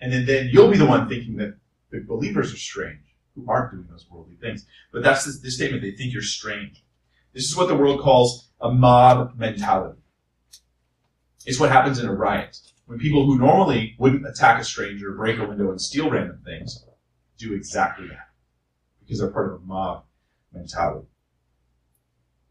And 0.00 0.12
then, 0.12 0.26
then 0.26 0.50
you'll 0.52 0.70
be 0.70 0.78
the 0.78 0.86
one 0.86 1.08
thinking 1.08 1.36
that 1.36 1.56
the 1.90 2.00
believers 2.00 2.52
are 2.52 2.58
strange, 2.58 3.14
who 3.34 3.44
aren't 3.48 3.72
doing 3.72 3.86
those 3.90 4.06
worldly 4.10 4.36
things. 4.40 4.66
But 4.92 5.02
that's 5.02 5.24
the, 5.24 5.38
the 5.42 5.50
statement, 5.50 5.82
they 5.82 5.92
think 5.92 6.12
you're 6.12 6.22
strange. 6.22 6.84
This 7.32 7.44
is 7.44 7.56
what 7.56 7.68
the 7.68 7.76
world 7.76 8.00
calls 8.00 8.50
a 8.60 8.70
mob 8.70 9.38
mentality. 9.38 10.00
It's 11.44 11.58
what 11.58 11.70
happens 11.70 11.98
in 11.98 12.06
a 12.06 12.14
riot. 12.14 12.58
When 12.86 12.98
people 12.98 13.24
who 13.24 13.38
normally 13.38 13.96
wouldn't 13.98 14.26
attack 14.26 14.60
a 14.60 14.64
stranger, 14.64 15.12
break 15.12 15.38
a 15.38 15.46
window, 15.46 15.70
and 15.70 15.80
steal 15.80 16.10
random 16.10 16.40
things, 16.44 16.84
do 17.38 17.54
exactly 17.54 18.08
that 18.08 18.28
because 19.00 19.18
they're 19.18 19.30
part 19.30 19.52
of 19.52 19.62
a 19.62 19.64
mob 19.64 20.04
mentality. 20.52 21.06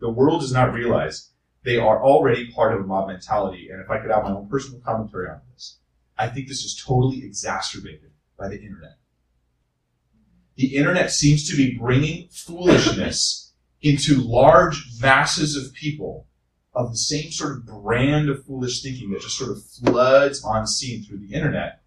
The 0.02 0.10
world 0.10 0.42
does 0.42 0.52
not 0.52 0.74
realize 0.74 1.32
They 1.64 1.78
are 1.78 2.04
already 2.04 2.52
part 2.52 2.74
of 2.74 2.82
a 2.82 2.88
mob 2.88 3.08
mentality. 3.08 3.70
And 3.70 3.82
if 3.82 3.90
I 3.90 4.00
could 4.00 4.12
add 4.12 4.24
my 4.24 4.32
own 4.32 4.50
personal 4.50 4.82
commentary 4.82 5.30
on 5.30 5.42
this, 5.54 5.78
I 6.18 6.28
think 6.28 6.48
this 6.48 6.64
is 6.64 6.82
totally 6.84 7.24
exacerbated 7.24 8.12
by 8.38 8.48
the 8.48 8.60
internet. 8.60 8.98
The 10.56 10.76
internet 10.76 11.12
seems 11.12 11.50
to 11.50 11.56
be 11.56 11.78
bringing 11.78 12.30
foolishness 12.30 13.54
into 13.82 14.22
large 14.22 14.84
masses 15.00 15.56
of 15.56 15.74
people 15.74 16.28
of 16.74 16.92
the 16.92 16.98
same 16.98 17.32
sort 17.32 17.58
of 17.58 17.66
brand 17.66 18.30
of 18.30 18.46
foolish 18.46 18.82
thinking 18.82 19.12
that 19.12 19.22
just 19.22 19.38
sort 19.38 19.52
of 19.52 19.64
floods 19.64 20.44
on 20.44 20.66
scene 20.66 21.04
through 21.04 21.20
the 21.20 21.34
internet 21.34 21.82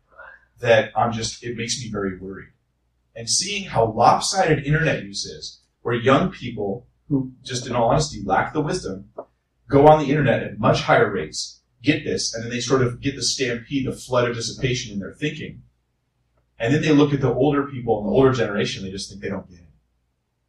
that 0.61 0.93
I'm 0.97 1.13
just, 1.13 1.43
it 1.43 1.57
makes 1.57 1.81
me 1.81 1.91
very 1.91 2.19
worried. 2.19 2.51
And 3.17 3.29
seeing 3.29 3.65
how 3.65 3.87
lopsided 3.87 4.65
internet 4.65 5.05
use 5.05 5.25
is, 5.25 5.61
where 5.83 5.95
young 5.95 6.31
people 6.31 6.87
who 7.09 7.33
just 7.43 7.67
in 7.67 7.75
all 7.75 7.91
honesty 7.91 8.23
lack 8.25 8.53
the 8.53 8.61
wisdom 8.61 9.11
go 9.69 9.87
on 9.87 9.99
the 9.99 10.11
internet 10.11 10.43
at 10.43 10.59
much 10.59 10.83
higher 10.83 11.11
rates, 11.11 11.61
get 11.83 12.05
this, 12.05 12.35
and 12.35 12.45
then 12.45 12.51
they 12.51 12.61
sort 12.61 12.83
of 12.83 13.01
get 13.01 13.17
the 13.17 13.23
stampede, 13.23 13.87
the 13.87 13.93
flood 13.93 14.29
of 14.29 14.37
dissipation 14.37 14.93
in 14.93 15.01
their 15.01 15.13
thinking. 15.13 15.63
And 16.59 16.73
then 16.73 16.83
they 16.83 16.93
look 16.93 17.13
at 17.13 17.21
the 17.21 17.33
older 17.33 17.67
people 17.67 17.99
and 17.99 18.09
the 18.09 18.13
older 18.13 18.33
generation, 18.33 18.85
they 18.85 18.91
just 18.91 19.11
think 19.11 19.21
they 19.21 19.29
don't 19.29 19.49
get 19.49 19.59
it. 19.59 19.65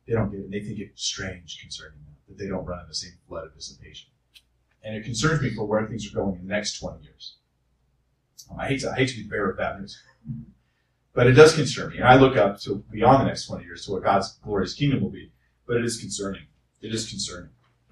They 0.07 0.13
don't 0.13 0.29
get 0.29 0.41
it. 0.41 0.43
And 0.45 0.53
they 0.53 0.59
think 0.59 0.79
it's 0.79 1.03
strange 1.03 1.59
concerning 1.61 1.99
them 1.99 2.15
that 2.27 2.37
they 2.37 2.47
don't 2.47 2.65
run 2.65 2.81
in 2.81 2.87
the 2.87 2.93
same 2.93 3.13
flood 3.27 3.45
of 3.45 3.55
dissipation. 3.55 4.09
And 4.83 4.95
it 4.95 5.03
concerns 5.03 5.41
me 5.41 5.49
for 5.49 5.65
where 5.65 5.85
things 5.87 6.07
are 6.11 6.15
going 6.15 6.35
in 6.35 6.47
the 6.47 6.53
next 6.53 6.79
20 6.79 7.03
years. 7.03 7.37
Um, 8.51 8.59
I 8.59 8.67
hate 8.67 8.81
to, 8.81 8.91
I 8.91 8.95
hate 8.95 9.09
to 9.09 9.15
be 9.15 9.23
the 9.23 9.29
bearer 9.29 9.51
of 9.51 9.57
bad 9.57 9.79
news. 9.79 9.99
But 11.13 11.27
it 11.27 11.31
does 11.31 11.55
concern 11.55 11.91
me. 11.91 11.97
And 11.97 12.07
I 12.07 12.17
look 12.17 12.37
up 12.37 12.59
to 12.61 12.83
beyond 12.91 13.21
the 13.21 13.25
next 13.25 13.47
20 13.47 13.63
years 13.63 13.85
to 13.85 13.93
what 13.93 14.03
God's 14.03 14.37
glorious 14.43 14.75
kingdom 14.75 15.01
will 15.01 15.09
be. 15.09 15.31
But 15.68 15.78
it 15.78 15.86
is 15.86 15.97
concerning. 15.97 16.43
It 16.82 16.93
is 16.93 17.09
concerning. 17.09 17.49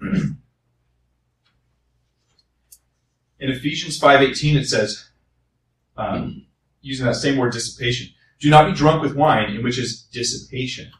In 3.40 3.50
Ephesians 3.50 4.00
5.18 4.00 4.54
it 4.56 4.66
says, 4.66 5.08
um, 5.96 6.46
using 6.80 7.06
that 7.06 7.16
same 7.16 7.36
word 7.36 7.52
dissipation, 7.52 8.08
do 8.40 8.48
not 8.50 8.66
be 8.66 8.72
drunk 8.72 9.02
with 9.02 9.16
wine 9.16 9.50
in 9.50 9.62
which 9.62 9.78
is 9.78 10.02
dissipation, 10.02 10.90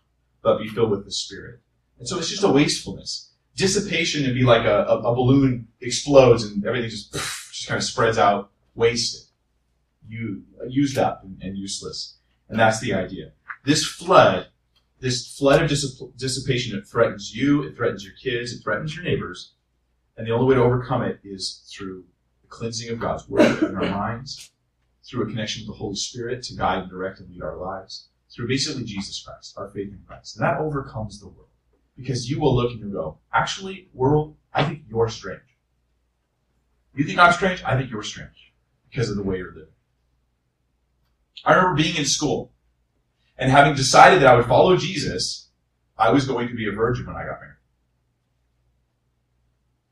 but 0.42 0.58
be 0.58 0.68
filled 0.68 0.90
with 0.90 1.04
the 1.04 1.10
Spirit. 1.10 1.60
And 1.98 2.08
so 2.08 2.18
it's 2.18 2.28
just 2.28 2.42
a 2.42 2.48
wastefulness. 2.48 3.30
Dissipation 3.56 4.24
would 4.24 4.34
be 4.34 4.42
like 4.42 4.64
a, 4.64 4.84
a, 4.84 4.98
a 4.98 5.14
balloon 5.14 5.68
explodes 5.80 6.42
and 6.44 6.64
everything 6.66 6.90
just, 6.90 7.12
just 7.12 7.68
kind 7.68 7.78
of 7.78 7.84
spreads 7.84 8.18
out, 8.18 8.50
wasted, 8.74 9.22
you, 10.08 10.42
used 10.68 10.98
up 10.98 11.22
and, 11.22 11.40
and 11.42 11.56
useless. 11.56 12.16
And 12.48 12.58
that's 12.58 12.80
the 12.80 12.94
idea. 12.94 13.32
This 13.64 13.86
flood, 13.86 14.48
this 15.04 15.36
flood 15.36 15.60
of 15.60 15.68
dissipation, 16.16 16.78
it 16.78 16.88
threatens 16.88 17.36
you, 17.36 17.62
it 17.62 17.76
threatens 17.76 18.02
your 18.02 18.14
kids, 18.14 18.54
it 18.54 18.62
threatens 18.62 18.96
your 18.96 19.04
neighbors. 19.04 19.52
And 20.16 20.26
the 20.26 20.30
only 20.30 20.46
way 20.46 20.54
to 20.54 20.62
overcome 20.62 21.02
it 21.02 21.20
is 21.22 21.70
through 21.70 22.04
the 22.40 22.48
cleansing 22.48 22.88
of 22.88 23.00
God's 23.00 23.28
Word 23.28 23.62
in 23.62 23.76
our 23.76 23.90
minds, 23.90 24.50
through 25.06 25.24
a 25.24 25.26
connection 25.26 25.60
with 25.60 25.76
the 25.76 25.78
Holy 25.78 25.96
Spirit 25.96 26.42
to 26.44 26.56
guide 26.56 26.78
and 26.78 26.90
direct 26.90 27.20
and 27.20 27.28
lead 27.28 27.42
our 27.42 27.58
lives, 27.58 28.08
through 28.34 28.48
basically 28.48 28.84
Jesus 28.84 29.22
Christ, 29.22 29.52
our 29.58 29.68
faith 29.68 29.92
in 29.92 30.00
Christ. 30.06 30.36
And 30.36 30.42
that 30.42 30.58
overcomes 30.58 31.20
the 31.20 31.28
world. 31.28 31.50
Because 31.98 32.30
you 32.30 32.40
will 32.40 32.56
look 32.56 32.70
and 32.70 32.80
you'll 32.80 32.90
go, 32.90 33.18
actually, 33.30 33.90
world, 33.92 34.36
I 34.54 34.64
think 34.64 34.84
you're 34.88 35.10
strange. 35.10 35.42
You 36.94 37.04
think 37.04 37.18
I'm 37.18 37.34
strange? 37.34 37.62
I 37.62 37.76
think 37.76 37.90
you're 37.90 38.02
strange 38.02 38.54
because 38.88 39.10
of 39.10 39.16
the 39.16 39.22
way 39.22 39.36
you're 39.36 39.52
living. 39.52 39.68
I 41.44 41.52
remember 41.52 41.82
being 41.82 41.96
in 41.96 42.06
school 42.06 42.53
and 43.36 43.50
having 43.50 43.74
decided 43.74 44.20
that 44.20 44.28
I 44.28 44.36
would 44.36 44.46
follow 44.46 44.76
Jesus, 44.76 45.50
I 45.98 46.10
was 46.10 46.26
going 46.26 46.48
to 46.48 46.54
be 46.54 46.68
a 46.68 46.72
virgin 46.72 47.06
when 47.06 47.16
I 47.16 47.24
got 47.24 47.40
married. 47.40 47.54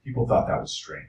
People 0.05 0.27
thought 0.27 0.49
that 0.49 0.61
was 0.61 0.73
strange. 0.73 1.09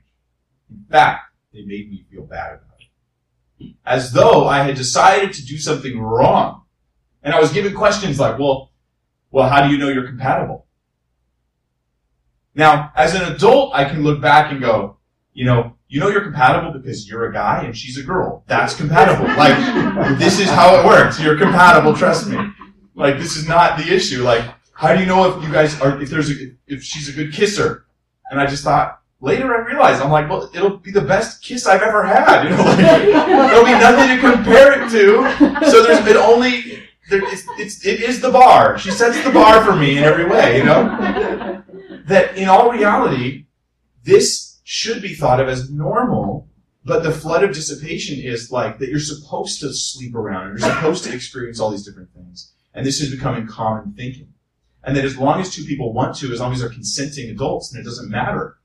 In 0.69 0.85
fact, 0.89 1.31
they 1.53 1.61
made 1.61 1.89
me 1.89 2.05
feel 2.11 2.23
bad 2.23 2.53
about 2.53 2.79
it. 2.79 3.75
As 3.85 4.11
though 4.11 4.47
I 4.47 4.63
had 4.63 4.75
decided 4.75 5.33
to 5.33 5.45
do 5.45 5.57
something 5.57 5.99
wrong. 5.99 6.63
And 7.23 7.33
I 7.33 7.39
was 7.39 7.53
given 7.53 7.73
questions 7.73 8.19
like, 8.19 8.37
well, 8.37 8.71
well, 9.31 9.49
how 9.49 9.65
do 9.65 9.73
you 9.73 9.79
know 9.79 9.89
you're 9.89 10.07
compatible? 10.07 10.67
Now, 12.55 12.91
as 12.95 13.15
an 13.15 13.31
adult, 13.33 13.73
I 13.73 13.85
can 13.85 14.03
look 14.03 14.21
back 14.21 14.51
and 14.51 14.61
go, 14.61 14.97
you 15.33 15.45
know, 15.45 15.75
you 15.93 15.99
know 15.99 16.07
you're 16.07 16.23
compatible 16.23 16.71
because 16.71 17.07
you're 17.07 17.25
a 17.29 17.31
guy 17.31 17.61
and 17.65 17.77
she's 17.77 17.99
a 17.99 18.01
girl. 18.01 18.43
That's 18.47 18.75
compatible. 18.75 19.27
Like, 19.35 19.55
this 20.17 20.39
is 20.39 20.49
how 20.49 20.79
it 20.79 20.87
works. 20.87 21.21
You're 21.21 21.37
compatible, 21.37 21.95
trust 21.95 22.27
me. 22.27 22.35
Like, 22.95 23.19
this 23.19 23.35
is 23.35 23.47
not 23.47 23.77
the 23.77 23.93
issue. 23.93 24.23
Like, 24.23 24.43
how 24.73 24.95
do 24.95 25.01
you 25.01 25.05
know 25.05 25.31
if 25.31 25.43
you 25.43 25.53
guys 25.53 25.79
are, 25.81 26.01
if 26.01 26.09
there's 26.09 26.31
a, 26.31 26.33
if 26.65 26.83
she's 26.83 27.09
a 27.09 27.11
good 27.11 27.31
kisser? 27.31 27.85
And 28.31 28.41
I 28.41 28.47
just 28.47 28.63
thought, 28.63 29.01
later 29.21 29.53
I 29.53 29.67
realized, 29.67 30.01
I'm 30.01 30.09
like, 30.09 30.27
well, 30.27 30.49
it'll 30.55 30.77
be 30.77 30.89
the 30.89 31.01
best 31.01 31.43
kiss 31.43 31.67
I've 31.67 31.83
ever 31.83 32.03
had. 32.03 32.45
You 32.45 32.49
know, 32.49 32.63
like, 32.63 32.77
there'll 32.77 33.63
be 33.63 33.71
nothing 33.73 34.15
to 34.15 34.33
compare 34.33 34.81
it 34.81 34.89
to. 34.89 35.69
So 35.69 35.83
there's 35.83 36.03
been 36.03 36.17
only, 36.17 36.81
there, 37.11 37.21
it's, 37.31 37.43
it's, 37.59 37.85
it 37.85 38.01
is 38.01 38.19
the 38.19 38.31
bar. 38.31 38.79
She 38.79 38.89
sets 38.89 39.23
the 39.23 39.29
bar 39.29 39.63
for 39.63 39.75
me 39.75 39.99
in 39.99 40.03
every 40.03 40.25
way, 40.25 40.57
you 40.57 40.63
know? 40.63 41.61
That 42.07 42.35
in 42.35 42.49
all 42.49 42.71
reality, 42.71 43.45
this 44.03 44.52
should 44.73 45.03
be 45.03 45.13
thought 45.13 45.39
of 45.39 45.47
as 45.47 45.69
normal, 45.69 46.49
but 46.83 47.03
the 47.03 47.11
flood 47.11 47.43
of 47.43 47.53
dissipation 47.53 48.19
is 48.19 48.51
like 48.51 48.79
that 48.79 48.89
you're 48.89 48.99
supposed 48.99 49.61
to 49.61 49.71
sleep 49.71 50.15
around 50.15 50.47
and 50.47 50.59
you're 50.59 50.67
supposed 50.67 51.03
to 51.03 51.13
experience 51.13 51.59
all 51.59 51.69
these 51.69 51.85
different 51.85 52.11
things. 52.11 52.51
And 52.73 52.83
this 52.83 52.99
is 52.99 53.11
becoming 53.11 53.45
common 53.45 53.93
thinking. 53.93 54.33
And 54.83 54.97
that 54.97 55.05
as 55.05 55.15
long 55.15 55.39
as 55.39 55.53
two 55.53 55.63
people 55.63 55.93
want 55.93 56.15
to, 56.17 56.33
as 56.33 56.39
long 56.39 56.53
as 56.53 56.59
they're 56.59 56.69
consenting 56.69 57.29
adults, 57.29 57.69
then 57.69 57.81
it 57.81 57.85
doesn't 57.85 58.09
matter. 58.09 58.57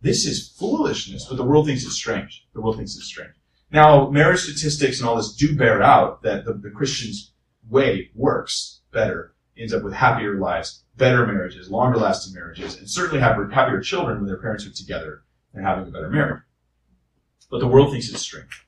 This 0.00 0.24
is 0.24 0.48
foolishness, 0.58 1.26
but 1.28 1.36
the 1.36 1.44
world 1.44 1.66
thinks 1.66 1.84
it's 1.84 1.96
strange. 1.96 2.46
The 2.54 2.62
world 2.62 2.76
thinks 2.76 2.96
it's 2.96 3.04
strange. 3.04 3.34
Now, 3.70 4.08
marriage 4.08 4.40
statistics 4.40 5.00
and 5.00 5.08
all 5.08 5.16
this 5.16 5.34
do 5.34 5.54
bear 5.54 5.82
out 5.82 6.22
that 6.22 6.46
the, 6.46 6.54
the 6.54 6.70
Christian's 6.70 7.34
way 7.68 8.10
works 8.14 8.80
better, 8.90 9.33
ends 9.58 9.72
up 9.72 9.82
with 9.82 9.94
happier 9.94 10.38
lives, 10.38 10.84
better 10.96 11.26
marriages, 11.26 11.70
longer 11.70 11.98
lasting 11.98 12.34
marriages, 12.34 12.76
and 12.76 12.88
certainly 12.88 13.20
happier, 13.20 13.48
happier 13.48 13.80
children 13.80 14.18
when 14.18 14.26
their 14.26 14.40
parents 14.40 14.66
are 14.66 14.72
together 14.72 15.22
and 15.52 15.64
having 15.64 15.86
a 15.86 15.90
better 15.90 16.10
marriage. 16.10 16.42
But 17.50 17.60
the 17.60 17.68
world 17.68 17.92
thinks 17.92 18.08
it's 18.08 18.22
strange. 18.22 18.66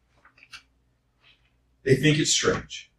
They 1.82 1.96
think 1.96 2.18
it's 2.18 2.32
strange. 2.32 2.92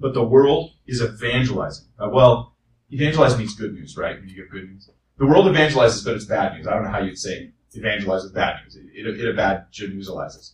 But 0.00 0.14
the 0.14 0.24
world 0.24 0.72
is 0.86 1.02
evangelizing. 1.02 1.86
Uh, 1.98 2.08
well, 2.12 2.54
evangelizing 2.92 3.38
means 3.38 3.54
good 3.54 3.74
news, 3.74 3.96
right? 3.96 4.18
When 4.18 4.28
you 4.28 4.36
give 4.36 4.50
good 4.50 4.68
news. 4.68 4.90
The 5.18 5.26
world 5.26 5.46
evangelizes, 5.46 6.04
but 6.04 6.14
it's 6.14 6.24
bad 6.24 6.54
news. 6.54 6.66
I 6.66 6.74
don't 6.74 6.84
know 6.84 6.90
how 6.90 7.00
you'd 7.00 7.18
say 7.18 7.52
evangelize 7.72 8.24
with 8.24 8.34
bad 8.34 8.60
news. 8.62 8.76
It, 8.76 9.06
it, 9.06 9.20
it 9.20 9.30
a 9.30 9.34
bad 9.34 9.66
newsalizes. 9.72 10.52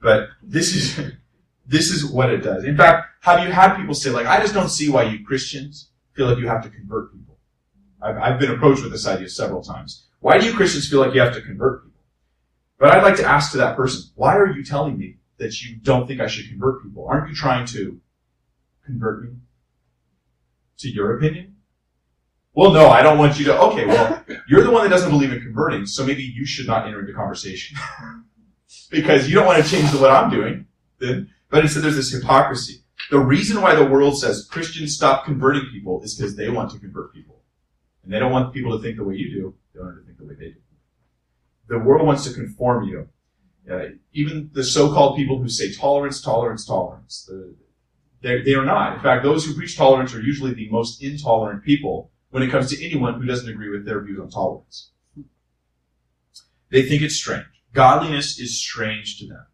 But 0.00 0.28
this 0.42 0.74
is, 0.74 1.12
this 1.66 1.90
is 1.90 2.04
what 2.04 2.30
it 2.30 2.38
does. 2.38 2.64
In 2.64 2.76
fact, 2.76 3.06
have 3.20 3.46
you 3.46 3.52
had 3.52 3.76
people 3.76 3.94
say, 3.94 4.10
like, 4.10 4.26
I 4.26 4.40
just 4.40 4.54
don't 4.54 4.68
see 4.68 4.88
why 4.88 5.04
you 5.04 5.24
Christians 5.24 5.90
feel 6.14 6.26
like 6.26 6.38
you 6.38 6.48
have 6.48 6.62
to 6.64 6.70
convert 6.70 7.12
people? 7.12 7.38
I've, 8.02 8.16
I've 8.16 8.40
been 8.40 8.50
approached 8.50 8.82
with 8.82 8.92
this 8.92 9.06
idea 9.06 9.28
several 9.28 9.62
times. 9.62 10.06
Why 10.20 10.38
do 10.38 10.46
you 10.46 10.54
Christians 10.54 10.88
feel 10.88 11.00
like 11.00 11.14
you 11.14 11.20
have 11.20 11.34
to 11.34 11.42
convert 11.42 11.84
people? 11.84 12.00
But 12.78 12.92
I'd 12.92 13.02
like 13.02 13.16
to 13.16 13.24
ask 13.24 13.52
to 13.52 13.58
that 13.58 13.76
person, 13.76 14.10
why 14.14 14.36
are 14.36 14.50
you 14.50 14.64
telling 14.64 14.98
me 14.98 15.18
that 15.38 15.62
you 15.62 15.76
don't 15.76 16.06
think 16.06 16.20
I 16.20 16.26
should 16.26 16.48
convert 16.48 16.82
people? 16.82 17.06
Aren't 17.06 17.28
you 17.28 17.34
trying 17.34 17.66
to 17.66 18.00
convert 18.84 19.24
me 19.24 19.36
to 20.78 20.88
your 20.88 21.16
opinion? 21.16 21.56
Well, 22.54 22.72
no, 22.72 22.88
I 22.88 23.02
don't 23.02 23.18
want 23.18 23.38
you 23.38 23.44
to. 23.46 23.60
Okay, 23.60 23.86
well, 23.86 24.24
you're 24.48 24.64
the 24.64 24.70
one 24.70 24.82
that 24.82 24.90
doesn't 24.90 25.10
believe 25.10 25.32
in 25.32 25.40
converting, 25.40 25.86
so 25.86 26.04
maybe 26.04 26.22
you 26.22 26.44
should 26.44 26.66
not 26.66 26.86
enter 26.86 27.00
into 27.00 27.12
conversation 27.12 27.78
because 28.90 29.28
you 29.28 29.34
don't 29.34 29.46
want 29.46 29.62
to 29.62 29.70
change 29.70 29.92
what 29.94 30.10
I'm 30.10 30.30
doing. 30.30 30.66
Then, 30.98 31.30
but 31.48 31.62
instead, 31.62 31.84
there's 31.84 31.96
this 31.96 32.10
hypocrisy. 32.12 32.79
The 33.10 33.18
reason 33.18 33.60
why 33.60 33.74
the 33.74 33.84
world 33.84 34.18
says 34.18 34.46
Christians 34.50 34.94
stop 34.94 35.24
converting 35.24 35.66
people 35.72 36.02
is 36.02 36.14
because 36.14 36.36
they 36.36 36.48
want 36.48 36.70
to 36.72 36.78
convert 36.78 37.14
people, 37.14 37.42
and 38.02 38.12
they 38.12 38.18
don't 38.18 38.32
want 38.32 38.52
people 38.52 38.76
to 38.76 38.82
think 38.82 38.96
the 38.96 39.04
way 39.04 39.16
you 39.16 39.30
do. 39.30 39.54
They 39.72 39.78
don't 39.78 39.86
want 39.86 40.00
to 40.00 40.04
think 40.04 40.18
the 40.18 40.24
way 40.24 40.34
they 40.34 40.50
do. 40.50 40.60
The 41.68 41.78
world 41.78 42.06
wants 42.06 42.24
to 42.24 42.32
conform 42.32 42.84
you. 42.84 43.08
Uh, 43.70 43.90
even 44.12 44.50
the 44.52 44.64
so-called 44.64 45.16
people 45.16 45.38
who 45.38 45.48
say 45.48 45.72
tolerance, 45.72 46.20
tolerance, 46.20 46.64
tolerance, 46.66 47.28
the, 47.28 47.54
they 48.22 48.54
are 48.54 48.64
not. 48.64 48.96
In 48.96 49.02
fact, 49.02 49.22
those 49.22 49.44
who 49.44 49.54
preach 49.54 49.76
tolerance 49.76 50.14
are 50.14 50.20
usually 50.20 50.52
the 50.52 50.68
most 50.70 51.02
intolerant 51.02 51.64
people 51.64 52.10
when 52.30 52.42
it 52.42 52.50
comes 52.50 52.70
to 52.70 52.84
anyone 52.84 53.14
who 53.14 53.26
doesn't 53.26 53.48
agree 53.48 53.70
with 53.70 53.84
their 53.84 54.02
views 54.02 54.20
on 54.20 54.30
tolerance. 54.30 54.90
They 56.70 56.82
think 56.82 57.02
it's 57.02 57.16
strange. 57.16 57.46
Godliness 57.72 58.38
is 58.38 58.60
strange 58.60 59.18
to 59.18 59.26
them. 59.26 59.46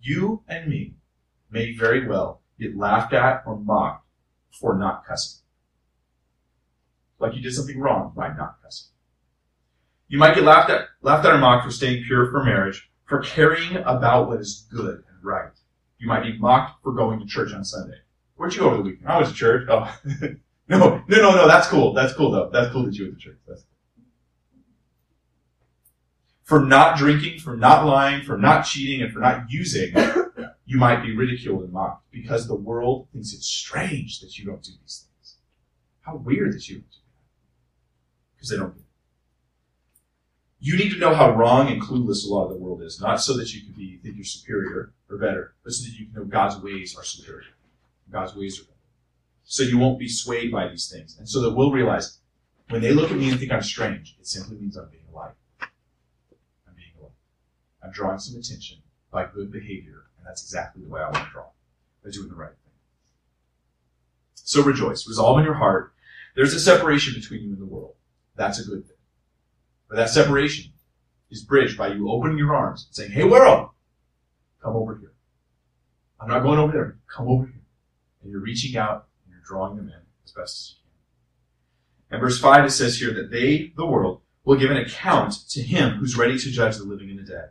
You 0.00 0.42
and 0.48 0.68
me 0.68 0.94
may 1.50 1.74
very 1.74 2.06
well 2.06 2.42
get 2.58 2.76
laughed 2.76 3.12
at 3.12 3.42
or 3.46 3.58
mocked 3.58 4.06
for 4.60 4.76
not 4.76 5.04
cussing. 5.06 5.40
Like 7.18 7.34
you 7.34 7.42
did 7.42 7.54
something 7.54 7.78
wrong 7.78 8.12
by 8.16 8.28
not 8.28 8.56
cussing. 8.62 8.88
You 10.08 10.18
might 10.18 10.34
get 10.34 10.44
laughed 10.44 10.70
at, 10.70 10.86
laughed 11.02 11.26
at 11.26 11.34
or 11.34 11.38
mocked 11.38 11.64
for 11.64 11.70
staying 11.70 12.04
pure 12.04 12.30
for 12.30 12.42
marriage, 12.44 12.90
for 13.04 13.20
caring 13.20 13.76
about 13.76 14.28
what 14.28 14.40
is 14.40 14.66
good 14.70 14.96
and 14.96 15.24
right. 15.24 15.52
You 15.98 16.08
might 16.08 16.22
be 16.22 16.38
mocked 16.38 16.82
for 16.82 16.92
going 16.92 17.20
to 17.20 17.26
church 17.26 17.52
on 17.52 17.64
Sunday. 17.64 17.98
Where'd 18.36 18.54
you 18.54 18.60
go 18.60 18.68
over 18.68 18.76
the 18.78 18.82
weekend? 18.82 19.08
I 19.08 19.16
went 19.16 19.28
to 19.28 19.34
church. 19.34 19.66
Oh. 19.68 19.98
no, 20.68 20.78
no, 20.78 21.02
no, 21.08 21.34
no, 21.34 21.48
that's 21.48 21.66
cool. 21.66 21.92
That's 21.92 22.12
cool 22.14 22.30
though. 22.30 22.50
That's 22.52 22.72
cool 22.72 22.84
that 22.84 22.94
you 22.94 23.06
went 23.06 23.18
to 23.18 23.24
church. 23.24 23.38
That's 23.46 23.64
for 26.48 26.60
not 26.60 26.96
drinking, 26.96 27.40
for 27.40 27.54
not 27.54 27.84
lying, 27.84 28.24
for 28.24 28.38
not 28.38 28.62
cheating, 28.62 29.02
and 29.02 29.12
for 29.12 29.18
not 29.18 29.50
using, 29.50 29.92
you 30.68 30.76
might 30.76 31.02
be 31.02 31.16
ridiculed 31.16 31.62
and 31.62 31.72
mocked 31.72 32.04
because 32.10 32.46
the 32.46 32.54
world 32.54 33.08
thinks 33.10 33.32
it's 33.32 33.46
strange 33.46 34.20
that 34.20 34.36
you 34.36 34.44
don't 34.44 34.62
do 34.62 34.72
these 34.82 35.06
things. 35.06 35.36
How 36.02 36.16
weird 36.16 36.52
that 36.52 36.68
you 36.68 36.76
don't 36.76 36.90
do 36.90 36.98
that. 36.98 38.36
Because 38.36 38.50
they 38.50 38.56
don't 38.58 38.74
get 38.74 38.82
it. 38.82 38.84
You 40.60 40.76
need 40.76 40.92
to 40.92 40.98
know 40.98 41.14
how 41.14 41.34
wrong 41.34 41.68
and 41.68 41.80
clueless 41.80 42.26
a 42.26 42.28
lot 42.28 42.44
of 42.44 42.50
the 42.50 42.58
world 42.58 42.82
is, 42.82 43.00
not 43.00 43.22
so 43.22 43.34
that 43.38 43.54
you 43.54 43.62
can 43.62 43.72
be 43.72 43.96
think 44.02 44.16
you're 44.16 44.24
superior 44.24 44.92
or 45.08 45.16
better, 45.16 45.54
but 45.64 45.72
so 45.72 45.84
that 45.84 45.98
you 45.98 46.04
can 46.04 46.14
know 46.14 46.24
God's 46.24 46.62
ways 46.62 46.94
are 46.98 47.04
superior. 47.04 47.54
God's 48.12 48.36
ways 48.36 48.60
are 48.60 48.64
better. 48.64 48.74
So 49.44 49.62
you 49.62 49.78
won't 49.78 49.98
be 49.98 50.08
swayed 50.08 50.52
by 50.52 50.68
these 50.68 50.90
things. 50.90 51.16
And 51.18 51.26
so 51.26 51.40
that 51.40 51.54
we'll 51.54 51.72
realize 51.72 52.18
when 52.68 52.82
they 52.82 52.92
look 52.92 53.10
at 53.10 53.16
me 53.16 53.30
and 53.30 53.40
think 53.40 53.52
I'm 53.52 53.62
strange, 53.62 54.16
it 54.20 54.26
simply 54.26 54.58
means 54.58 54.76
I'm 54.76 54.90
being 54.90 55.04
a 55.10 55.16
light. 55.16 55.32
I'm 55.62 56.74
being 56.76 56.92
a 56.98 57.04
light. 57.04 57.12
I'm 57.82 57.90
drawing 57.90 58.18
some 58.18 58.38
attention 58.38 58.82
by 59.10 59.24
good 59.24 59.50
behavior, 59.50 60.07
that's 60.28 60.42
exactly 60.42 60.82
the 60.82 60.90
way 60.90 61.00
I 61.00 61.04
want 61.04 61.24
to 61.24 61.30
draw. 61.32 61.46
By 62.04 62.10
doing 62.10 62.28
the 62.28 62.34
right 62.34 62.50
thing. 62.50 62.72
So 64.34 64.62
rejoice. 64.62 65.08
Resolve 65.08 65.38
in 65.38 65.44
your 65.44 65.54
heart. 65.54 65.94
There's 66.36 66.52
a 66.52 66.60
separation 66.60 67.14
between 67.14 67.42
you 67.42 67.52
and 67.52 67.60
the 67.60 67.66
world. 67.66 67.94
That's 68.36 68.60
a 68.60 68.64
good 68.64 68.86
thing. 68.86 68.96
But 69.88 69.96
that 69.96 70.10
separation 70.10 70.72
is 71.30 71.42
bridged 71.42 71.78
by 71.78 71.88
you 71.88 72.10
opening 72.10 72.38
your 72.38 72.54
arms 72.54 72.86
and 72.86 72.94
saying, 72.94 73.10
Hey 73.10 73.24
world, 73.24 73.70
come 74.62 74.76
over 74.76 74.96
here. 74.96 75.12
I'm 76.20 76.28
not 76.28 76.42
going 76.42 76.58
over 76.58 76.72
there. 76.72 76.98
Come 77.06 77.28
over 77.28 77.46
here. 77.46 77.62
And 78.22 78.30
you're 78.30 78.40
reaching 78.40 78.76
out 78.76 79.08
and 79.24 79.32
you're 79.32 79.42
drawing 79.44 79.76
them 79.76 79.88
in 79.88 80.00
as 80.24 80.32
best 80.32 80.60
as 80.60 80.74
you 80.76 80.76
can. 82.10 82.16
And 82.16 82.20
verse 82.20 82.38
5, 82.38 82.66
it 82.66 82.70
says 82.70 82.98
here 82.98 83.14
that 83.14 83.30
they, 83.30 83.72
the 83.76 83.86
world, 83.86 84.20
will 84.44 84.56
give 84.56 84.70
an 84.70 84.76
account 84.76 85.48
to 85.50 85.62
him 85.62 85.96
who's 85.96 86.16
ready 86.16 86.38
to 86.38 86.50
judge 86.50 86.76
the 86.76 86.84
living 86.84 87.10
and 87.10 87.18
the 87.18 87.22
dead. 87.22 87.50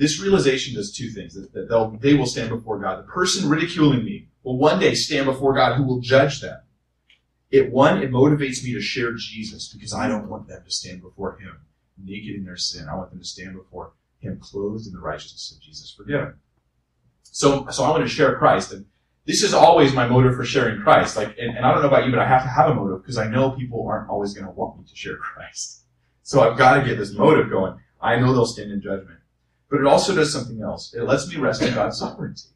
This 0.00 0.18
realization 0.18 0.74
does 0.74 0.90
two 0.90 1.10
things. 1.10 1.34
That 1.34 1.68
they'll, 1.68 1.90
they 1.90 2.14
will 2.14 2.24
stand 2.24 2.48
before 2.48 2.78
God. 2.78 3.00
The 3.00 3.12
person 3.12 3.50
ridiculing 3.50 4.02
me 4.02 4.28
will 4.42 4.56
one 4.56 4.80
day 4.80 4.94
stand 4.94 5.26
before 5.26 5.52
God 5.52 5.76
who 5.76 5.84
will 5.84 6.00
judge 6.00 6.40
them. 6.40 6.58
It 7.50 7.70
one, 7.70 8.02
it 8.02 8.10
motivates 8.10 8.64
me 8.64 8.72
to 8.72 8.80
share 8.80 9.12
Jesus 9.12 9.68
because 9.68 9.92
I 9.92 10.08
don't 10.08 10.30
want 10.30 10.48
them 10.48 10.62
to 10.64 10.70
stand 10.70 11.02
before 11.02 11.36
him 11.38 11.54
naked 12.02 12.34
in 12.34 12.46
their 12.46 12.56
sin. 12.56 12.88
I 12.88 12.94
want 12.94 13.10
them 13.10 13.18
to 13.18 13.26
stand 13.26 13.54
before 13.54 13.92
him 14.20 14.38
clothed 14.40 14.86
in 14.86 14.94
the 14.94 15.00
righteousness 15.00 15.54
of 15.54 15.62
Jesus 15.62 15.92
forgiven. 15.94 16.32
So, 17.24 17.66
so 17.68 17.84
I 17.84 17.90
want 17.90 18.02
to 18.02 18.08
share 18.08 18.38
Christ. 18.38 18.72
And 18.72 18.86
this 19.26 19.42
is 19.42 19.52
always 19.52 19.92
my 19.92 20.08
motive 20.08 20.34
for 20.34 20.46
sharing 20.46 20.80
Christ. 20.80 21.14
Like, 21.14 21.36
and, 21.38 21.58
and 21.58 21.66
I 21.66 21.72
don't 21.72 21.82
know 21.82 21.88
about 21.88 22.06
you, 22.06 22.10
but 22.10 22.20
I 22.20 22.26
have 22.26 22.42
to 22.42 22.48
have 22.48 22.70
a 22.70 22.74
motive 22.74 23.02
because 23.02 23.18
I 23.18 23.28
know 23.28 23.50
people 23.50 23.86
aren't 23.86 24.08
always 24.08 24.32
going 24.32 24.46
to 24.46 24.52
want 24.52 24.78
me 24.78 24.84
to 24.88 24.96
share 24.96 25.16
Christ. 25.34 25.82
So 26.22 26.40
I've 26.40 26.56
got 26.56 26.80
to 26.80 26.88
get 26.88 26.96
this 26.96 27.12
motive 27.12 27.50
going. 27.50 27.78
I 28.00 28.16
know 28.16 28.32
they'll 28.32 28.46
stand 28.46 28.72
in 28.72 28.80
judgment. 28.80 29.19
But 29.70 29.80
it 29.80 29.86
also 29.86 30.14
does 30.14 30.32
something 30.32 30.60
else. 30.60 30.92
It 30.94 31.04
lets 31.04 31.28
me 31.28 31.36
rest 31.36 31.62
in 31.62 31.72
God's 31.72 31.98
sovereignty. 31.98 32.48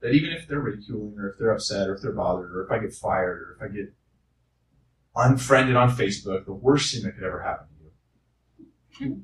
That 0.00 0.12
even 0.12 0.30
if 0.30 0.46
they're 0.46 0.60
ridiculing 0.60 1.18
or 1.18 1.30
if 1.30 1.38
they're 1.38 1.50
upset 1.50 1.88
or 1.88 1.94
if 1.94 2.02
they're 2.02 2.12
bothered 2.12 2.52
or 2.52 2.64
if 2.64 2.70
I 2.70 2.78
get 2.78 2.92
fired 2.92 3.38
or 3.42 3.56
if 3.56 3.70
I 3.70 3.74
get 3.74 3.92
unfriended 5.16 5.76
on 5.76 5.90
Facebook, 5.90 6.46
the 6.46 6.52
worst 6.52 6.94
thing 6.94 7.02
that 7.02 7.16
could 7.16 7.24
ever 7.24 7.42
happen 7.42 7.66
to 8.98 9.04
you. 9.04 9.22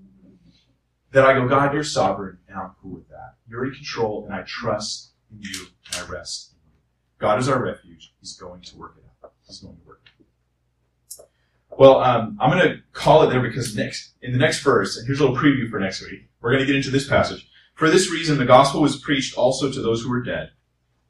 That 1.13 1.25
I 1.25 1.35
go, 1.35 1.49
God, 1.49 1.73
you're 1.73 1.85
sovereign 1.85 2.39
and 2.49 2.59
I'm 2.59 2.71
cool 2.83 2.97
with 2.97 3.09
that. 3.09 3.37
You're 3.49 3.65
in 3.65 3.73
control 3.73 4.25
and 4.25 4.35
I 4.35 4.43
trust 4.43 5.13
in 5.31 5.41
you 5.41 5.67
and 5.93 6.03
I 6.03 6.11
rest 6.11 6.53
in 6.53 6.71
you. 6.71 6.77
God 7.19 7.39
is 7.39 7.49
our 7.49 7.63
refuge. 7.63 8.15
He's 8.21 8.37
going 8.37 8.63
to 8.63 8.77
work 8.77 8.97
it 8.99 9.05
out. 9.25 9.33
He's 9.47 9.61
going 9.61 9.77
to 9.77 9.83
work 9.87 10.03
it 10.05 11.21
out. 11.21 11.79
Well, 11.79 12.01
um, 12.01 12.37
I'm 12.41 12.51
going 12.51 12.69
to 12.69 12.83
call 12.93 13.23
it 13.23 13.31
there 13.31 13.41
because 13.41 13.77
next, 13.77 14.15
in 14.21 14.33
the 14.33 14.39
next 14.39 14.61
verse, 14.61 14.97
and 14.97 15.07
here's 15.07 15.21
a 15.21 15.25
little 15.25 15.37
preview 15.37 15.71
for 15.71 15.81
next 15.81 16.03
week, 16.03 16.28
we're 16.41 16.51
going 16.51 16.61
to 16.61 16.67
get 16.67 16.77
into 16.77 16.91
this 16.91 17.09
passage. 17.09 17.49
For 17.75 17.89
this 17.91 18.11
reason, 18.11 18.39
the 18.39 18.45
gospel 18.45 18.83
was 18.83 19.01
preached 19.01 19.37
also 19.37 19.71
to 19.71 19.81
those 19.81 20.03
who 20.03 20.11
were 20.11 20.23
dead, 20.23 20.51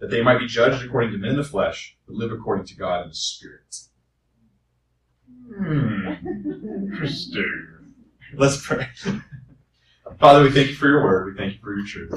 that 0.00 0.10
they 0.10 0.22
might 0.22 0.38
be 0.38 0.46
judged 0.46 0.84
according 0.84 1.12
to 1.12 1.18
men 1.18 1.30
in 1.30 1.36
the 1.36 1.44
flesh, 1.44 1.96
but 2.06 2.16
live 2.16 2.32
according 2.32 2.66
to 2.66 2.76
God 2.76 3.02
in 3.02 3.08
the 3.08 3.14
spirit. 3.14 3.76
Hmm. 5.56 6.08
Interesting. 6.92 7.94
Let's 8.34 8.66
pray. 8.66 8.86
Father, 10.20 10.42
we 10.42 10.50
thank 10.50 10.68
you 10.68 10.74
for 10.74 10.88
your 10.88 11.02
word. 11.02 11.32
We 11.32 11.38
thank 11.38 11.54
you 11.54 11.60
for 11.60 11.74
your 11.74 11.86
truth. 11.86 12.12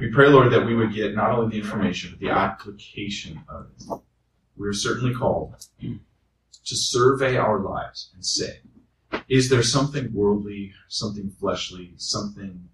We 0.00 0.10
pray, 0.10 0.28
Lord, 0.28 0.52
that 0.52 0.64
we 0.64 0.74
would 0.74 0.94
get 0.94 1.14
not 1.14 1.30
only 1.30 1.56
the 1.56 1.64
information, 1.64 2.10
but 2.10 2.20
the 2.20 2.30
application 2.30 3.40
of 3.48 3.66
it. 3.78 4.00
We 4.56 4.66
are 4.68 4.72
certainly 4.72 5.14
called 5.14 5.54
to 5.80 6.76
survey 6.76 7.36
our 7.36 7.60
lives 7.60 8.10
and 8.14 8.24
say, 8.24 8.60
is 9.28 9.50
there 9.50 9.62
something 9.62 10.12
worldly, 10.12 10.72
something 10.88 11.30
fleshly, 11.30 11.92
something 11.96 12.68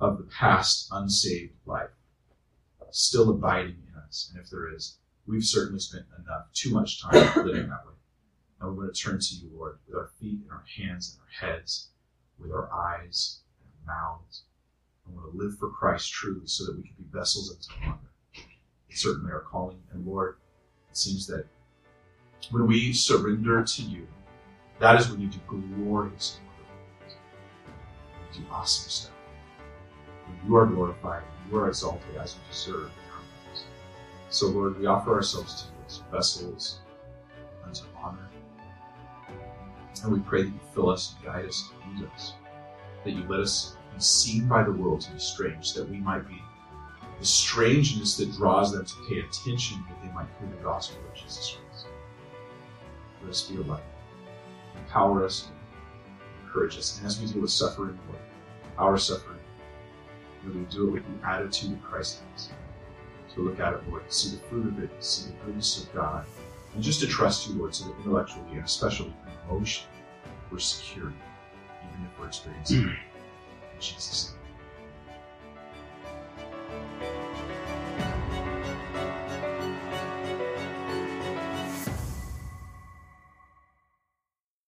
of 0.00 0.18
the 0.18 0.24
past 0.24 0.88
unsaved 0.90 1.54
life 1.64 1.90
still 2.90 3.30
abiding 3.30 3.76
in 3.88 3.94
us? 4.00 4.30
And 4.32 4.42
if 4.42 4.50
there 4.50 4.72
is, 4.74 4.98
we've 5.26 5.44
certainly 5.44 5.78
spent 5.78 6.06
enough, 6.18 6.46
too 6.52 6.70
much 6.70 7.02
time 7.02 7.44
living 7.44 7.68
that 7.68 7.86
way. 7.86 7.92
And 8.60 8.70
we 8.70 8.78
want 8.78 8.94
to 8.94 9.00
turn 9.00 9.20
to 9.20 9.34
you, 9.34 9.50
Lord, 9.54 9.78
with 9.86 9.96
our 9.96 10.10
feet 10.20 10.40
and 10.42 10.50
our 10.50 10.64
hands 10.76 11.16
and 11.16 11.20
our 11.22 11.50
heads, 11.50 11.88
with 12.38 12.50
our 12.50 12.72
eyes 12.72 13.40
and 13.60 13.88
our 13.88 13.94
mouths. 13.94 14.42
I 15.06 15.12
want 15.12 15.32
to 15.32 15.38
live 15.38 15.56
for 15.58 15.70
Christ 15.70 16.10
truly 16.12 16.46
so 16.46 16.64
that 16.64 16.76
we 16.76 16.82
can 16.82 16.94
be 16.98 17.04
vessels 17.12 17.50
unto 17.50 17.86
honor. 17.86 17.98
It's 18.88 19.02
certainly 19.02 19.32
our 19.32 19.40
calling. 19.40 19.82
And 19.92 20.06
Lord, 20.06 20.38
it 20.90 20.96
seems 20.96 21.26
that 21.26 21.46
when 22.50 22.66
we 22.66 22.92
surrender 22.92 23.62
to 23.62 23.82
you, 23.82 24.06
that 24.80 25.00
is 25.00 25.10
when 25.10 25.20
you 25.20 25.28
do 25.28 25.38
glorious 25.46 26.38
and 26.38 28.36
You 28.36 28.42
do 28.42 28.46
awesome 28.50 28.90
stuff. 28.90 29.12
When 30.26 30.50
you 30.50 30.56
are 30.56 30.66
glorified, 30.66 31.22
you 31.50 31.58
are 31.58 31.68
exalted 31.68 32.16
as 32.16 32.34
you 32.34 32.40
deserve. 32.50 32.90
So, 34.30 34.48
Lord, 34.48 34.78
we 34.78 34.86
offer 34.86 35.14
ourselves 35.14 35.62
to 35.62 35.68
you 35.68 35.84
as 35.86 36.02
vessels 36.10 36.80
unto 37.64 37.84
honor. 37.96 38.28
And 40.02 40.12
we 40.12 40.18
pray 40.20 40.42
that 40.42 40.48
you 40.48 40.60
fill 40.74 40.90
us 40.90 41.14
and 41.14 41.24
guide 41.24 41.44
us 41.44 41.70
and 41.84 42.00
use 42.00 42.10
us. 42.14 42.32
That 43.04 43.12
you 43.12 43.24
let 43.28 43.40
us 43.40 43.76
be 43.94 44.00
seen 44.00 44.48
by 44.48 44.64
the 44.64 44.72
world 44.72 45.02
to 45.02 45.12
be 45.12 45.20
strange, 45.20 45.72
that 45.74 45.88
we 45.88 45.98
might 45.98 46.26
be 46.26 46.42
the 47.20 47.24
strangeness 47.24 48.16
that 48.16 48.32
draws 48.32 48.72
them 48.72 48.84
to 48.84 48.94
pay 49.08 49.20
attention 49.20 49.84
that 49.88 50.02
they 50.02 50.12
might 50.12 50.26
hear 50.40 50.48
the 50.48 50.62
gospel 50.64 50.98
of 51.08 51.14
Jesus 51.14 51.56
Christ. 51.56 51.86
Let 53.22 53.30
us 53.30 53.42
be 53.42 53.56
a 53.56 53.60
light 53.60 53.82
empower 54.94 55.24
us, 55.24 55.48
encourage 56.44 56.78
us. 56.78 56.98
And 56.98 57.06
as 57.06 57.20
we 57.20 57.26
deal 57.26 57.42
with 57.42 57.50
suffering, 57.50 57.98
Lord, 58.08 58.20
our 58.78 58.96
suffering, 58.96 59.40
may 60.44 60.54
we 60.54 60.64
do 60.66 60.88
it 60.88 60.92
with 60.92 61.02
the 61.20 61.28
attitude 61.28 61.72
that 61.72 61.82
Christ 61.82 62.20
has. 62.32 62.50
To 63.34 63.40
look 63.40 63.58
at 63.58 63.72
it, 63.72 63.80
Lord, 63.88 64.04
see 64.12 64.36
the 64.36 64.42
fruit 64.44 64.66
of 64.66 64.80
it, 64.80 64.90
see 65.00 65.30
the 65.30 65.44
goodness 65.44 65.82
of 65.82 65.92
God, 65.92 66.24
and 66.74 66.82
just 66.82 67.00
to 67.00 67.08
trust 67.08 67.48
you, 67.48 67.54
Lord, 67.54 67.74
so 67.74 67.86
that 67.86 67.96
intellectually 67.98 68.44
and 68.52 68.64
especially 68.64 69.12
emotionally, 69.50 69.90
we're 70.52 70.58
secure, 70.58 71.08
even 71.08 72.06
if 72.06 72.20
we're 72.20 72.28
experiencing. 72.28 72.82
In 72.82 72.96
Jesus' 73.80 74.30
name. 74.30 74.33